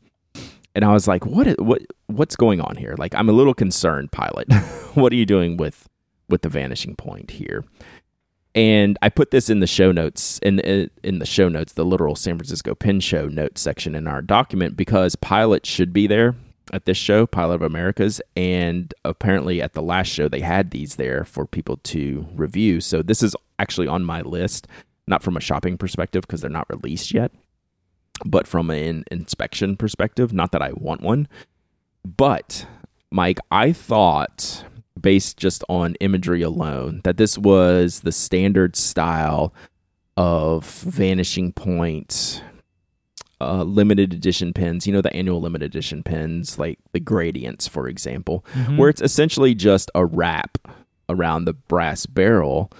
And 0.77 0.85
I 0.85 0.93
was 0.93 1.09
like, 1.09 1.25
what 1.25 1.47
is, 1.47 1.57
what 1.57 1.83
what's 2.07 2.37
going 2.37 2.61
on 2.61 2.77
here? 2.77 2.95
Like 2.99 3.15
I'm 3.15 3.31
a 3.31 3.33
little 3.33 3.55
concerned, 3.55 4.13
pilot. 4.13 4.53
what 4.95 5.11
are 5.11 5.17
you 5.17 5.25
doing 5.25 5.57
with 5.57 5.89
with 6.29 6.43
the 6.43 6.51
vanishing 6.51 6.95
point 6.95 7.31
here? 7.31 7.65
And 8.55 8.99
I 9.01 9.09
put 9.09 9.31
this 9.31 9.49
in 9.49 9.61
the 9.61 9.67
show 9.67 9.91
notes 9.91 10.39
in 10.43 10.61
in 11.03 11.19
the 11.19 11.25
show 11.27 11.49
notes, 11.49 11.73
the 11.73 11.85
literal 11.85 12.15
San 12.15 12.37
Francisco 12.37 12.75
Pen 12.75 13.01
Show 13.01 13.27
notes 13.27 13.63
section 13.63 13.95
in 13.95 14.07
our 14.07 14.21
document 14.21 14.77
because 14.77 15.17
Pilot 15.17 15.65
should 15.65 15.95
be 15.95 16.07
there 16.07 16.37
at 16.75 16.85
this 16.85 16.99
show, 16.99 17.27
Pilot 17.27 17.55
of 17.55 17.63
Americas, 17.63 18.21
and 18.37 18.93
apparently 19.03 19.63
at 19.63 19.73
the 19.73 19.83
last 19.83 20.09
show 20.09 20.29
they 20.29 20.41
had 20.41 20.73
these 20.73 20.97
there 20.97 21.25
for 21.25 21.47
people 21.47 21.79
to 21.85 22.27
review. 22.35 22.83
So 22.83 23.01
this 23.01 23.23
is 23.23 23.35
actually 23.59 23.87
on 23.87 24.05
my 24.05 24.21
list, 24.21 24.67
not 25.07 25.23
from 25.23 25.39
a 25.39 25.41
shopping 25.41 25.79
perspective 25.79 26.23
because 26.23 26.43
they're 26.43 26.51
not 26.51 26.69
released 26.69 27.15
yet, 27.15 27.33
but 28.25 28.47
from 28.47 28.71
an 28.71 29.05
inspection 29.11 29.77
perspective. 29.77 30.33
Not 30.33 30.53
that 30.53 30.63
I 30.63 30.73
want 30.73 31.01
one, 31.03 31.29
but 32.05 32.67
Myke, 33.15 33.39
I 33.51 33.73
thought 33.73 34.65
based 35.01 35.37
just 35.37 35.63
on 35.69 35.95
imagery 36.01 36.41
alone 36.43 37.03
that 37.05 37.19
this 37.19 37.37
was 37.37 38.01
the 38.01 38.13
standard 38.13 38.75
style 38.77 39.53
of 40.17 40.65
vanishing 40.81 41.53
point 41.53 42.43
uh, 43.39 43.63
limited 43.63 44.15
edition 44.15 44.55
pins 44.55 44.87
you 44.87 44.93
know 44.95 45.03
the 45.03 45.15
annual 45.15 45.39
limited 45.43 45.67
edition 45.67 46.03
pins 46.03 46.59
like 46.59 46.79
the 46.93 46.99
gradients 47.01 47.69
for 47.69 47.87
example 47.87 48.43
Mhm. 48.55 48.79
where 48.79 48.89
it's 48.89 49.03
essentially 49.03 49.55
just 49.55 49.91
a 49.95 50.07
wrap 50.07 50.57
around 51.11 51.45
the 51.45 51.53
brass 51.53 52.07
barrel 52.07 52.73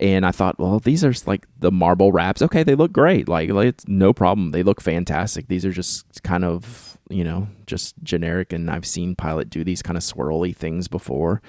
and 0.00 0.24
i 0.24 0.32
thought 0.32 0.58
well 0.58 0.80
these 0.80 1.04
are 1.04 1.12
like 1.26 1.46
the 1.58 1.70
marble 1.70 2.10
wraps. 2.10 2.42
Okay 2.42 2.62
they 2.62 2.74
look 2.74 2.92
great. 2.92 3.28
Like, 3.28 3.50
like 3.50 3.68
it's 3.68 3.86
no 3.86 4.12
problem. 4.12 4.50
They 4.50 4.62
look 4.62 4.80
fantastic. 4.80 5.46
These 5.48 5.64
are 5.64 5.72
just 5.72 6.22
kind 6.22 6.44
of 6.44 6.98
you 7.08 7.22
know 7.22 7.48
just 7.66 7.94
generic. 8.02 8.52
And 8.52 8.70
i've 8.70 8.86
seen 8.86 9.14
pilot 9.14 9.50
do 9.50 9.62
these 9.62 9.82
kind 9.82 9.96
of 9.96 10.02
swirly 10.02 10.56
things 10.56 10.88
before. 10.88 11.42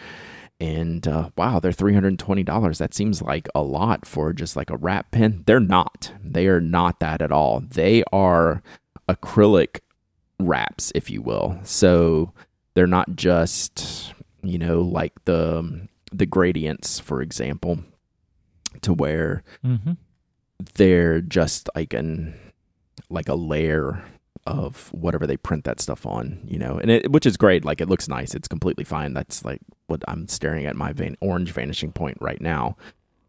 And 0.60 1.08
uh, 1.08 1.30
wow 1.38 1.60
they're 1.60 1.72
$320 1.72 2.78
that 2.78 2.94
seems 2.94 3.22
like 3.22 3.48
a 3.56 3.64
lot 3.64 4.06
for 4.06 4.34
just 4.34 4.56
like 4.56 4.70
a 4.70 4.78
wrap 4.78 5.12
pin 5.12 5.44
they're 5.48 5.60
not. 5.60 6.12
They 6.24 6.48
are 6.48 6.62
not 6.62 7.00
that 7.00 7.22
at 7.22 7.32
all. 7.32 7.62
They 7.62 8.04
are 8.12 8.62
acrylic 9.10 9.80
wraps 10.40 10.92
if 10.94 11.10
you 11.10 11.22
will. 11.22 11.58
So 11.64 12.34
they're 12.74 12.86
not 12.86 13.16
just 13.16 14.14
you 14.44 14.58
know 14.58 14.82
like 14.82 15.14
the 15.26 15.88
the 16.12 16.26
gradients 16.26 17.00
for 17.00 17.22
example 17.22 17.80
to 18.82 18.94
where 18.94 19.44
Mhm. 19.64 19.98
they're 20.76 21.22
just 21.22 21.70
like 21.76 21.94
an 21.94 22.34
like 23.10 23.28
a 23.28 23.36
layer 23.36 24.04
of 24.48 24.92
whatever 24.94 25.28
they 25.28 25.38
print 25.38 25.66
that 25.66 25.80
stuff 25.80 26.06
on, 26.06 26.40
you 26.46 26.58
know, 26.58 26.78
and 26.80 26.90
it 26.90 27.12
which 27.12 27.26
is 27.26 27.38
great. 27.38 27.64
Like 27.66 27.82
it 27.82 27.90
looks 27.90 28.08
nice. 28.08 28.34
It's 28.34 28.48
completely 28.48 28.84
fine. 28.84 29.14
That's 29.14 29.44
like 29.46 29.62
what 29.88 30.02
I'm 30.08 30.28
staring 30.28 30.66
at 30.66 30.76
my 30.76 30.94
van, 30.94 31.16
orange 31.22 31.52
vanishing 31.52 31.92
point 31.92 32.18
right 32.22 32.42
now, 32.42 32.76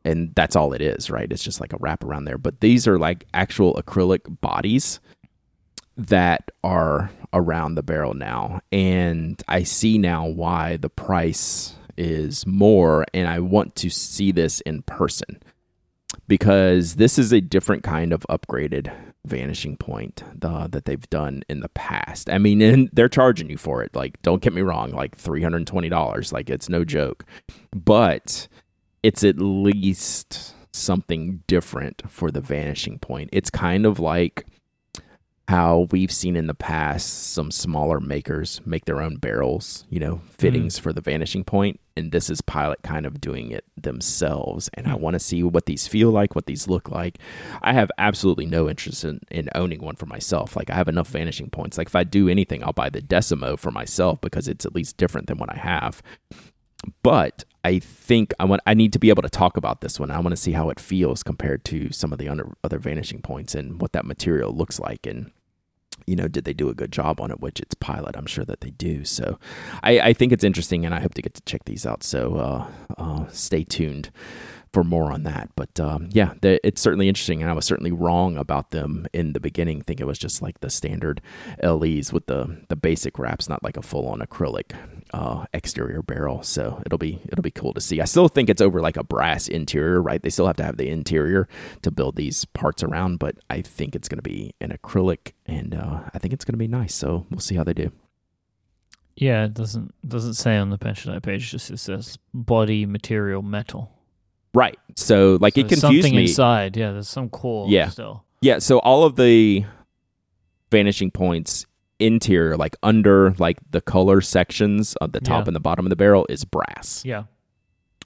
and 0.05 0.32
that's 0.34 0.57
all 0.57 0.72
it 0.72 0.80
is, 0.80 1.11
right? 1.11 1.30
It's 1.30 1.43
just 1.43 1.61
like 1.61 1.72
a 1.72 1.78
wrap 1.80 2.03
around 2.05 2.24
there. 2.24 2.38
But 2.38 2.61
these 2.61 2.86
are 2.88 2.99
like 2.99 3.26
actual 3.34 3.74
acrylic 3.74 4.40
bodies 4.40 5.01
that 5.97 6.51
are 6.64 7.11
around 7.34 7.74
the 7.74 7.82
barrel 7.82 8.14
now, 8.14 8.61
and 8.70 9.43
I 9.49 9.62
see 9.64 9.99
now 9.99 10.26
why 10.26 10.76
the 10.78 10.88
price 10.90 11.74
is 11.97 12.47
more, 12.47 13.05
and 13.12 13.28
I 13.28 13.40
want 13.40 13.74
to 13.76 13.90
see 13.90 14.32
this 14.32 14.61
in 14.62 14.82
person 14.82 15.43
because 16.28 16.97
this 16.97 17.18
is 17.18 17.32
a 17.32 17.40
different 17.40 17.82
kind 17.82 18.12
of 18.12 18.26
upgraded 18.28 18.93
vanishing 19.24 19.76
point 19.76 20.24
uh, 20.43 20.66
that 20.66 20.84
they've 20.84 21.09
done 21.11 21.43
in 21.49 21.61
the 21.61 21.68
past. 21.70 22.28
I 22.28 22.38
mean, 22.38 22.61
and 22.61 22.90
they're 22.93 23.09
charging 23.09 23.51
you 23.51 23.57
for 23.57 23.82
it. 23.82 23.95
Like, 23.95 24.20
don't 24.22 24.43
get 24.43 24.53
me 24.53 24.62
wrong, 24.62 24.90
like 24.90 25.16
three 25.16 25.43
hundred 25.43 25.59
and 25.59 25.66
twenty 25.66 25.88
dollars. 25.88 26.32
Like, 26.32 26.51
it's 26.51 26.68
no 26.68 26.84
joke, 26.84 27.24
but 27.74 28.49
it's 29.03 29.24
at 29.24 29.38
least 29.38 30.55
something 30.72 31.43
different 31.47 32.03
for 32.09 32.30
the 32.30 32.40
vanishing 32.40 32.99
point. 32.99 33.30
It's 33.32 33.51
kind 33.51 33.84
of 33.86 33.99
like 33.99 34.47
how 35.49 35.88
we've 35.90 36.12
seen 36.12 36.36
in 36.36 36.47
the 36.47 36.55
past 36.55 37.32
some 37.32 37.51
smaller 37.51 38.01
makers 38.01 38.61
make 38.64 38.86
their 38.86 39.03
own 39.03 39.16
barrels, 39.16 39.84
you 39.90 40.01
know, 40.01 40.22
fittings 40.30 40.78
for 40.78 40.93
the 40.93 41.01
vanishing 41.01 41.45
point, 41.45 41.78
and 41.97 42.12
this 42.12 42.30
is 42.30 42.40
Pilot 42.40 42.82
kind 42.82 43.07
of 43.07 43.20
doing 43.20 43.51
it 43.51 43.64
themselves. 43.80 44.68
And 44.74 44.86
I 44.86 44.95
Hmm. 44.95 45.03
want 45.03 45.14
to 45.14 45.20
see 45.20 45.43
what 45.43 45.66
these 45.66 45.86
feel 45.86 46.11
like, 46.11 46.34
what 46.34 46.47
these 46.47 46.68
look 46.68 46.88
like. 46.90 47.18
I 47.62 47.72
have 47.72 47.90
absolutely 47.99 48.47
no 48.47 48.68
interest 48.68 49.05
in, 49.05 49.20
in 49.30 49.49
owning 49.55 49.80
one 49.80 49.97
for 49.97 50.07
myself. 50.07 50.57
Like 50.57 50.70
I 50.70 50.74
have 50.74 50.88
enough 50.88 51.09
vanishing 51.09 51.51
points. 51.51 51.78
Like 51.78 51.88
if 51.88 51.97
I 51.97 52.05
do 52.05 52.28
anything, 52.28 52.62
I'll 52.64 52.72
buy 52.72 52.90
the 52.90 53.03
Decimo 53.03 53.57
for 53.59 53.70
myself 53.70 54.20
because 54.20 54.49
it's 54.49 54.66
at 54.66 54.74
least 54.74 54.97
different 54.97 55.26
than 55.26 55.38
what 55.38 55.53
I 55.53 55.57
have. 55.59 56.03
But 57.03 57.45
I 57.64 57.78
think 57.78 58.34
I 58.40 58.45
want 58.45 58.61
I 58.66 58.74
need 58.74 58.93
to 58.95 58.99
be 58.99 59.09
able 59.09 59.22
to 59.22 59.30
talk 59.30 59.57
about 59.57 59.80
this 59.82 60.01
one. 60.01 60.11
I 60.11 60.18
want 60.18 60.30
to 60.30 60.36
see 60.36 60.53
how 60.53 60.68
it 60.70 60.80
feels 60.80 61.22
compared 61.22 61.64
to 61.66 61.93
some 61.93 62.12
of 62.12 62.18
the 62.18 62.28
other 62.28 62.53
other 62.64 62.78
vanishing 62.78 63.20
points 63.22 63.55
and 63.55 63.80
what 63.80 63.93
that 63.93 64.05
material 64.05 64.53
looks 64.53 64.80
like 64.80 65.07
and 65.07 65.30
you 66.07 66.16
know, 66.16 66.28
did 66.28 66.44
they 66.44 66.53
do 66.53 66.68
a 66.68 66.74
good 66.74 66.92
job 66.92 67.20
on 67.20 67.30
it? 67.30 67.40
Which 67.40 67.61
it's 67.61 67.74
pilot, 67.74 68.16
I'm 68.16 68.26
sure 68.26 68.44
that 68.44 68.61
they 68.61 68.70
do. 68.70 69.05
So, 69.05 69.38
I, 69.82 70.00
I 70.00 70.12
think 70.12 70.32
it's 70.32 70.44
interesting, 70.44 70.84
and 70.84 70.94
I 70.94 71.00
hope 71.00 71.14
to 71.14 71.22
get 71.22 71.34
to 71.34 71.42
check 71.42 71.64
these 71.64 71.86
out. 71.86 72.03
So, 72.03 72.36
uh, 72.36 72.66
uh, 72.98 73.28
stay 73.28 73.64
tuned 73.64 74.11
for 74.72 74.82
more 74.82 75.12
on 75.12 75.22
that. 75.24 75.50
But 75.56 75.78
um, 75.78 76.08
yeah, 76.12 76.34
it's 76.42 76.80
certainly 76.80 77.08
interesting, 77.08 77.42
and 77.42 77.50
I 77.50 77.54
was 77.54 77.64
certainly 77.64 77.92
wrong 77.92 78.36
about 78.36 78.70
them 78.70 79.06
in 79.12 79.32
the 79.32 79.40
beginning. 79.40 79.82
Think 79.82 80.00
it 80.00 80.06
was 80.06 80.18
just 80.18 80.42
like 80.42 80.60
the 80.60 80.70
standard 80.70 81.20
LEs 81.62 82.12
with 82.12 82.26
the 82.26 82.64
the 82.68 82.76
basic 82.76 83.18
wraps, 83.18 83.48
not 83.48 83.62
like 83.62 83.76
a 83.76 83.82
full 83.82 84.08
on 84.08 84.20
acrylic 84.20 84.72
uh, 85.12 85.44
exterior 85.52 86.02
barrel. 86.02 86.42
So 86.42 86.82
it'll 86.86 86.98
be 86.98 87.20
it'll 87.28 87.42
be 87.42 87.50
cool 87.50 87.74
to 87.74 87.80
see. 87.80 88.00
I 88.00 88.04
still 88.04 88.28
think 88.28 88.48
it's 88.48 88.62
over 88.62 88.80
like 88.80 88.96
a 88.96 89.04
brass 89.04 89.48
interior, 89.48 90.00
right? 90.00 90.22
They 90.22 90.30
still 90.30 90.46
have 90.46 90.56
to 90.56 90.64
have 90.64 90.76
the 90.76 90.88
interior 90.88 91.48
to 91.82 91.90
build 91.90 92.16
these 92.16 92.44
parts 92.46 92.82
around, 92.82 93.18
but 93.18 93.36
I 93.50 93.60
think 93.60 93.94
it's 93.94 94.08
going 94.08 94.18
to 94.18 94.22
be 94.22 94.54
an 94.60 94.70
acrylic, 94.70 95.32
and 95.46 95.74
uh, 95.74 96.00
I 96.14 96.18
think 96.18 96.32
it's 96.32 96.44
going 96.44 96.54
to 96.54 96.58
be 96.58 96.68
nice. 96.68 96.94
So 96.94 97.26
we'll 97.30 97.40
see 97.40 97.56
how 97.56 97.64
they 97.64 97.74
do. 97.74 97.92
Yeah, 99.16 99.44
it 99.44 99.54
doesn't 99.54 99.94
doesn't 100.08 100.34
say 100.34 100.56
on 100.56 100.70
the 100.70 100.78
Pen 100.78 100.94
Chalet 100.94 101.20
page. 101.20 101.50
Just 101.50 101.70
it 101.70 101.78
says 101.78 102.18
body 102.32 102.86
material 102.86 103.42
metal. 103.42 103.91
Right. 104.55 104.78
So 104.96 105.38
like 105.40 105.55
So 105.55 105.61
it 105.61 105.68
there's 105.68 105.80
confused 105.80 106.05
something 106.05 106.16
me. 106.16 106.22
inside. 106.22 106.76
Yeah, 106.76 106.92
there's 106.92 107.09
some 107.09 107.28
core. 107.28 107.68
Yeah. 107.68 107.88
Still. 107.88 108.24
Yeah, 108.40 108.59
so 108.59 108.78
all 108.80 109.05
of 109.05 109.16
the 109.16 109.64
vanishing 110.70 111.11
points 111.11 111.66
interior, 111.98 112.57
like 112.57 112.76
under 112.82 113.34
like 113.38 113.59
the 113.70 113.80
color 113.80 114.20
sections 114.20 114.94
of 114.96 115.12
the 115.12 115.20
top 115.20 115.44
Yeah. 115.44 115.48
and 115.50 115.57
the 115.57 115.61
bottom 115.61 115.86
of 115.86 115.90
the 115.90 115.96
barrel 115.96 116.26
is 116.28 116.44
brass. 116.44 117.03
Yeah. 117.05 117.24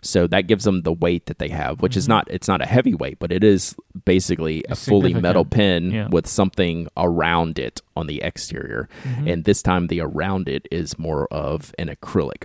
So 0.02 0.26
that 0.28 0.42
gives 0.42 0.64
them 0.64 0.82
the 0.82 0.92
weight 0.92 1.26
that 1.26 1.38
they 1.38 1.48
have, 1.48 1.80
which 1.80 1.96
is 1.96 2.04
Mhm. 2.04 2.08
not 2.10 2.28
it's 2.30 2.46
not 2.48 2.60
a 2.60 2.66
heavy 2.66 2.94
weight, 2.94 3.18
but 3.18 3.32
it 3.32 3.42
is 3.42 3.74
basically 4.04 4.62
a 4.68 4.76
fully 4.76 5.14
metal 5.14 5.44
pin 5.44 5.90
Yeah. 5.90 6.08
with 6.10 6.26
something 6.26 6.86
around 6.96 7.58
it 7.58 7.80
on 7.96 8.06
the 8.06 8.20
exterior. 8.22 8.88
Mhm. 9.04 9.32
And 9.32 9.44
this 9.44 9.62
time 9.62 9.86
the 9.86 10.00
around 10.00 10.48
it 10.48 10.68
is 10.70 10.98
more 10.98 11.26
of 11.32 11.72
an 11.78 11.88
acrylic 11.88 12.44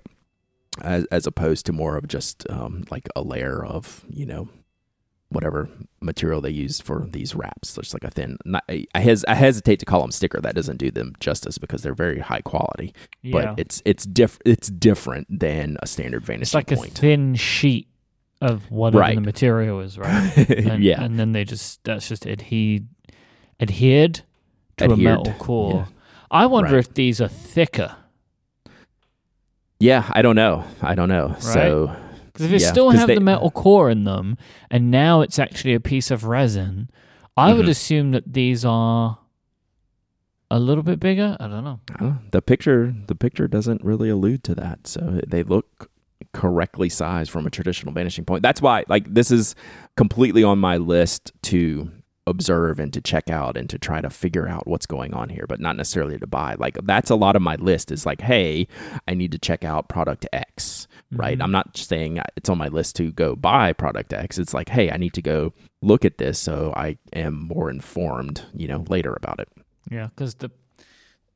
as, 0.82 1.06
as 1.12 1.28
opposed 1.28 1.66
to 1.66 1.74
more 1.74 1.98
of 1.98 2.08
just 2.08 2.50
um, 2.50 2.84
like 2.90 3.08
a 3.16 3.22
layer 3.22 3.64
of, 3.66 4.06
you 4.10 4.26
know, 4.26 4.48
whatever 5.30 5.70
material 6.02 6.42
they 6.42 6.50
use 6.50 6.82
for 6.82 7.08
these 7.12 7.34
wraps. 7.36 7.74
There's 7.76 7.94
like 7.94 8.04
a 8.04 8.10
thin. 8.12 8.38
Not, 8.46 8.64
I, 8.70 8.86
hes- 9.00 9.24
I 9.28 9.34
hesitate 9.36 9.80
to 9.80 9.86
call 9.86 10.02
them 10.02 10.12
sticker. 10.12 10.42
That 10.42 10.56
doesn't 10.56 10.78
do 10.78 10.92
them 10.92 11.14
justice 11.20 11.58
because 11.58 11.84
they're 11.84 11.94
very 11.94 12.20
high 12.20 12.42
quality. 12.42 12.94
Yeah. 13.22 13.32
But 13.32 13.60
it's 13.60 13.82
it's 13.86 14.06
diff- 14.06 14.40
It's 14.46 14.68
different 14.70 15.28
than 15.40 15.78
a 15.82 15.88
standard 15.88 16.26
vanishing 16.26 16.42
it's 16.42 16.54
like 16.54 16.72
a 16.72 16.76
thin 16.78 17.36
sheet 17.36 17.88
of 18.42 18.70
whatever 18.72 19.00
Right. 19.00 19.16
the 19.16 19.22
material 19.22 19.80
is, 19.82 19.98
right? 19.98 20.34
And, 20.50 20.84
yeah. 20.84 21.02
and 21.04 21.18
then 21.20 21.32
they 21.32 21.44
just 21.46 21.84
that's 21.84 22.08
just 22.10 22.26
adhered 22.28 22.88
adhered 23.60 24.22
to 24.78 24.92
a 24.92 24.98
metal 24.98 25.34
core. 25.40 25.88
I 26.30 26.46
wonder 26.46 26.72
Right. 26.76 26.80
if 26.80 26.94
these 26.94 27.22
are 27.22 27.28
thicker 27.28 27.96
yeah. 29.82 30.10
I 30.12 30.22
don't 30.22 30.36
know. 30.36 30.64
I 30.82 30.96
don't 30.96 31.10
know. 31.10 31.36
So 31.40 31.96
because 32.28 32.46
if 32.46 32.54
it 32.54 32.62
Yeah, 32.62 32.72
still 32.72 32.90
have 32.92 33.08
they- 33.08 33.16
the 33.16 33.22
metal 33.22 33.52
core 33.52 33.90
in 33.90 34.04
them, 34.06 34.38
and 34.70 34.90
now 34.92 35.22
it's 35.22 35.38
actually 35.40 35.74
a 35.74 35.80
piece 35.80 36.12
of 36.12 36.24
resin, 36.26 36.90
I 37.36 37.54
would 37.54 37.66
Mhm. 37.66 37.70
assume 37.70 38.12
that 38.12 38.32
these 38.34 38.64
are 38.66 39.18
a 40.50 40.60
little 40.60 40.84
bit 40.84 41.00
bigger. 41.00 41.38
I 41.40 41.48
don't 41.48 41.64
know. 41.64 41.80
I 41.94 41.98
don't 42.00 42.10
know. 42.10 42.18
the 42.32 42.42
picture 42.42 42.94
the 43.08 43.16
picture 43.16 43.48
doesn't 43.48 43.84
really 43.84 44.10
allude 44.10 44.44
to 44.46 44.56
that. 44.56 44.86
So 44.88 45.22
they 45.28 45.44
look 45.44 45.90
correctly 46.34 46.88
sized 46.90 47.32
from 47.32 47.46
a 47.46 47.50
traditional 47.50 47.94
vanishing 47.94 48.26
point. 48.26 48.44
That's 48.44 48.62
why 48.62 48.84
like 48.88 49.14
this 49.14 49.32
is 49.32 49.56
completely 49.98 50.44
on 50.44 50.60
my 50.60 50.78
list 50.78 51.32
to 51.44 51.90
observe 52.28 52.80
and 52.80 52.94
to 52.94 53.02
check 53.02 53.30
out 53.30 53.58
and 53.58 53.70
to 53.70 53.80
try 53.80 54.00
to 54.00 54.10
figure 54.10 54.48
out 54.48 54.68
what's 54.68 54.86
going 54.86 55.14
on 55.14 55.30
here, 55.30 55.46
but 55.48 55.60
not 55.60 55.76
necessarily 55.76 56.18
to 56.20 56.28
buy. 56.28 56.56
Like 56.58 56.78
that's 56.84 57.10
a 57.10 57.16
lot 57.16 57.36
of 57.36 57.42
my 57.42 57.56
list 57.56 57.92
is 57.92 58.06
like, 58.06 58.22
hey, 58.22 58.68
I 59.08 59.14
need 59.16 59.32
to 59.32 59.40
check 59.40 59.64
out 59.64 59.90
product 59.90 60.28
X, 60.32 60.88
right? 61.12 61.38
Mhm. 61.38 61.44
I'm 61.44 61.52
not 61.52 61.76
saying 61.78 62.22
it's 62.38 62.50
on 62.50 62.58
my 62.58 62.68
list 62.68 62.96
to 62.98 63.12
go 63.12 63.36
buy 63.36 63.74
product 63.74 64.14
X. 64.14 64.38
It's 64.38 64.54
like, 64.54 64.70
hey, 64.70 64.92
I 64.92 64.98
need 64.98 65.14
to 65.14 65.22
go 65.22 65.54
look 65.82 66.06
at 66.06 66.20
this 66.20 66.38
so 66.38 66.74
I 66.76 66.98
am 67.12 67.48
more 67.48 67.70
informed, 67.72 68.44
you 68.54 68.68
know, 68.68 68.86
later 68.88 69.14
about 69.14 69.40
it. 69.40 69.50
Yeah, 69.90 70.08
because 70.16 70.36
the 70.36 70.52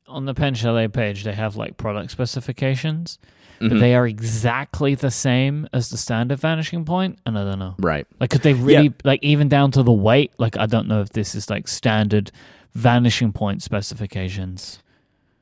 on 0.06 0.24
the 0.24 0.34
Pen 0.34 0.54
Chalet 0.54 0.86
page 0.86 1.24
they 1.24 1.32
have 1.32 1.56
like 1.56 1.76
product 1.76 2.12
specifications, 2.12 3.18
but 3.58 3.72
Mhm. 3.72 3.80
they 3.80 3.94
are 3.94 4.06
exactly 4.06 4.94
the 4.94 5.10
same 5.10 5.66
as 5.72 5.90
the 5.90 5.96
standard 5.96 6.38
vanishing 6.40 6.84
point, 6.84 7.18
and 7.26 7.38
I 7.38 7.44
don't 7.44 7.58
know. 7.58 7.74
right. 7.78 8.06
Like, 8.20 8.30
could 8.30 8.42
they 8.42 8.54
really 8.54 8.92
like 9.04 9.22
even 9.22 9.48
down 9.48 9.70
to 9.72 9.82
the 9.82 9.92
weight? 9.92 10.32
Like, 10.38 10.56
I 10.58 10.66
don't 10.66 10.88
know 10.88 11.00
if 11.00 11.10
this 11.10 11.34
is 11.34 11.48
like 11.50 11.68
standard 11.68 12.30
vanishing 12.74 13.32
point 13.32 13.62
specifications. 13.62 14.80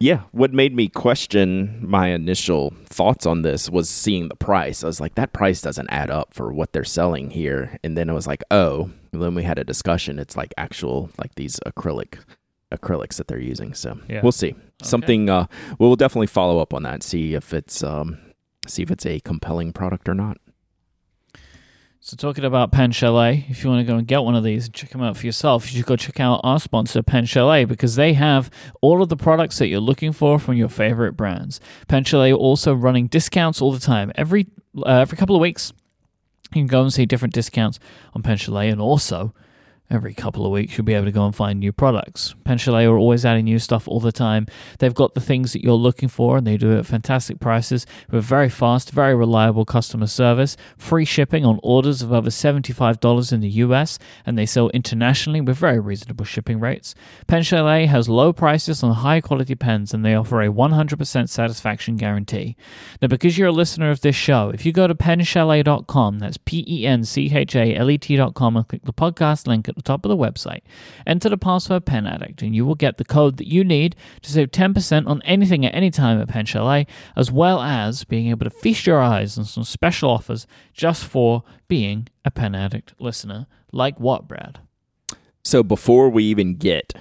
Yeah, 0.01 0.23
what 0.33 0.53
made 0.53 0.75
me 0.75 0.89
question 0.89 1.79
my 1.81 2.09
initial 2.09 2.75
thoughts 2.87 3.27
on 3.27 3.43
this 3.43 3.71
was 3.71 3.89
seeing 3.89 4.29
the 4.29 4.35
price. 4.37 4.83
I 4.83 4.87
was 4.89 5.01
like, 5.01 5.15
that 5.15 5.33
price 5.33 5.61
doesn't 5.63 5.89
add 5.89 6.11
up 6.11 6.35
for 6.35 6.53
what 6.53 6.73
they're 6.73 6.85
selling 6.85 7.31
here. 7.31 7.79
And 7.85 7.97
then 7.97 8.11
it 8.11 8.13
was 8.13 8.27
like, 8.27 8.43
oh, 8.51 8.91
and 9.13 9.23
then 9.23 9.35
we 9.35 9.45
had 9.45 9.59
a 9.59 9.65
discussion. 9.65 10.19
It's 10.19 10.37
like 10.37 10.53
actual, 10.59 11.11
like 11.19 11.37
these 11.37 11.59
acrylic 11.65 12.19
acrylics 12.77 13.17
that 13.17 13.29
they're 13.29 13.41
using. 13.41 13.75
So 13.75 13.99
Yeah. 14.09 14.21
we'll 14.23 14.33
see. 14.33 14.55
Something 14.83 15.31
uh, 15.31 15.47
we'll 15.79 15.97
definitely 15.97 16.27
follow 16.27 16.59
up 16.59 16.75
on 16.75 16.83
that. 16.83 17.03
See 17.03 17.35
if 17.35 17.55
it's 17.55 17.83
um, 17.83 18.19
see 18.67 18.83
if 18.83 18.91
it's 18.91 19.07
a 19.07 19.21
compelling 19.21 19.73
product 19.73 20.09
or 20.09 20.15
not. 20.15 20.39
So, 22.01 22.17
talking 22.19 22.45
about 22.45 22.71
Pen 22.71 22.91
Chalet, 22.93 23.47
if 23.49 23.65
you 23.65 23.71
want 23.71 23.81
to 23.87 23.91
go 23.91 23.97
and 23.97 24.07
get 24.07 24.23
one 24.25 24.35
of 24.35 24.45
these 24.45 24.67
and 24.67 24.75
check 24.75 24.91
them 24.91 25.01
out 25.03 25.17
for 25.17 25.25
yourself, 25.25 25.73
you 25.73 25.79
should 25.79 25.87
go 25.87 25.97
check 25.97 26.21
out 26.21 26.39
our 26.45 26.61
sponsor, 26.61 27.03
Pen 27.03 27.25
Chalet, 27.25 27.65
because 27.65 27.97
they 27.97 28.13
have 28.13 28.51
all 28.83 29.01
of 29.03 29.09
the 29.09 29.17
products 29.17 29.57
that 29.59 29.69
you're 29.69 29.81
looking 29.81 30.13
for 30.13 30.39
from 30.39 30.53
your 30.55 30.69
favorite 30.69 31.15
brands. 31.15 31.61
Pen 31.89 32.05
Chalet 32.05 32.31
also 32.31 32.75
running 32.75 33.07
discounts 33.07 33.63
all 33.63 33.73
the 33.73 33.81
time. 33.81 34.13
Every 34.17 34.49
uh, 34.77 35.01
every 35.01 35.17
couple 35.17 35.35
of 35.35 35.41
weeks, 35.41 35.73
you 36.53 36.61
can 36.61 36.67
go 36.67 36.83
and 36.83 36.93
see 36.93 37.07
different 37.07 37.33
discounts 37.33 37.79
on 38.13 38.23
Pen 38.23 38.37
Chalet, 38.37 38.69
and 38.69 38.83
also 38.83 39.33
every 39.91 40.15
couple 40.15 40.47
of 40.47 40.53
weeks 40.53 40.77
you'll 40.77 40.85
be 40.85 40.95
able 40.95 41.05
to 41.05 41.13
go 41.13 41.27
and 41.27 41.37
find 41.37 41.61
new 41.61 41.73
products. 41.73 42.35
Pen 42.45 42.59
Chalet 42.59 42.87
are 42.87 42.97
always 42.97 43.25
adding 43.25 43.45
new 43.45 43.59
stuff 43.59 43.87
all 43.87 44.01
the 44.01 44.13
time. 44.13 44.47
They've 44.79 44.95
got 44.95 45.15
the 45.15 45.21
things 45.21 45.53
that 45.53 45.63
you're 45.63 45.75
looking 45.75 46.09
for, 46.09 46.37
and 46.37 46.47
they 46.47 46.57
do 46.57 46.73
it 46.73 46.79
at 46.79 46.87
fantastic 46.87 47.39
prices 47.39 47.87
with 48.11 48.25
very 48.25 48.49
fast, 48.49 48.91
very 48.91 49.15
reliable 49.15 49.65
customer 49.65 50.07
service, 50.07 50.57
free 50.79 51.05
shipping 51.05 51.45
on 51.45 51.61
orders 51.63 52.03
of 52.03 52.13
over 52.13 52.31
$75 52.31 53.33
in 53.33 53.41
the 53.41 53.49
US, 53.49 53.99
and 54.25 54.39
they 54.39 54.47
sell 54.47 54.71
internationally 54.71 55.41
with 55.41 55.57
very 55.57 55.79
reasonable 55.79 56.25
shipping 56.25 56.61
rates. 56.61 56.95
Pen 57.27 57.43
Chalet 57.43 57.87
has 57.87 58.09
low 58.09 58.33
prices 58.33 58.83
on 58.83 58.95
high 58.95 59.21
quality 59.21 59.55
pens, 59.55 59.93
and 59.93 60.05
they 60.05 60.15
offer 60.15 60.41
a 60.41 60.49
100% 60.49 61.29
satisfaction 61.29 61.97
guarantee. 61.97 62.57
Now, 63.03 63.09
because 63.09 63.37
you're 63.37 63.49
a 63.49 63.53
listener 63.53 63.91
of 63.91 64.01
this 64.01 64.17
show, 64.17 64.51
if 64.51 64.65
you 64.65 64.73
go 64.73 64.87
to 64.87 64.95
penchalet.com, 64.95 66.19
that's 66.19 66.39
P 66.39 66.65
E 66.67 66.87
N 66.87 67.05
C 67.05 67.35
H 67.35 67.55
A 67.55 67.75
L 67.75 67.91
E 67.91 67.99
T.com, 67.99 68.57
and 68.57 68.67
click 68.67 68.85
the 68.85 68.93
podcast 68.93 69.47
link 69.47 69.69
at 69.75 69.77
the 69.77 69.83
top 69.83 70.05
of 70.05 70.09
the 70.09 70.17
website, 70.17 70.61
enter 71.07 71.29
the 71.29 71.37
password 71.37 71.85
Pen 71.85 72.07
Addict, 72.07 72.43
and 72.43 72.55
you 72.55 72.65
will 72.65 72.77
get 72.77 72.97
the 72.97 73.05
code 73.05 73.39
that 73.39 73.49
you 73.49 73.65
need 73.65 73.97
to 74.23 74.31
save 74.31 74.51
10% 74.51 75.07
on 75.07 75.21
anything 75.23 75.67
at 75.67 75.75
any 75.75 75.91
time 75.91 76.21
at 76.21 76.29
Pen 76.29 76.47
Chalet, 76.47 76.87
as 77.17 77.33
well 77.33 77.61
as 77.61 78.05
being 78.05 78.29
able 78.29 78.45
to 78.45 78.51
feast 78.51 78.87
your 78.87 79.01
eyes 79.01 79.37
on 79.37 79.45
some 79.45 79.65
special 79.65 80.11
offers 80.11 80.47
just 80.73 81.05
for 81.05 81.43
being 81.67 82.09
a 82.25 82.31
Pen 82.31 82.55
Addict 82.55 82.95
listener. 83.01 83.47
Like 83.73 83.99
what, 83.99 84.29
Brad? 84.29 84.61
So 85.43 85.63
before 85.63 86.09
we 86.09 86.25
even 86.25 86.55
get 86.55 86.95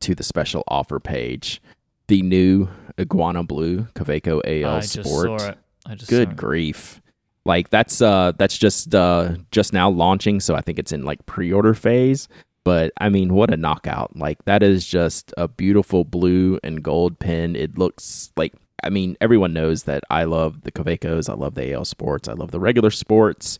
to 0.00 0.14
the 0.14 0.24
special 0.24 0.64
offer 0.66 0.98
page, 0.98 1.62
the 2.08 2.22
new 2.22 2.68
Iguana 2.98 3.44
Blue 3.44 3.84
Kaweco 3.94 4.40
AL 4.44 4.70
I 4.70 4.80
just 4.80 5.04
Sport. 5.04 5.40
saw 5.40 5.48
it. 5.50 5.58
I 5.86 5.94
just 5.94 6.10
Good 6.10 6.36
grief. 6.36 7.01
Like 7.44 7.70
that's 7.70 8.00
uh 8.00 8.32
that's 8.38 8.56
just 8.56 8.94
uh 8.94 9.34
just 9.50 9.72
now 9.72 9.90
launching, 9.90 10.40
so 10.40 10.54
I 10.54 10.60
think 10.60 10.78
it's 10.78 10.92
in 10.92 11.04
like 11.04 11.24
pre-order 11.26 11.74
phase. 11.74 12.28
But 12.64 12.92
I 13.00 13.08
mean, 13.08 13.34
what 13.34 13.52
a 13.52 13.56
knockout. 13.56 14.16
Like 14.16 14.44
that 14.44 14.62
is 14.62 14.86
just 14.86 15.34
a 15.36 15.48
beautiful 15.48 16.04
blue 16.04 16.60
and 16.62 16.82
gold 16.82 17.18
pen. 17.18 17.56
It 17.56 17.76
looks 17.76 18.32
like 18.36 18.54
I 18.84 18.90
mean, 18.90 19.16
everyone 19.20 19.52
knows 19.52 19.84
that 19.84 20.02
I 20.10 20.24
love 20.24 20.62
the 20.62 20.72
Kawecos, 20.72 21.28
I 21.28 21.34
love 21.34 21.54
the 21.54 21.72
AL 21.72 21.84
Sports, 21.84 22.28
I 22.28 22.32
love 22.32 22.50
the 22.50 22.60
regular 22.60 22.90
sports. 22.90 23.58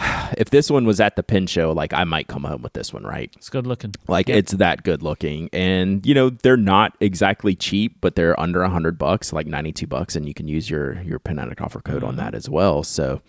If 0.38 0.50
this 0.50 0.70
one 0.70 0.84
was 0.86 1.00
at 1.00 1.16
the 1.16 1.22
pin 1.24 1.46
show, 1.48 1.72
like 1.72 1.92
I 1.92 2.04
might 2.04 2.28
come 2.28 2.44
home 2.44 2.62
with 2.62 2.72
this 2.72 2.92
one, 2.92 3.02
right? 3.02 3.30
It's 3.36 3.48
good 3.50 3.66
looking. 3.66 3.92
Like 4.08 4.28
Yeah. 4.28 4.36
it's 4.36 4.52
that 4.52 4.84
good 4.84 5.02
looking, 5.02 5.50
and 5.52 6.06
you 6.06 6.14
know 6.14 6.30
they're 6.30 6.56
not 6.56 6.96
exactly 7.00 7.54
cheap, 7.56 7.96
but 8.00 8.14
they're 8.14 8.38
under 8.38 8.62
a 8.62 8.70
hundred 8.70 8.96
bucks, 8.96 9.32
like 9.32 9.46
ninety 9.48 9.72
two 9.72 9.86
bucks, 9.88 10.14
and 10.16 10.26
you 10.28 10.32
can 10.34 10.46
use 10.48 10.70
your 10.70 11.02
your 11.02 11.18
Pen 11.18 11.38
Addict 11.38 11.60
offer 11.60 11.80
code 11.80 12.04
on 12.04 12.14
Mhm. 12.14 12.18
that 12.18 12.34
as 12.34 12.48
well. 12.48 12.82
So, 12.84 13.20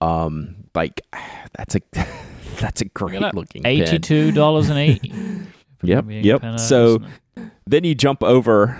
um, 0.00 0.56
like 0.74 1.00
that's 1.56 1.76
a 1.76 1.80
that's 2.60 2.80
a 2.80 2.86
great 2.86 3.20
looking 3.34 3.62
pen. 3.62 3.72
Eighty-two 3.72 4.32
dollars 4.32 4.68
and 4.68 4.78
eighty. 4.78 5.12
Yep, 5.84 6.06
yep. 6.08 6.58
So 6.58 6.98
then 7.68 7.84
you 7.84 7.94
jump 7.94 8.24
over 8.24 8.76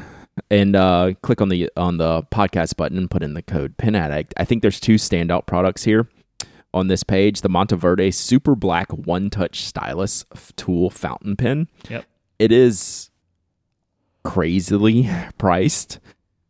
and 0.50 0.74
uh, 0.74 1.12
click 1.22 1.40
on 1.40 1.48
the 1.48 1.70
on 1.76 1.98
the 1.98 2.24
podcast 2.24 2.76
button 2.76 2.98
and 2.98 3.08
put 3.08 3.22
in 3.22 3.34
the 3.34 3.42
code 3.42 3.76
Pen 3.78 3.94
Addict. 3.94 4.34
I 4.36 4.44
think 4.44 4.62
there's 4.62 4.80
two 4.80 4.96
standout 4.96 5.46
products 5.46 5.84
here 5.84 6.08
on 6.74 6.88
this 6.88 7.02
page: 7.02 7.40
the 7.40 7.48
Monteverde 7.48 8.10
Super 8.10 8.54
Black 8.54 8.90
One 8.92 9.30
Touch 9.30 9.62
Stylus 9.62 10.24
Tool 10.56 10.90
Fountain 10.90 11.36
Pen. 11.36 11.68
Yep. 11.88 12.04
It 12.38 12.52
is 12.52 13.10
crazily 14.24 15.08
priced 15.38 15.98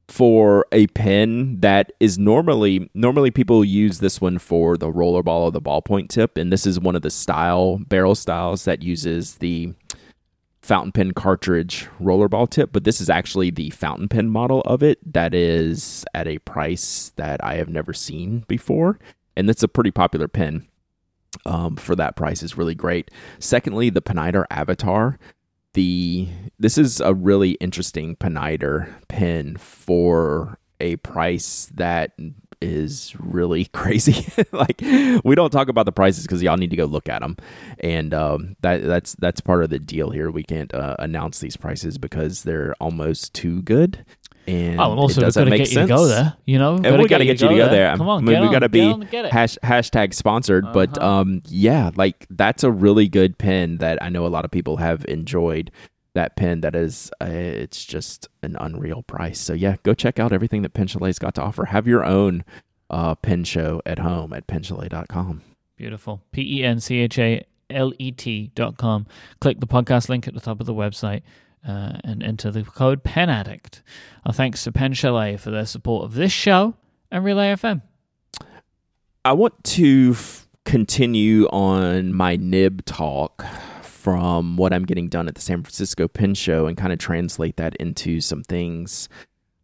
for 0.08 0.66
a 0.72 0.86
pen 0.88 1.60
that 1.60 1.92
is 2.00 2.18
normally 2.18 2.90
normally 2.94 3.30
people 3.30 3.64
use 3.64 3.98
this 3.98 4.20
one 4.20 4.38
for 4.38 4.76
the 4.76 4.90
roller 4.90 5.22
ball 5.22 5.44
or 5.44 5.52
the 5.52 5.60
ballpoint 5.60 6.08
tip, 6.08 6.36
and 6.36 6.52
this 6.52 6.66
is 6.66 6.80
one 6.80 6.96
of 6.96 7.02
the 7.02 7.10
style 7.10 7.78
barrel 7.88 8.14
styles 8.14 8.64
that 8.64 8.82
uses 8.82 9.36
the 9.36 9.72
fountain 10.62 10.92
pen 10.92 11.12
cartridge 11.12 11.88
rollerball 12.00 12.48
tip, 12.48 12.70
but 12.72 12.84
this 12.84 13.00
is 13.00 13.08
actually 13.08 13.50
the 13.50 13.70
fountain 13.70 14.08
pen 14.08 14.28
model 14.28 14.60
of 14.62 14.82
it 14.82 14.98
that 15.10 15.34
is 15.34 16.04
at 16.12 16.26
a 16.26 16.38
price 16.40 17.12
that 17.16 17.42
I 17.42 17.54
have 17.54 17.68
never 17.68 17.92
seen 17.94 18.44
before. 18.48 18.98
And 19.38 19.48
that's 19.48 19.62
a 19.62 19.68
pretty 19.68 19.92
popular 19.92 20.26
pen 20.26 20.66
um, 21.46 21.76
for 21.76 21.94
that 21.94 22.16
price 22.16 22.42
is 22.42 22.58
really 22.58 22.74
great. 22.74 23.10
Secondly, 23.38 23.88
the 23.88 24.02
Pineider 24.02 24.44
Avatar. 24.50 25.18
The 25.74 26.28
this 26.58 26.76
is 26.76 27.00
a 27.00 27.14
really 27.14 27.52
interesting 27.52 28.16
Pineider 28.16 28.90
pen 29.06 29.56
for 29.56 30.58
a 30.80 30.96
price 30.96 31.70
that 31.74 32.12
is 32.60 33.14
really 33.20 33.64
crazy. 33.72 34.26
like 34.50 34.80
we 35.24 35.36
don't 35.36 35.50
talk 35.50 35.68
about 35.68 35.86
the 35.86 35.92
prices 35.92 36.24
because 36.24 36.42
y'all 36.42 36.56
need 36.56 36.70
to 36.70 36.76
go 36.76 36.86
look 36.86 37.08
at 37.08 37.20
them, 37.20 37.36
and 37.78 38.12
um, 38.12 38.56
that 38.62 38.82
that's 38.82 39.14
that's 39.20 39.40
part 39.40 39.62
of 39.62 39.70
the 39.70 39.78
deal 39.78 40.10
here. 40.10 40.32
We 40.32 40.42
can't 40.42 40.74
uh, 40.74 40.96
announce 40.98 41.38
these 41.38 41.56
prices 41.56 41.96
because 41.96 42.42
they're 42.42 42.74
almost 42.80 43.34
too 43.34 43.62
good. 43.62 44.04
And 44.48 44.80
Oh, 44.80 44.90
and 44.92 45.00
also 45.00 45.20
it 45.20 45.24
we've 45.24 45.26
doesn't 45.34 45.40
got 45.40 45.44
to 45.44 45.50
make 45.50 45.58
get 45.64 45.72
you 45.72 45.80
to 45.82 45.86
go 45.86 46.06
there. 46.06 46.34
You 46.46 46.58
know, 46.58 46.76
And 46.76 46.98
we 47.02 47.06
got 47.08 47.18
to 47.18 47.24
get 47.24 47.40
you 47.40 47.48
to 47.48 47.54
go 47.56 47.68
there. 47.68 47.96
Come 47.96 48.08
on, 48.08 48.22
I 48.22 48.26
mean, 48.26 48.34
get 48.36 48.42
we 48.42 48.50
got 48.50 48.58
to 48.60 48.68
be 48.68 48.80
on, 48.82 49.00
get 49.00 49.26
it. 49.26 49.32
hash, 49.32 49.56
hashtag 49.62 50.14
sponsored. 50.14 50.72
But 50.72 50.96
Uh-huh. 50.98 51.06
um, 51.20 51.42
yeah, 51.48 51.90
like 51.96 52.26
that's 52.30 52.64
a 52.64 52.70
really 52.70 53.08
good 53.08 53.38
pen 53.38 53.76
that 53.78 54.02
I 54.02 54.08
know 54.08 54.26
a 54.26 54.28
lot 54.28 54.44
of 54.44 54.50
people 54.50 54.78
have 54.78 55.04
enjoyed. 55.06 55.70
That 56.14 56.34
pen 56.36 56.62
that 56.62 56.74
is, 56.74 57.10
uh, 57.20 57.26
it's 57.26 57.84
just 57.84 58.26
an 58.42 58.56
unreal 58.58 59.02
price. 59.02 59.38
So 59.38 59.52
yeah, 59.52 59.76
go 59.84 59.94
check 59.94 60.18
out 60.18 60.32
everything 60.32 60.62
that 60.62 60.70
Pen 60.74 60.86
Chalet's 60.88 61.18
got 61.18 61.34
to 61.36 61.42
offer. 61.42 61.66
Have 61.66 61.86
your 61.86 62.04
own 62.04 62.44
uh, 62.90 63.14
pen 63.14 63.44
show 63.44 63.82
at 63.86 63.98
home 64.00 64.32
at 64.32 64.46
penchalet.com. 64.48 65.42
Beautiful. 65.76 66.22
P 66.32 66.58
E 66.60 66.64
N 66.64 66.80
C 66.80 66.98
H 66.98 67.18
A 67.18 67.44
L 67.70 67.92
E 67.98 68.10
T 68.10 68.50
dot 68.54 68.78
com. 68.78 69.06
Click 69.40 69.60
the 69.60 69.66
podcast 69.66 70.08
link 70.08 70.26
at 70.26 70.34
the 70.34 70.40
top 70.40 70.58
of 70.58 70.66
the 70.66 70.74
website 70.74 71.22
uh, 71.66 71.98
and 72.04 72.22
enter 72.22 72.50
the 72.50 72.62
code 72.62 73.04
Pen 73.04 73.30
Addict. 73.30 73.82
Our 74.24 74.32
thanks 74.32 74.64
to 74.64 74.72
Pen 74.72 74.92
Chalet 74.92 75.36
for 75.36 75.50
their 75.50 75.66
support 75.66 76.04
of 76.04 76.14
this 76.14 76.32
show 76.32 76.74
and 77.10 77.24
Relay 77.24 77.52
FM. 77.54 77.82
I 79.24 79.32
want 79.32 79.62
to 79.64 80.12
f- 80.12 80.48
continue 80.64 81.46
on 81.46 82.14
my 82.14 82.36
nib 82.36 82.84
talk 82.84 83.44
from 83.82 84.56
what 84.56 84.72
I'm 84.72 84.84
getting 84.84 85.08
done 85.08 85.28
at 85.28 85.34
the 85.34 85.40
San 85.40 85.62
Francisco 85.62 86.08
Pen 86.08 86.34
Show 86.34 86.66
and 86.66 86.76
kind 86.76 86.92
of 86.92 86.98
translate 86.98 87.56
that 87.56 87.74
into 87.76 88.20
some 88.20 88.42
things 88.42 89.08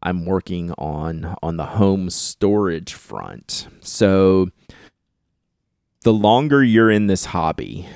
I'm 0.02 0.26
working 0.26 0.72
on 0.72 1.34
on 1.42 1.56
the 1.56 1.64
home 1.64 2.10
storage 2.10 2.92
front. 2.92 3.68
So 3.80 4.50
the 6.02 6.12
longer 6.12 6.62
you're 6.62 6.90
in 6.90 7.06
this 7.06 7.24
hobby, 7.24 7.88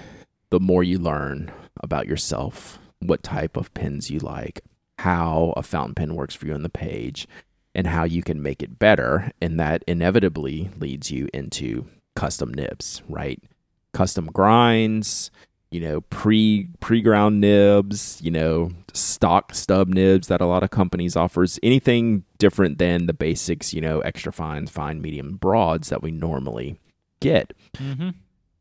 the 0.48 0.58
more 0.58 0.82
you 0.82 0.98
learn 0.98 1.52
about 1.80 2.06
yourself, 2.06 2.78
what 3.00 3.22
type 3.22 3.56
of 3.56 3.72
pens 3.74 4.10
you 4.10 4.18
like, 4.18 4.62
how 4.98 5.54
a 5.56 5.62
fountain 5.62 5.94
pen 5.94 6.14
works 6.14 6.34
for 6.34 6.46
you 6.46 6.54
on 6.54 6.62
the 6.62 6.68
page, 6.68 7.26
and 7.74 7.86
how 7.86 8.04
you 8.04 8.22
can 8.22 8.42
make 8.42 8.62
it 8.62 8.78
better. 8.78 9.30
And 9.40 9.58
that 9.60 9.84
inevitably 9.86 10.70
leads 10.78 11.10
you 11.10 11.28
into 11.32 11.86
custom 12.16 12.52
nibs, 12.52 13.02
right? 13.08 13.42
Custom 13.92 14.26
grinds, 14.26 15.30
you 15.70 15.80
know, 15.80 16.00
pre 16.02 16.68
pre 16.80 17.00
ground 17.00 17.40
nibs, 17.40 18.20
you 18.22 18.30
know, 18.30 18.70
stock 18.92 19.54
stub 19.54 19.88
nibs 19.88 20.28
that 20.28 20.40
a 20.40 20.46
lot 20.46 20.62
of 20.62 20.70
companies 20.70 21.16
offers. 21.16 21.58
Anything 21.62 22.24
different 22.38 22.78
than 22.78 23.06
the 23.06 23.12
basics, 23.12 23.72
you 23.72 23.80
know, 23.80 24.00
extra 24.00 24.32
fines, 24.32 24.70
fine, 24.70 25.00
medium, 25.00 25.36
broads 25.36 25.88
that 25.90 26.02
we 26.02 26.10
normally 26.10 26.80
get. 27.20 27.52
Mm-hmm. 27.76 28.10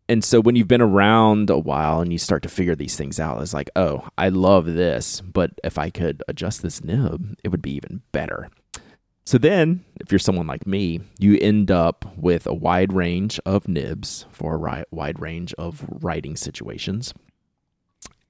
And 0.09 0.23
so 0.23 0.39
when 0.39 0.55
you've 0.55 0.69
been 0.69 0.81
around 0.81 1.49
a 1.49 1.57
while 1.57 1.99
and 1.99 2.13
you 2.13 2.19
start 2.19 2.43
to 2.43 2.49
figure 2.49 2.75
these 2.75 2.95
things 2.95 3.19
out, 3.19 3.41
it's 3.41 3.53
like, 3.53 3.69
oh, 3.75 4.07
I 4.17 4.29
love 4.29 4.65
this, 4.65 5.21
but 5.21 5.51
if 5.63 5.77
I 5.77 5.89
could 5.89 6.23
adjust 6.27 6.61
this 6.61 6.83
nib, 6.83 7.37
it 7.43 7.49
would 7.49 7.61
be 7.61 7.73
even 7.75 8.01
better. 8.13 8.49
So 9.25 9.37
then, 9.37 9.83
if 9.99 10.09
you're 10.09 10.19
someone 10.19 10.47
like 10.47 10.65
me, 10.65 11.01
you 11.19 11.37
end 11.41 11.69
up 11.69 12.05
with 12.15 12.47
a 12.47 12.53
wide 12.53 12.93
range 12.93 13.41
of 13.45 13.67
nibs 13.67 14.25
for 14.31 14.55
a 14.55 14.57
ri- 14.57 14.85
wide 14.89 15.19
range 15.19 15.53
of 15.55 15.85
writing 15.89 16.37
situations. 16.37 17.13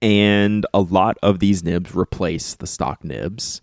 And 0.01 0.65
a 0.73 0.79
lot 0.79 1.17
of 1.21 1.37
these 1.37 1.63
nibs 1.63 1.93
replace 1.95 2.55
the 2.55 2.65
stock 2.65 3.03
nibs 3.03 3.61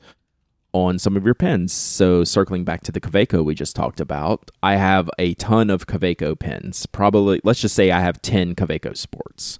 on 0.74 0.98
some 0.98 1.16
of 1.16 1.24
your 1.24 1.34
pens. 1.34 1.72
So, 1.72 2.24
circling 2.24 2.64
back 2.64 2.82
to 2.82 2.92
the 2.92 3.00
Kaweco 3.00 3.42
we 3.42 3.54
just 3.54 3.74
talked 3.74 4.00
about, 4.00 4.50
I 4.62 4.76
have 4.76 5.08
a 5.18 5.32
ton 5.34 5.70
of 5.70 5.86
Kaweco 5.86 6.38
pens. 6.38 6.84
Probably, 6.86 7.40
let's 7.44 7.60
just 7.60 7.74
say 7.74 7.90
I 7.90 8.00
have 8.00 8.20
10 8.20 8.54
Kaweco 8.56 8.94
Sports. 8.94 9.58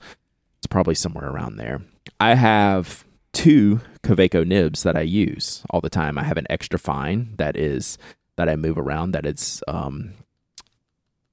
It's 0.59 0.67
probably 0.67 0.97
somewhere 0.97 1.31
around 1.31 1.57
there. 1.57 1.83
I 2.21 2.35
have 2.35 3.07
two 3.33 3.81
Kaweco 4.03 4.47
nibs 4.47 4.83
that 4.83 4.97
I 4.97 5.03
use 5.03 5.63
all 5.71 5.81
the 5.81 5.89
time. 5.89 6.19
I 6.19 6.25
have 6.25 6.37
an 6.37 6.47
extra 6.51 6.79
fine 6.79 7.35
that 7.39 7.57
is 7.57 7.97
that 8.37 8.49
I 8.49 8.57
move 8.57 8.77
around 8.77 9.13
that 9.13 9.25
it's 9.25 9.63
um, 9.69 10.13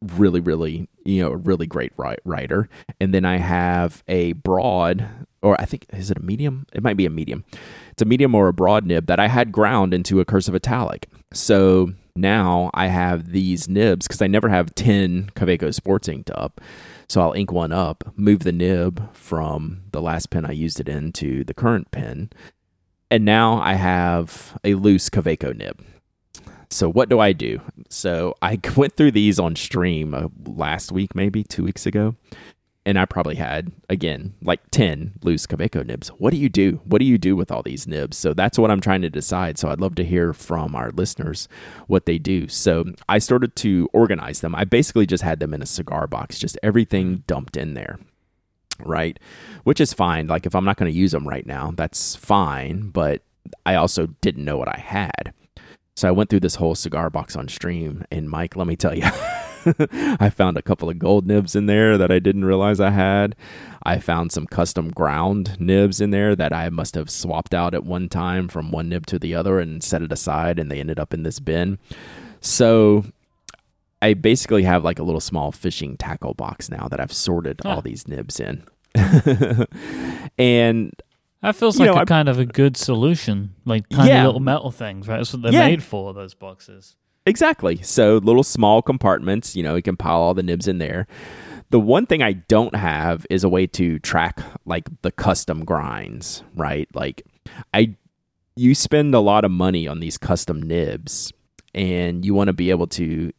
really, 0.02 0.40
really, 0.40 0.88
you 1.04 1.22
know, 1.22 1.32
a 1.32 1.38
really 1.38 1.68
great 1.68 1.92
writer. 1.96 2.70
And 3.00 3.14
then 3.14 3.26
I 3.26 3.38
have 3.38 4.04
a 4.08 4.34
broad, 4.34 5.08
or 5.42 5.60
I 5.60 5.66
think, 5.66 5.86
is 5.94 6.12
it 6.12 6.18
a 6.18 6.22
medium? 6.22 6.68
It 6.74 6.84
might 6.84 6.98
be 6.98 7.06
a 7.06 7.10
medium. 7.10 7.44
It's 8.02 8.08
a 8.08 8.10
medium 8.10 8.34
or 8.34 8.48
a 8.48 8.54
broad 8.54 8.88
nib 8.88 9.06
that 9.06 9.20
I 9.20 9.28
had 9.28 9.52
ground 9.52 9.94
into 9.94 10.20
a 10.20 10.26
cursive 10.26 10.56
italic. 10.56 11.08
So 11.34 11.94
now 12.16 12.72
I 12.74 12.88
have 12.88 13.32
these 13.32 13.70
nibs 13.70 14.08
because 14.08 14.24
I 14.24 14.26
never 14.26 14.50
have 14.50 14.74
10 14.74 15.30
Kaweco 15.36 15.72
Sports 15.72 16.08
inked 16.08 16.32
up. 16.32 16.60
So 17.08 17.22
I'll 17.22 17.34
ink 17.34 17.52
one 17.52 17.72
up, 17.72 18.04
move 18.16 18.40
the 18.40 18.52
nib 18.52 19.16
from 19.16 19.84
the 19.92 20.02
last 20.02 20.32
pen 20.32 20.48
I 20.48 20.52
used 20.52 20.80
it 20.80 20.90
in 20.90 21.12
to 21.12 21.44
the 21.44 21.54
current 21.54 21.92
pen. 21.92 22.32
And 23.12 23.24
now 23.24 23.62
I 23.62 23.76
have 23.76 24.58
a 24.64 24.74
loose 24.74 25.08
Kaweco 25.12 25.56
nib. 25.56 25.80
So 26.72 26.90
what 26.90 27.08
do 27.08 27.20
I 27.20 27.34
do? 27.34 27.62
So 27.88 28.34
I 28.42 28.60
went 28.76 28.98
through 28.98 29.12
these 29.12 29.38
on 29.38 29.56
stream 29.56 30.16
uh, 30.16 30.30
last 30.44 30.92
week, 30.92 31.14
maybe 31.14 31.44
two 31.44 31.64
weeks 31.64 31.86
ago, 31.86 32.16
and 32.86 32.98
I 32.98 33.06
probably 33.06 33.36
had 33.36 33.72
again 33.90 34.34
like 34.42 34.60
ten 34.72 35.14
loose 35.24 35.46
Kaweco 35.46 35.86
nibs. 35.86 36.10
What 36.10 36.32
do 36.32 36.38
you 36.38 36.50
do? 36.50 36.82
What 36.84 37.00
do 37.00 37.06
you 37.06 37.18
do 37.18 37.36
with 37.36 37.52
all 37.52 37.64
these 37.64 37.88
nibs? 37.88 38.18
So 38.18 38.34
that's 38.34 38.58
what 38.58 38.72
I'm 38.72 38.82
trying 38.82 39.02
to 39.02 39.10
decide. 39.10 39.58
So 39.58 39.70
I'd 39.70 39.82
love 39.82 39.96
to 39.96 40.04
hear 40.04 40.34
from 40.34 40.76
our 40.76 40.92
listeners 40.92 41.48
what 41.88 42.06
they 42.06 42.18
do. 42.18 42.48
So 42.48 42.86
I 43.08 43.20
started 43.20 43.56
to 43.58 43.90
organize 43.94 44.42
them. 44.42 44.56
I 44.56 44.64
basically 44.64 45.06
just 45.06 45.24
had 45.24 45.40
them 45.40 45.54
in 45.54 45.62
a 45.62 45.68
cigar 45.68 46.08
box, 46.08 46.40
just 46.40 46.58
everything 46.64 47.24
dumped 47.28 47.58
in 47.58 47.74
there 47.74 48.00
right? 48.84 49.20
Which 49.64 49.80
is 49.80 49.94
fine. 49.94 50.26
Like 50.26 50.48
if 50.48 50.56
I'm 50.56 50.66
not 50.66 50.78
going 50.78 50.92
to 50.92 50.98
use 50.98 51.12
them 51.12 51.28
right 51.28 51.46
now, 51.46 51.72
that's 51.76 52.16
fine. 52.16 52.90
But 52.90 53.22
I 53.66 53.76
also 53.76 54.08
didn't 54.22 54.46
know 54.46 54.58
what 54.58 54.70
I 54.70 54.80
had. 54.80 55.34
So 55.96 56.08
I 56.08 56.12
went 56.12 56.30
through 56.30 56.40
this 56.40 56.56
whole 56.56 56.76
cigar 56.76 57.10
box 57.10 57.36
on 57.36 57.48
stream, 57.48 58.06
and 58.12 58.28
Myke, 58.30 58.56
let 58.56 58.66
me 58.66 58.76
tell 58.76 58.96
you, 58.96 59.04
I 60.20 60.30
found 60.30 60.58
a 60.58 60.62
couple 60.62 60.90
of 60.90 61.00
gold 61.00 61.28
nibs 61.28 61.56
in 61.56 61.66
there 61.66 61.98
that 61.98 62.12
I 62.12 62.20
didn't 62.20 62.46
realize 62.46 62.80
I 62.80 62.92
had. 62.92 63.36
I 63.84 64.00
found 64.00 64.32
some 64.32 64.48
custom 64.48 64.92
ground 64.92 65.58
nibs 65.60 66.00
in 66.00 66.12
there 66.12 66.36
that 66.36 66.54
I 66.54 66.70
must 66.70 66.96
have 66.96 67.10
swapped 67.10 67.54
out 67.54 67.74
at 67.74 67.84
one 67.84 68.10
time 68.10 68.48
from 68.48 68.72
one 68.72 68.90
nib 68.90 69.06
to 69.08 69.20
the 69.20 69.36
other 69.36 69.60
and 69.60 69.84
set 69.84 70.02
it 70.02 70.12
aside, 70.12 70.60
and 70.60 70.72
they 70.72 70.80
ended 70.80 71.00
up 71.00 71.14
in 71.14 71.24
this 71.24 71.40
bin. 71.40 71.80
So 72.42 73.06
I 74.02 74.14
basically 74.14 74.64
have 74.64 74.84
like 74.84 75.00
a 75.00 75.04
little 75.04 75.22
small 75.22 75.52
fishing 75.52 75.98
tackle 75.98 76.34
box 76.34 76.70
now 76.70 76.88
that 76.90 77.00
I've 77.00 77.14
sorted 77.14 77.62
all 77.66 77.82
these 77.82 78.08
nibs 78.08 78.40
in. 78.40 78.64
and 80.38 80.92
that 81.42 81.56
feels 81.56 81.80
like 81.80 81.88
know, 81.88 81.96
a 81.96 82.02
I, 82.02 82.06
kind 82.06 82.30
of 82.30 82.40
a 82.40 82.46
good 82.46 82.78
solution, 82.78 83.56
like 83.66 83.90
tiny 83.90 84.10
yeah. 84.10 84.26
little 84.26 84.40
metal 84.40 84.72
things, 84.72 85.08
right? 85.08 85.18
That's 85.18 85.34
what 85.34 85.42
they're 85.42 85.54
yeah. 85.54 85.68
made 85.68 85.84
for. 85.84 86.14
Those 86.14 86.34
boxes. 86.34 86.96
Exactly. 87.26 87.82
So 87.82 88.18
little 88.18 88.44
small 88.44 88.82
compartments. 88.82 89.56
You 89.56 89.64
know, 89.64 89.76
you 89.76 89.82
can 89.82 89.98
pile 89.98 90.22
all 90.22 90.34
the 90.34 90.44
nibs 90.44 90.68
in 90.68 90.80
there. 90.80 91.08
The 91.70 91.80
one 91.80 92.06
thing 92.06 92.22
I 92.22 92.34
don't 92.34 92.76
have 92.76 93.26
is 93.30 93.44
a 93.44 93.50
way 93.50 93.66
to 93.68 94.00
track 94.00 94.42
like 94.66 94.90
the 95.04 95.12
custom 95.12 95.64
grinds, 95.64 96.44
right? 96.56 96.88
Like 96.94 97.24
I 97.74 97.96
you 98.56 98.76
spend 98.76 99.16
a 99.16 99.20
lot 99.20 99.46
of 99.46 99.52
money 99.52 99.88
on 99.88 100.00
these 100.00 100.18
custom 100.18 100.62
nibs 100.62 101.32
and 101.74 102.26
you 102.26 102.34
want 102.34 102.50
to 102.50 102.54
be 102.54 102.70
able 102.70 102.88
to 102.88 103.32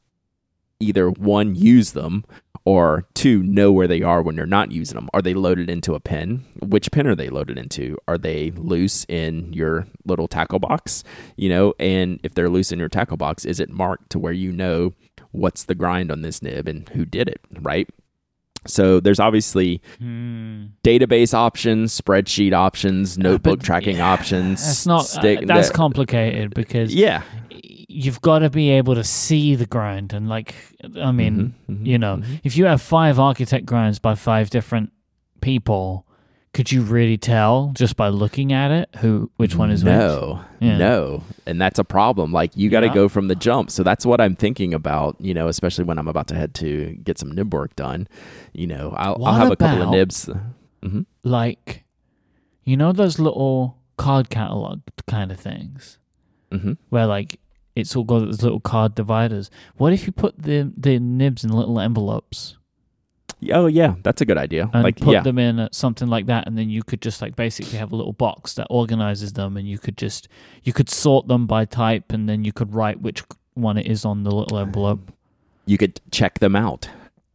either 0.82 1.10
one 1.10 1.54
use 1.54 1.92
them 1.92 2.24
or 2.64 3.06
two, 3.14 3.42
know 3.42 3.72
where 3.72 3.88
they 3.88 4.02
are 4.02 4.22
when 4.22 4.36
you're 4.36 4.46
not 4.46 4.70
using 4.70 4.94
them. 4.94 5.08
Are 5.12 5.22
they 5.22 5.34
loaded 5.34 5.68
into 5.68 5.94
a 5.94 6.00
pen? 6.00 6.44
Which 6.60 6.92
pen 6.92 7.06
are 7.06 7.16
they 7.16 7.28
loaded 7.28 7.58
into? 7.58 7.98
Are 8.06 8.18
they 8.18 8.52
loose 8.52 9.04
in 9.08 9.52
your 9.52 9.86
little 10.04 10.28
tackle 10.28 10.60
box? 10.60 11.02
You 11.36 11.48
know, 11.48 11.74
and 11.80 12.20
if 12.22 12.34
they're 12.34 12.48
loose 12.48 12.70
in 12.70 12.78
your 12.78 12.88
tackle 12.88 13.16
box, 13.16 13.44
is 13.44 13.58
it 13.58 13.70
marked 13.70 14.10
to 14.10 14.18
where 14.18 14.32
you 14.32 14.52
know 14.52 14.92
what's 15.32 15.64
the 15.64 15.74
grind 15.74 16.12
on 16.12 16.22
this 16.22 16.42
nib 16.42 16.68
and 16.68 16.88
who 16.90 17.04
did 17.04 17.28
it, 17.28 17.40
right? 17.60 17.88
So 18.66 19.00
there's 19.00 19.18
obviously 19.18 19.82
hmm. 19.98 20.66
database 20.84 21.34
options, 21.34 22.00
spreadsheet 22.00 22.52
options, 22.52 23.18
notebook 23.18 23.60
uh, 23.60 23.64
tracking 23.64 23.96
yeah, 23.96 24.12
options. 24.12 24.64
That's 24.64 24.86
not 24.86 25.06
stick, 25.06 25.38
uh, 25.38 25.46
that's 25.46 25.68
that, 25.68 25.74
complicated 25.74 26.54
because 26.54 26.94
yeah, 26.94 27.22
you've 27.92 28.20
got 28.20 28.40
to 28.40 28.50
be 28.50 28.70
able 28.70 28.94
to 28.94 29.04
see 29.04 29.54
the 29.54 29.66
grind 29.66 30.12
and 30.12 30.28
like 30.28 30.54
i 31.00 31.12
mean 31.12 31.36
mm-hmm, 31.36 31.72
mm-hmm, 31.72 31.86
you 31.86 31.98
know 31.98 32.16
mm-hmm. 32.16 32.36
if 32.42 32.56
you 32.56 32.64
have 32.64 32.80
five 32.80 33.18
architect 33.18 33.66
grinds 33.66 33.98
by 33.98 34.14
five 34.14 34.50
different 34.50 34.92
people 35.40 36.06
could 36.54 36.70
you 36.70 36.82
really 36.82 37.16
tell 37.16 37.72
just 37.74 37.96
by 37.96 38.08
looking 38.08 38.52
at 38.52 38.70
it 38.70 38.88
who 38.96 39.30
which 39.36 39.54
one 39.56 39.70
is 39.70 39.84
no 39.84 40.40
which? 40.58 40.68
Yeah. 40.68 40.78
no 40.78 41.24
and 41.46 41.60
that's 41.60 41.78
a 41.78 41.84
problem 41.84 42.32
like 42.32 42.56
you 42.56 42.70
got 42.70 42.80
to 42.80 42.86
yeah. 42.86 42.94
go 42.94 43.08
from 43.08 43.28
the 43.28 43.34
jump 43.34 43.70
so 43.70 43.82
that's 43.82 44.06
what 44.06 44.20
i'm 44.20 44.36
thinking 44.36 44.72
about 44.72 45.16
you 45.20 45.34
know 45.34 45.48
especially 45.48 45.84
when 45.84 45.98
i'm 45.98 46.08
about 46.08 46.28
to 46.28 46.34
head 46.34 46.54
to 46.56 46.94
get 47.02 47.18
some 47.18 47.32
nib 47.32 47.52
work 47.52 47.76
done 47.76 48.08
you 48.52 48.66
know 48.66 48.94
i'll, 48.96 49.24
I'll 49.24 49.34
have 49.34 49.52
a 49.52 49.56
couple 49.56 49.82
of 49.82 49.90
nibs 49.90 50.26
mm-hmm. 50.82 51.02
like 51.22 51.84
you 52.64 52.76
know 52.76 52.92
those 52.92 53.18
little 53.18 53.78
card 53.96 54.30
catalog 54.30 54.80
kind 55.06 55.30
of 55.30 55.38
things 55.38 55.98
mm-hmm. 56.50 56.72
where 56.90 57.06
like 57.06 57.38
it's 57.74 57.96
all 57.96 58.04
got 58.04 58.20
those 58.20 58.42
little 58.42 58.60
card 58.60 58.94
dividers. 58.94 59.50
What 59.76 59.92
if 59.92 60.06
you 60.06 60.12
put 60.12 60.42
the 60.42 60.72
the 60.76 60.98
nibs 60.98 61.44
in 61.44 61.50
little 61.50 61.80
envelopes? 61.80 62.56
Oh 63.50 63.66
yeah, 63.66 63.96
that's 64.02 64.20
a 64.20 64.24
good 64.24 64.38
idea. 64.38 64.70
And 64.72 64.84
like 64.84 64.96
put 65.00 65.14
yeah. 65.14 65.22
them 65.22 65.38
in 65.38 65.68
something 65.72 66.08
like 66.08 66.26
that, 66.26 66.46
and 66.46 66.56
then 66.56 66.70
you 66.70 66.82
could 66.82 67.02
just 67.02 67.20
like 67.20 67.34
basically 67.34 67.78
have 67.78 67.92
a 67.92 67.96
little 67.96 68.12
box 68.12 68.54
that 68.54 68.66
organizes 68.70 69.32
them, 69.32 69.56
and 69.56 69.68
you 69.68 69.78
could 69.78 69.96
just 69.96 70.28
you 70.62 70.72
could 70.72 70.88
sort 70.88 71.28
them 71.28 71.46
by 71.46 71.64
type, 71.64 72.12
and 72.12 72.28
then 72.28 72.44
you 72.44 72.52
could 72.52 72.74
write 72.74 73.00
which 73.00 73.22
one 73.54 73.76
it 73.76 73.86
is 73.86 74.04
on 74.04 74.22
the 74.22 74.30
little 74.30 74.58
envelope. 74.58 75.12
You 75.66 75.78
could 75.78 76.00
check 76.10 76.38
them 76.38 76.54
out 76.54 76.88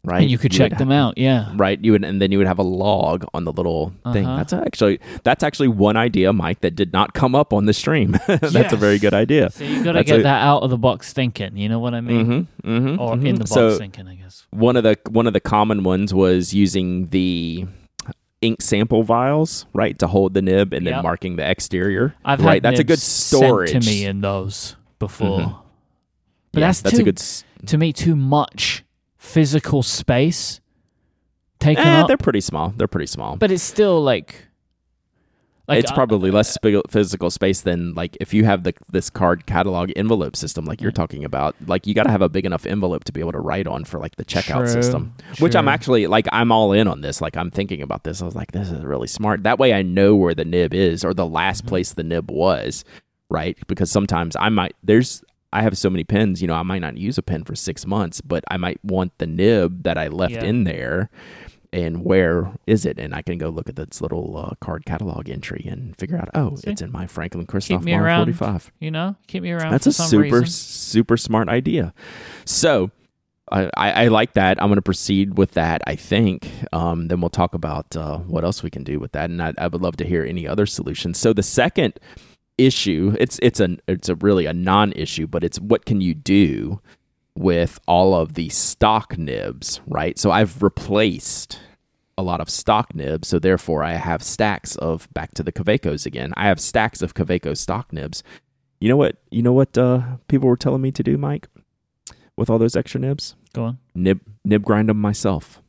right? 0.08 0.22
and 0.22 0.32
you 0.32 0.38
could 0.38 0.51
would 0.53 0.58
check 0.58 0.78
them 0.78 0.91
out. 0.91 1.18
Yeah. 1.18 1.51
right 1.55 1.78
you 1.84 1.91
would 1.91 2.03
and 2.03 2.22
then 2.22 2.32
you 2.32 2.38
would 2.38 2.47
have 2.47 2.60
a 2.60 2.64
log 2.64 3.26
on 3.34 3.43
the 3.43 3.51
little 3.51 3.91
thing 4.14 4.26
Uh-huh. 4.26 4.38
that's 4.38 4.53
actually 4.53 4.99
that's 5.24 5.43
actually 5.43 5.68
one 5.68 5.97
idea 5.97 6.32
Myke 6.32 6.62
that 6.62 6.76
did 6.76 6.93
not 6.93 7.14
come 7.14 7.36
up 7.36 7.51
on 7.53 7.66
the 7.66 7.74
stream 7.74 8.12
that's 8.28 8.74
a 8.74 8.78
very 8.78 8.97
good 8.99 9.14
idea 9.14 9.49
So 9.51 9.64
you 9.66 9.84
got 9.84 9.91
to 9.93 10.03
get 10.03 10.20
a- 10.22 10.24
that 10.24 10.41
out 10.41 10.64
of 10.64 10.70
the 10.70 10.78
box 10.78 11.12
thinking. 11.14 11.58
You 11.58 11.68
know 11.70 11.80
what 11.80 11.93
I 11.93 12.01
mean? 12.01 12.26
mm-hmm, 12.26 12.70
mm-hmm, 12.72 12.99
Or 13.01 13.16
mhm. 13.16 13.28
in 13.28 13.36
the 13.36 13.39
box 13.41 13.51
so 13.51 13.78
thinking, 13.78 14.08
I 14.08 14.16
guess. 14.16 14.47
one 14.51 14.76
of 14.78 14.84
the 14.84 14.97
one 15.12 15.28
of 15.28 15.34
the 15.34 15.41
common 15.41 15.84
ones 15.84 16.14
was 16.14 16.53
using 16.53 17.08
the 17.10 17.66
ink 18.41 18.62
sample 18.62 19.03
vials 19.03 19.66
right 19.74 19.97
to 19.99 20.05
hold 20.08 20.34
the 20.36 20.41
nib 20.41 20.72
and 20.72 20.86
then 20.86 21.01
marking 21.01 21.36
the 21.38 21.49
exterior 21.49 22.14
I've 22.24 22.39
right 22.39 22.55
had 22.55 22.64
that's 22.64 22.80
a 22.80 22.84
good 22.84 22.99
storage 22.99 23.72
to 23.72 23.80
me 23.80 24.05
in 24.05 24.22
those 24.22 24.76
before. 24.99 25.39
Mhm. 25.39 25.55
But 26.53 26.60
Yeah, 26.62 26.68
that's, 26.68 26.82
that's 26.82 26.95
too, 26.95 27.01
a 27.01 27.05
good 27.05 27.20
s- 27.20 27.43
to 27.66 27.78
me 27.78 27.91
too 27.93 28.16
much 28.16 28.84
physical 29.28 29.84
space 29.84 30.61
taken 31.59 31.86
eh, 31.86 32.01
up. 32.01 32.07
they're 32.07 32.17
pretty 32.17 32.41
small. 32.41 32.73
They're 32.78 32.88
pretty 32.88 33.07
small. 33.07 33.36
But 33.36 33.51
it's 33.51 33.63
still 33.63 34.01
like, 34.01 34.45
like 35.67 35.80
it's 35.80 35.91
uh, 35.91 35.95
probably 35.95 36.32
less 36.32 36.53
spi- 36.53 36.82
physical 36.89 37.30
space 37.30 37.61
than 37.61 37.93
like 37.93 38.15
if 38.21 38.34
you 38.34 38.45
have 38.45 38.63
the 38.63 38.73
this 38.91 39.09
card 39.09 39.45
catalog 39.47 39.91
envelope 39.97 40.36
system 40.38 40.63
like 40.63 40.80
you're 40.82 40.91
talking 40.93 41.25
about 41.25 41.55
like 41.67 41.86
you 41.86 41.93
got 41.93 42.03
to 42.03 42.09
have 42.11 42.21
a 42.21 42.30
big 42.30 42.45
enough 42.45 42.65
envelope 42.65 43.03
to 43.03 43.11
be 43.11 43.19
able 43.19 43.34
to 43.34 43.39
write 43.39 43.67
on 43.67 43.84
for 43.84 43.99
like 43.99 44.15
the 44.15 44.23
checkout 44.23 44.59
True, 44.59 44.67
system 44.69 45.13
which 45.39 45.57
i'm 45.57 45.67
actually 45.67 46.07
like 46.07 46.25
i'm 46.32 46.51
all 46.53 46.71
in 46.71 46.88
on 46.88 47.01
this. 47.01 47.19
Like 47.19 47.36
i'm 47.36 47.51
thinking 47.51 47.82
about 47.82 48.05
this. 48.05 48.21
I 48.21 48.25
was 48.25 48.36
like 48.36 48.53
this 48.53 48.69
is 48.69 48.82
really 48.86 49.07
smart. 49.07 49.43
That 49.43 49.59
way 49.59 49.73
i 49.73 49.82
know 49.82 50.15
where 50.15 50.34
the 50.34 50.45
nib 50.45 50.73
is 50.73 51.03
or 51.03 51.13
the 51.13 51.25
last 51.25 51.63
Mm-hmm. 51.63 51.69
place 51.69 51.91
the 51.93 52.03
nib 52.03 52.32
was 52.32 52.86
right? 53.30 53.57
Because 53.67 53.91
sometimes 53.91 54.38
i 54.39 54.47
might 54.47 54.73
there's 54.84 55.21
I 55.54 55.62
have 55.62 55.78
so 55.78 55.89
many 55.89 56.04
pens, 56.04 56.41
you 56.41 56.48
know, 56.48 56.54
I 56.56 56.64
might 56.64 56.82
not 56.82 56.98
use 56.98 57.18
a 57.18 57.22
pen 57.24 57.43
for 57.43 57.56
six 57.56 57.86
months, 57.86 58.22
but 58.22 58.43
I 58.50 58.58
might 58.58 58.84
want 58.84 59.18
the 59.18 59.28
nib 59.28 59.84
that 59.84 59.98
I 59.98 60.08
left 60.08 60.34
Yeah. 60.34 60.43
in 60.43 60.64
there 60.66 61.10
and 61.74 62.04
where 62.04 62.52
is 62.66 62.86
it? 62.86 62.98
And 62.98 63.14
I 63.14 63.22
can 63.22 63.38
go 63.38 63.50
look 63.50 63.68
at 63.70 63.76
this 63.76 64.02
little 64.02 64.38
uh, 64.38 64.56
card 64.62 64.86
catalog 64.86 65.30
entry 65.30 65.66
and 65.70 65.95
figure 65.98 66.18
out, 66.18 66.30
oh, 66.34 66.56
See? 66.56 66.72
it's 66.72 66.82
in 66.82 66.91
my 66.91 67.08
Franklin 67.08 67.45
Christoph 67.45 67.86
around. 67.86 68.26
45. 68.26 68.72
you 68.80 68.89
know, 68.91 69.16
keep 69.28 69.43
me 69.43 69.52
around. 69.52 69.72
That's 69.72 69.88
a 69.88 69.91
super, 69.93 70.24
reason. 70.24 70.45
super 70.48 71.18
smart 71.18 71.50
idea. 71.50 71.93
So 72.45 72.91
I, 73.52 73.70
I, 73.78 73.91
I 74.04 74.08
like 74.08 74.34
that. 74.34 74.62
I'm 74.62 74.68
going 74.70 74.78
to 74.78 74.82
proceed 74.82 75.38
with 75.38 75.52
that, 75.54 75.82
I 75.88 75.95
think. 75.95 76.50
Um, 76.74 77.08
then 77.10 77.22
we'll 77.22 77.30
talk 77.30 77.54
about 77.54 77.95
uh, 77.95 78.18
what 78.20 78.43
else 78.43 78.64
we 78.64 78.70
can 78.70 78.84
do 78.84 79.00
with 79.00 79.12
that. 79.14 79.30
And 79.30 79.41
I, 79.41 79.54
I 79.58 79.68
would 79.68 79.82
love 79.82 79.98
to 79.98 80.06
hear 80.06 80.24
any 80.24 80.48
other 80.48 80.66
solutions. 80.66 81.18
So 81.18 81.34
the 81.34 81.43
second 81.43 82.00
issue, 82.58 83.16
it's, 83.20 83.39
it's, 83.41 83.60
a, 83.60 83.78
it's 83.88 84.10
a 84.10 84.16
really 84.16 84.45
a 84.45 84.53
non 84.53 84.91
issue, 84.93 85.28
but 85.28 85.43
it's 85.43 85.60
what 85.60 85.86
can 85.86 86.01
you 86.01 86.14
do 86.14 86.82
with 87.36 87.80
all 87.88 88.16
of 88.16 88.34
the 88.34 88.49
stock 88.49 89.18
nibs, 89.18 89.80
right? 89.86 90.18
So 90.18 90.32
I've 90.32 90.64
replaced 90.64 91.60
a 92.18 92.24
lot 92.24 92.41
of 92.41 92.49
stock 92.49 92.95
nibs, 92.95 93.28
so 93.28 93.38
therefore 93.38 93.84
I 93.84 93.93
have 93.93 94.24
stacks 94.24 94.76
of 94.78 95.08
back 95.14 95.34
to 95.36 95.43
the 95.43 95.51
Kawecos 95.51 96.05
again. 96.05 96.34
I 96.36 96.47
have 96.47 96.60
stacks 96.60 97.01
of 97.01 97.14
Kaweco 97.14 97.55
stock 97.55 97.93
nibs. 97.93 98.24
You 98.80 98.89
know 98.89 98.97
what? 98.97 99.18
You 99.30 99.43
know 99.43 99.53
what 99.53 99.78
uh, 99.78 100.18
people 100.28 100.49
were 100.49 100.58
telling 100.58 100.82
me 100.82 100.91
to 100.91 101.03
do, 101.03 101.18
Myke, 101.18 101.45
with 102.36 102.49
all 102.49 102.58
those 102.58 102.76
extra 102.76 102.99
nibs? 102.99 103.36
Go 103.53 103.64
on. 103.64 103.78
Nib 103.93 104.20
nib 104.43 104.64
grind 104.64 104.89
them 104.89 104.99
myself. 104.99 105.62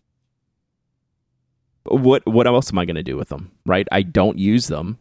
What 1.85 2.27
what 2.27 2.47
else 2.47 2.71
am 2.73 2.79
I 2.79 2.85
going 2.85 2.97
to 2.97 3.03
do 3.03 3.17
with 3.17 3.29
them? 3.29 3.51
Right? 3.67 3.87
I 3.93 4.03
don't 4.03 4.39
use 4.39 4.69
them. 4.69 4.99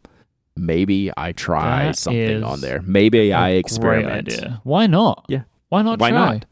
Maybe 0.57 1.11
I 1.15 1.31
try 1.31 1.85
That 1.85 1.97
something 1.97 2.43
on 2.43 2.61
there. 2.61 2.81
Maybe 2.81 3.33
I 3.33 3.51
experiment. 3.51 4.27
Great 4.27 4.39
idea. 4.39 4.61
Why 4.63 4.87
not? 4.87 5.25
Yeah. 5.27 5.43
Why 5.69 5.81
not 5.81 5.99
Why 5.99 6.09
try? 6.09 6.33
not? 6.33 6.45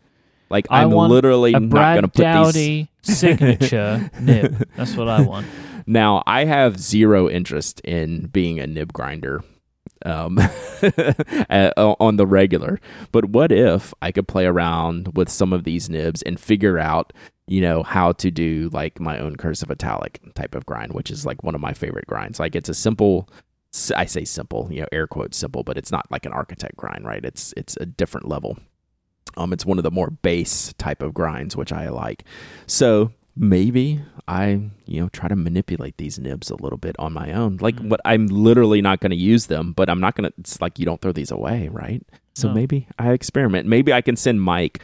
Like 0.50 0.68
I'm 0.70 0.92
literally 0.92 1.52
not 1.52 1.70
going 1.70 2.02
to 2.04 2.08
put 2.08 2.18
these 2.18 2.24
Dowdy 2.24 2.92
signature 3.02 4.10
nib. 4.20 4.68
That's 4.76 4.96
what 4.96 5.10
I 5.10 5.22
want. 5.22 5.48
Now, 5.88 6.24
I 6.26 6.46
have 6.46 6.80
zero 6.80 7.30
interest 7.30 7.80
in 7.82 8.28
being 8.28 8.60
a 8.60 8.66
nib 8.66 8.92
grinder 8.92 9.44
um, 10.06 10.40
on 11.78 12.16
the 12.18 12.26
regular. 12.28 12.80
But 13.12 13.26
what 13.26 13.52
if 13.52 13.94
I 14.02 14.12
could 14.12 14.28
play 14.28 14.46
around 14.46 15.16
with 15.16 15.30
some 15.30 15.54
of 15.54 15.64
these 15.64 15.90
nibs 15.90 16.22
and 16.24 16.40
figure 16.40 16.80
out, 16.80 17.14
you 17.48 17.62
know, 17.62 17.84
how 17.84 18.14
to 18.14 18.32
do 18.32 18.70
like 18.74 19.00
my 19.00 19.20
own 19.20 19.36
cursive 19.36 19.70
italic 19.70 20.20
type 20.34 20.56
of 20.56 20.66
grind, 20.66 20.94
which 20.94 21.12
is 21.12 21.26
like 21.26 21.44
one 21.44 21.56
of 21.56 21.62
my 21.62 21.74
favorite 21.74 22.08
grinds. 22.08 22.40
Like 22.40 22.56
it's 22.56 22.70
a 22.70 22.74
simple. 22.74 23.30
I 23.96 24.06
say 24.06 24.26
simple, 24.26 24.68
you 24.72 24.82
know, 24.82 24.88
air 24.92 25.08
quotes 25.08 25.38
simple, 25.38 25.64
but 25.64 25.78
it's 25.78 25.92
not 25.92 26.10
like 26.12 26.26
an 26.26 26.32
architect 26.34 26.76
grind, 26.78 27.06
right? 27.06 27.24
It's 27.24 27.54
it's 27.58 27.76
a 27.82 27.86
different 27.86 28.28
level. 28.28 28.58
Um, 29.38 29.52
it's 29.52 29.66
one 29.66 29.78
of 29.78 29.84
the 29.84 29.92
more 29.92 30.10
base 30.10 30.74
type 30.78 31.02
of 31.02 31.14
grinds, 31.14 31.56
which 31.58 31.74
I 31.74 31.90
like. 31.90 32.24
So 32.68 33.12
maybe 33.36 34.02
I, 34.30 34.70
you 34.86 35.02
know, 35.02 35.10
try 35.10 35.28
to 35.28 35.36
manipulate 35.36 35.98
these 35.98 36.18
nibs 36.18 36.50
a 36.50 36.56
little 36.56 36.78
bit 36.78 36.96
on 37.00 37.12
my 37.12 37.34
own. 37.34 37.58
Like 37.60 37.76
Mm. 37.76 37.90
what 37.90 38.00
I'm 38.06 38.28
literally 38.28 38.82
not 38.82 39.02
going 39.02 39.10
to 39.12 39.16
use 39.18 39.48
them, 39.48 39.74
but 39.74 39.90
I'm 39.90 40.00
not 40.00 40.16
going 40.16 40.30
to, 40.30 40.34
it's 40.40 40.62
like 40.62 40.80
you 40.80 40.86
don't 40.86 41.02
throw 41.02 41.12
these 41.12 41.32
away, 41.32 41.68
right? 41.68 42.02
So 42.36 42.50
No. 42.50 42.54
maybe 42.54 42.88
I 43.00 43.12
experiment. 43.12 43.68
Maybe 43.68 43.94
I 43.94 44.02
can 44.02 44.16
send 44.16 44.40
Myke 44.42 44.78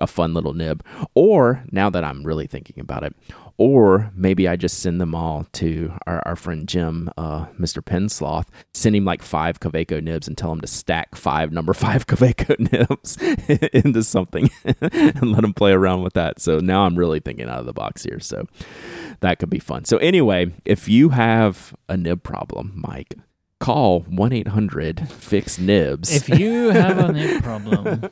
a 0.00 0.06
fun 0.06 0.32
little 0.34 0.54
nib. 0.54 0.82
Or 1.14 1.62
now 1.70 1.90
that 1.90 2.02
I'm 2.02 2.24
really 2.24 2.46
thinking 2.46 2.80
about 2.80 3.04
it, 3.04 3.14
or 3.56 4.10
maybe 4.16 4.48
I 4.48 4.56
just 4.56 4.80
send 4.80 5.00
them 5.00 5.14
all 5.14 5.46
to 5.52 5.92
our, 6.06 6.20
our 6.26 6.34
friend 6.34 6.66
Jim, 6.66 7.08
uh, 7.16 7.44
Mr. 7.60 7.80
Pensloth, 7.84 8.46
send 8.72 8.96
him 8.96 9.04
like 9.04 9.22
five 9.22 9.60
Kaweco 9.60 10.02
nibs 10.02 10.26
and 10.26 10.36
tell 10.36 10.50
him 10.50 10.60
to 10.62 10.66
stack 10.66 11.14
five 11.14 11.52
number 11.52 11.72
five 11.86 12.06
Kaweco 12.06 12.58
nibs 12.72 13.16
into 13.72 14.02
something 14.02 14.50
and 14.82 15.30
let 15.30 15.44
him 15.44 15.52
play 15.54 15.72
around 15.72 16.02
with 16.02 16.14
that. 16.14 16.40
So 16.40 16.58
now 16.58 16.84
I'm 16.84 16.96
really 16.96 17.20
thinking 17.20 17.48
out 17.48 17.60
of 17.60 17.66
the 17.66 17.72
box 17.72 18.02
here. 18.02 18.18
So 18.18 18.46
that 19.20 19.38
could 19.38 19.50
be 19.50 19.60
fun. 19.60 19.84
So 19.84 19.98
anyway, 19.98 20.52
if 20.64 20.88
you 20.88 21.10
have 21.10 21.76
a 21.88 21.96
nib 21.96 22.22
problem, 22.24 22.82
Myke, 22.84 23.20
call 23.60 24.02
1-800 24.02 25.08
fix 25.08 25.58
nibs. 25.58 26.14
If 26.14 26.28
you 26.28 26.70
have 26.70 26.98
a 26.98 27.12
nib 27.12 27.42
problem, 27.42 28.02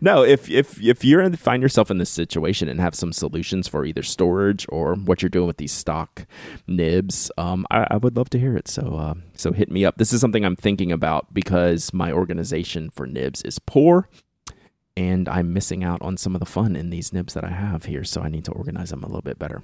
no, 0.00 0.22
if 0.22 0.48
if 0.50 0.80
if 0.82 1.04
you're 1.04 1.20
in, 1.20 1.36
find 1.36 1.62
yourself 1.62 1.90
in 1.90 1.98
this 1.98 2.10
situation 2.10 2.68
and 2.68 2.80
have 2.80 2.94
some 2.94 3.12
solutions 3.12 3.68
for 3.68 3.84
either 3.84 4.02
storage 4.02 4.66
or 4.68 4.94
what 4.94 5.22
you're 5.22 5.28
doing 5.28 5.46
with 5.46 5.58
these 5.58 5.72
stock 5.72 6.26
nibs, 6.66 7.30
um, 7.36 7.66
I, 7.70 7.86
I 7.90 7.96
would 7.96 8.16
love 8.16 8.30
to 8.30 8.38
hear 8.38 8.56
it. 8.56 8.68
So 8.68 8.96
uh, 8.96 9.14
so 9.34 9.52
hit 9.52 9.70
me 9.70 9.84
up. 9.84 9.98
This 9.98 10.12
is 10.12 10.20
something 10.20 10.44
I'm 10.44 10.56
thinking 10.56 10.92
about 10.92 11.34
because 11.34 11.92
my 11.92 12.12
organization 12.12 12.90
for 12.90 13.06
nibs 13.06 13.42
is 13.42 13.58
poor, 13.58 14.08
and 14.96 15.28
I'm 15.28 15.52
missing 15.52 15.84
out 15.84 16.00
on 16.02 16.16
some 16.16 16.34
of 16.34 16.40
the 16.40 16.46
fun 16.46 16.76
in 16.76 16.90
these 16.90 17.12
nibs 17.12 17.34
that 17.34 17.44
I 17.44 17.50
have 17.50 17.84
here. 17.84 18.04
So 18.04 18.22
I 18.22 18.28
need 18.28 18.44
to 18.46 18.52
organize 18.52 18.90
them 18.90 19.02
a 19.02 19.06
little 19.06 19.22
bit 19.22 19.38
better. 19.38 19.62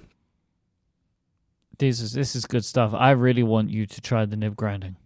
This 1.81 2.01
is 2.01 2.13
this 2.13 2.37
is 2.37 2.47
good 2.47 2.65
stuff. 2.65 2.95
I 2.95 3.11
really 3.11 3.43
want 3.43 3.71
you 3.71 3.87
to 3.87 4.01
try 4.01 4.25
the 4.25 4.37
nib 4.37 4.55
grinding. 4.57 4.97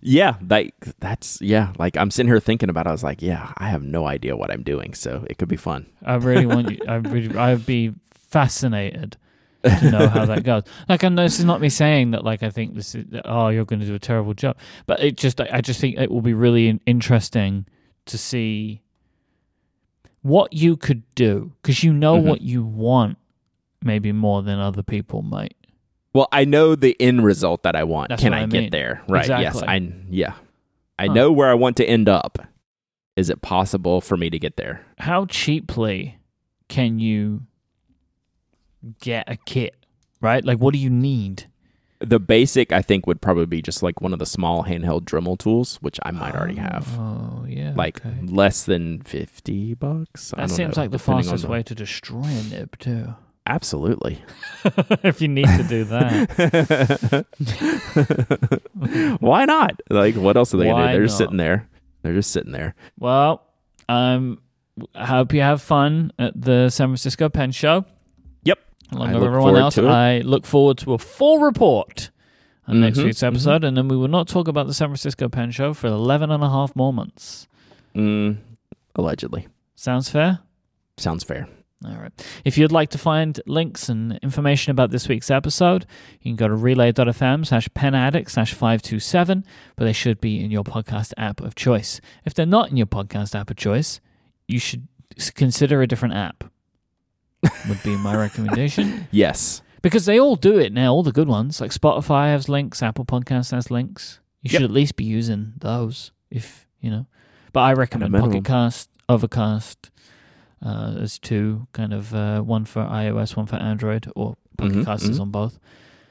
Yeah, 0.00 0.34
like 0.48 0.74
that's 1.00 1.40
yeah. 1.40 1.72
Like 1.78 1.96
I'm 1.96 2.10
sitting 2.10 2.28
here 2.28 2.40
thinking 2.40 2.68
about. 2.68 2.86
it. 2.86 2.90
I 2.90 2.92
was 2.92 3.02
like, 3.02 3.22
yeah, 3.22 3.52
I 3.56 3.68
have 3.70 3.82
no 3.82 4.06
idea 4.06 4.36
what 4.36 4.50
I'm 4.50 4.62
doing, 4.62 4.92
so 4.94 5.24
it 5.30 5.38
could 5.38 5.48
be 5.48 5.56
fun. 5.56 5.86
I 6.04 6.16
really 6.16 6.44
want 6.46 6.70
you. 6.70 6.78
I 6.86 6.96
really, 6.96 7.34
I'd 7.36 7.64
be 7.64 7.94
fascinated 8.12 9.16
to 9.64 9.90
know 9.90 10.08
how 10.08 10.26
that 10.26 10.44
goes. 10.44 10.64
Like, 10.90 11.04
I 11.04 11.08
know 11.08 11.22
this 11.22 11.38
is 11.38 11.46
not 11.46 11.60
me 11.62 11.70
saying 11.70 12.10
that. 12.10 12.22
Like, 12.22 12.42
I 12.42 12.50
think 12.50 12.74
this 12.74 12.94
is. 12.94 13.06
Oh, 13.24 13.48
you're 13.48 13.64
going 13.64 13.80
to 13.80 13.86
do 13.86 13.94
a 13.94 13.98
terrible 13.98 14.34
job. 14.34 14.58
But 14.86 15.00
it 15.02 15.16
just, 15.16 15.40
I 15.40 15.62
just 15.62 15.80
think 15.80 15.96
it 15.98 16.10
will 16.10 16.20
be 16.20 16.34
really 16.34 16.78
interesting 16.84 17.64
to 18.04 18.18
see 18.18 18.82
what 20.20 20.52
you 20.52 20.76
could 20.76 21.02
do 21.14 21.52
because 21.62 21.82
you 21.82 21.92
know 21.94 22.18
Mhm. 22.20 22.24
what 22.24 22.40
you 22.42 22.62
want, 22.62 23.16
maybe 23.84 24.10
more 24.12 24.42
than 24.42 24.58
other 24.58 24.82
people 24.82 25.22
might. 25.22 25.54
Well, 26.12 26.28
I 26.32 26.44
know 26.44 26.74
the 26.76 26.96
end 27.00 27.24
result 27.24 27.62
that 27.64 27.74
I 27.76 27.84
want. 27.84 28.08
That's 28.10 28.22
Can 28.22 28.32
I, 28.34 28.42
I 28.42 28.46
get 28.46 28.70
there? 28.70 29.02
Right. 29.08 29.28
Yes. 29.28 29.62
I 29.62 29.92
yeah. 30.08 30.34
I 30.98 31.06
Huh. 31.08 31.12
know 31.12 31.32
where 31.32 31.50
I 31.50 31.54
want 31.54 31.76
to 31.78 31.84
end 31.84 32.08
up. 32.08 32.38
Is 33.16 33.30
it 33.30 33.42
possible 33.42 34.00
for 34.00 34.16
me 34.16 34.30
to 34.30 34.38
get 34.38 34.56
there? 34.56 34.84
How 34.98 35.26
cheaply 35.26 36.18
can 36.68 36.98
you 36.98 37.42
get 39.00 39.28
a 39.28 39.36
kit? 39.36 39.74
Right? 40.20 40.44
Like, 40.44 40.58
what 40.58 40.72
do 40.72 40.78
you 40.78 40.90
need? 40.90 41.44
The 42.00 42.18
basic 42.20 42.72
I 42.72 42.82
think 42.82 43.06
would 43.06 43.20
probably 43.20 43.46
be 43.46 43.62
just 43.62 43.82
like 43.82 44.00
one 44.00 44.12
of 44.12 44.18
the 44.18 44.26
small 44.26 44.64
handheld 44.64 45.02
Dremel 45.02 45.38
tools, 45.38 45.76
which 45.76 45.98
I 46.02 46.10
might 46.10 46.34
already 46.34 46.56
have. 46.56 46.88
Oh, 46.98 47.44
yeah. 47.48 47.72
Like 47.76 48.04
okay. 48.04 48.14
less 48.22 48.64
than 48.64 49.00
fifty 49.02 49.74
bucks. 49.74 50.32
I 50.34 50.42
That 50.42 50.50
seems 50.50 50.76
know, 50.76 50.82
like 50.82 50.90
the 50.90 50.98
fastest 50.98 51.44
the- 51.44 51.48
way 51.50 51.62
to 51.62 51.74
destroy 51.74 52.24
a 52.24 52.42
nib, 52.50 52.78
too. 52.78 53.14
Absolutely. 53.46 54.22
if 55.02 55.20
you 55.20 55.28
need 55.28 55.46
to 55.46 55.62
do 55.64 55.84
that. 55.84 57.26
Why 59.20 59.44
not? 59.44 59.80
Like, 59.90 60.14
what 60.16 60.36
else 60.36 60.54
are 60.54 60.56
they 60.58 60.64
gonna 60.66 60.86
do? 60.86 60.92
They're 60.98 61.06
just 61.06 61.18
sitting 61.18 61.36
there. 61.36 61.68
They're 62.02 62.14
just 62.14 62.30
sitting 62.30 62.52
there. 62.52 62.74
Well, 62.98 63.42
um, 63.88 64.40
I 64.94 65.06
hope 65.06 65.32
you 65.34 65.40
have 65.42 65.60
fun 65.62 66.12
at 66.18 66.40
the 66.40 66.70
San 66.70 66.88
Francisco 66.88 67.28
Pen 67.28 67.50
Show. 67.52 67.84
Yep. 68.44 68.58
Along 68.92 69.12
with 69.14 69.22
everyone 69.24 69.56
else. 69.56 69.78
I 69.78 70.18
look 70.20 70.46
forward 70.46 70.78
to 70.78 70.94
a 70.94 70.98
full 70.98 71.38
report 71.38 72.10
on 72.66 72.80
next 72.80 72.98
Mhm, 72.98 73.04
week's 73.04 73.22
episode, 73.22 73.62
and 73.64 73.76
then 73.76 73.88
we 73.88 73.96
will 73.96 74.08
not 74.08 74.26
talk 74.26 74.48
about 74.48 74.66
the 74.66 74.74
San 74.74 74.88
Francisco 74.88 75.28
Pen 75.28 75.50
Show 75.50 75.74
for 75.74 75.86
11 75.88 76.30
and 76.30 76.42
a 76.42 76.48
half 76.48 76.74
more 76.74 76.92
months. 76.92 77.46
Mm, 77.94 78.38
allegedly. 78.96 79.48
Sounds 79.74 80.08
fair? 80.08 80.40
Sounds 80.96 81.24
fair. 81.24 81.46
All 81.84 81.96
right. 81.96 82.12
If 82.46 82.56
you'd 82.56 82.72
like 82.72 82.88
to 82.90 82.98
find 82.98 83.38
links 83.46 83.88
and 83.90 84.18
information 84.22 84.70
about 84.70 84.90
this 84.90 85.06
week's 85.08 85.30
episode, 85.30 85.84
you 86.22 86.30
can 86.30 86.36
go 86.36 86.48
to 86.48 86.54
relay.fm 86.54 87.46
slash 87.46 87.68
penaddict 87.70 88.30
slash 88.30 88.54
527, 88.54 89.44
but 89.76 89.84
they 89.84 89.92
should 89.92 90.20
be 90.20 90.42
in 90.42 90.50
your 90.50 90.64
podcast 90.64 91.12
app 91.18 91.40
of 91.42 91.54
choice. 91.54 92.00
If 92.24 92.32
they're 92.32 92.46
not 92.46 92.70
in 92.70 92.76
your 92.78 92.86
podcast 92.86 93.38
app 93.38 93.50
of 93.50 93.56
choice, 93.56 94.00
you 94.48 94.58
should 94.58 94.88
consider 95.34 95.82
a 95.82 95.86
different 95.86 96.14
app, 96.14 96.44
would 97.68 97.82
be 97.82 97.96
my 97.96 98.16
recommendation. 98.16 99.06
Yes. 99.10 99.60
Because 99.82 100.06
they 100.06 100.18
all 100.18 100.36
do 100.36 100.58
it 100.58 100.72
now, 100.72 100.94
all 100.94 101.02
the 101.02 101.12
good 101.12 101.28
ones. 101.28 101.60
Like 101.60 101.70
Spotify 101.70 102.28
has 102.28 102.48
links, 102.48 102.82
Apple 102.82 103.04
Podcasts 103.04 103.50
has 103.50 103.70
links. 103.70 104.20
You 104.40 104.48
should 104.48 104.62
Yep. 104.62 104.70
at 104.70 104.74
least 104.74 104.96
be 104.96 105.04
using 105.04 105.52
those 105.58 106.12
if, 106.30 106.66
you 106.80 106.90
know. 106.90 107.06
But 107.52 107.60
I 107.60 107.72
recommend. 107.74 108.14
Pocket 108.14 108.44
Cast, 108.46 108.88
Overcast. 109.10 109.90
Uh, 110.64 110.92
there's 110.92 111.18
two, 111.18 111.66
kind 111.72 111.92
of 111.92 112.14
uh, 112.14 112.40
one 112.40 112.64
for 112.64 112.82
iOS, 112.84 113.36
one 113.36 113.46
for 113.46 113.56
Android, 113.56 114.10
or 114.16 114.36
Pocket 114.56 114.76
Mhm, 114.78 114.84
Cast 114.84 115.04
is 115.04 115.18
mhm. 115.18 115.22
on 115.22 115.30
both. 115.30 115.58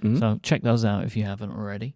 Mhm. 0.04 0.20
So 0.20 0.40
check 0.44 0.62
those 0.62 0.86
out 0.86 1.04
if 1.06 1.18
you 1.18 1.24
haven't 1.24 1.52
already. 1.52 1.96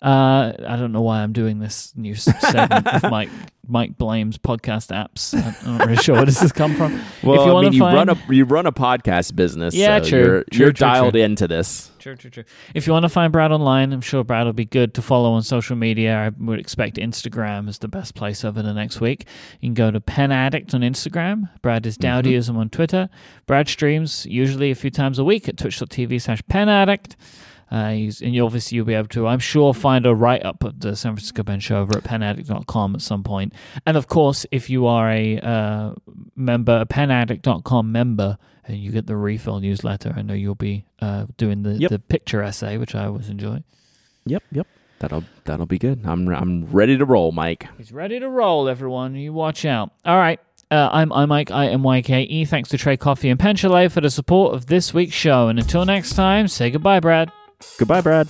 Uh, 0.00 0.52
I 0.66 0.76
don't 0.76 0.92
know 0.92 1.02
why 1.02 1.22
I'm 1.22 1.32
doing 1.32 1.58
this 1.58 1.92
new 1.96 2.14
segment 2.14 2.86
of 2.86 3.02
Myke 3.10 3.30
Myke 3.68 3.98
blames 3.98 4.38
podcast 4.38 4.88
apps. 4.94 5.34
I'm 5.34 5.76
not 5.78 5.86
really 5.86 6.02
sure 6.02 6.14
where 6.14 6.24
this 6.24 6.40
has 6.40 6.52
come 6.52 6.74
from. 6.74 7.00
well, 7.22 7.46
you 7.46 7.56
I 7.56 7.62
mean, 7.62 7.72
you 7.74 7.82
run 7.82 8.08
a 8.08 8.18
you 8.30 8.44
run 8.44 8.66
a 8.66 8.72
podcast 8.72 9.36
business. 9.36 9.74
Yeah, 9.74 10.00
so 10.00 10.08
true, 10.08 10.18
You're, 10.18 10.26
true, 10.26 10.44
you're 10.52 10.72
true, 10.72 10.86
dialed 10.86 11.14
true. 11.14 11.22
into 11.22 11.46
this. 11.48 11.90
True, 11.98 12.16
true, 12.16 12.30
true. 12.30 12.44
If 12.74 12.86
you 12.86 12.92
want 12.94 13.04
to 13.04 13.08
find 13.10 13.30
Brad 13.32 13.52
online, 13.52 13.92
I'm 13.92 14.00
sure 14.00 14.24
Brad 14.24 14.46
will 14.46 14.52
be 14.54 14.64
good 14.64 14.94
to 14.94 15.02
follow 15.02 15.32
on 15.32 15.42
social 15.42 15.76
media. 15.76 16.16
I 16.16 16.28
would 16.42 16.58
expect 16.60 16.96
Instagram 16.96 17.68
is 17.68 17.78
the 17.78 17.88
best 17.88 18.14
place 18.14 18.44
over 18.44 18.62
the 18.62 18.72
next 18.72 19.00
week. 19.00 19.26
You 19.60 19.66
can 19.68 19.74
go 19.74 19.90
to 19.90 20.00
Pen 20.00 20.32
Addict 20.32 20.72
on 20.74 20.80
Instagram. 20.80 21.50
Brad 21.60 21.84
is 21.84 21.98
Dowdyism 21.98 22.56
on 22.56 22.70
Twitter. 22.70 23.10
Brad 23.46 23.68
streams 23.68 24.24
usually 24.26 24.70
a 24.70 24.74
few 24.74 24.90
times 24.90 25.18
a 25.18 25.24
week 25.24 25.48
at 25.48 25.58
twitch.tv 25.58 26.22
slash 26.22 26.40
Pen 26.48 26.68
Addict. 26.68 27.16
Uh, 27.70 27.90
he's, 27.90 28.22
and 28.22 28.34
you 28.34 28.44
obviously 28.44 28.76
you'll 28.76 28.86
be 28.86 28.94
able 28.94 29.08
to, 29.08 29.26
I'm 29.26 29.38
sure, 29.40 29.74
find 29.74 30.06
a 30.06 30.14
write 30.14 30.44
up 30.44 30.64
of 30.64 30.80
the 30.80 30.96
San 30.96 31.12
Francisco 31.12 31.42
Pen 31.42 31.60
Show 31.60 31.80
over 31.82 31.98
at 31.98 32.04
penaddict.com 32.04 32.94
at 32.94 33.02
some 33.02 33.22
point. 33.22 33.52
And 33.84 33.96
of 33.96 34.06
course, 34.06 34.46
if 34.50 34.70
you 34.70 34.86
are 34.86 35.10
a 35.10 35.38
uh, 35.38 35.92
member, 36.34 36.78
a 36.80 36.86
penaddict.com 36.86 37.92
member, 37.92 38.38
and 38.64 38.76
you 38.78 38.90
get 38.90 39.06
the 39.06 39.16
refill 39.16 39.60
newsletter, 39.60 40.14
I 40.16 40.22
know 40.22 40.34
you'll 40.34 40.54
be 40.54 40.84
uh, 41.00 41.26
doing 41.36 41.62
the, 41.62 41.74
Yep. 41.74 41.90
the 41.90 41.98
picture 41.98 42.42
essay, 42.42 42.76
which 42.78 42.94
I 42.94 43.06
always 43.06 43.28
enjoy. 43.28 43.62
Yep, 44.26 44.42
yep. 44.52 44.66
That'll 45.00 45.24
that'll 45.44 45.66
be 45.66 45.78
good. 45.78 46.00
I'm 46.04 46.26
I'm 46.28 46.66
ready 46.72 46.98
to 46.98 47.04
roll, 47.04 47.32
Myke. 47.32 47.68
He's 47.78 47.92
ready 47.92 48.18
to 48.18 48.28
roll, 48.28 48.68
everyone. 48.68 49.14
You 49.14 49.32
watch 49.32 49.64
out. 49.64 49.92
All 50.04 50.16
right. 50.16 50.40
Uh, 50.72 50.88
I'm 50.92 51.12
I'm 51.12 51.28
Myke. 51.28 51.52
I 51.52 51.68
M 51.68 51.84
Y 51.84 52.02
K 52.02 52.22
E. 52.22 52.44
Thanks 52.44 52.68
to 52.70 52.78
Trade 52.78 52.98
Coffee 52.98 53.28
and 53.30 53.38
Pen 53.38 53.54
Chalet 53.54 53.86
for 53.88 54.00
the 54.00 54.10
support 54.10 54.54
of 54.56 54.66
this 54.66 54.92
week's 54.92 55.14
show. 55.14 55.46
And 55.46 55.58
until 55.58 55.84
next 55.84 56.14
time, 56.14 56.48
say 56.48 56.70
goodbye, 56.70 56.98
Brad. 56.98 57.30
Goodbye, 57.78 58.00
Brad. 58.00 58.28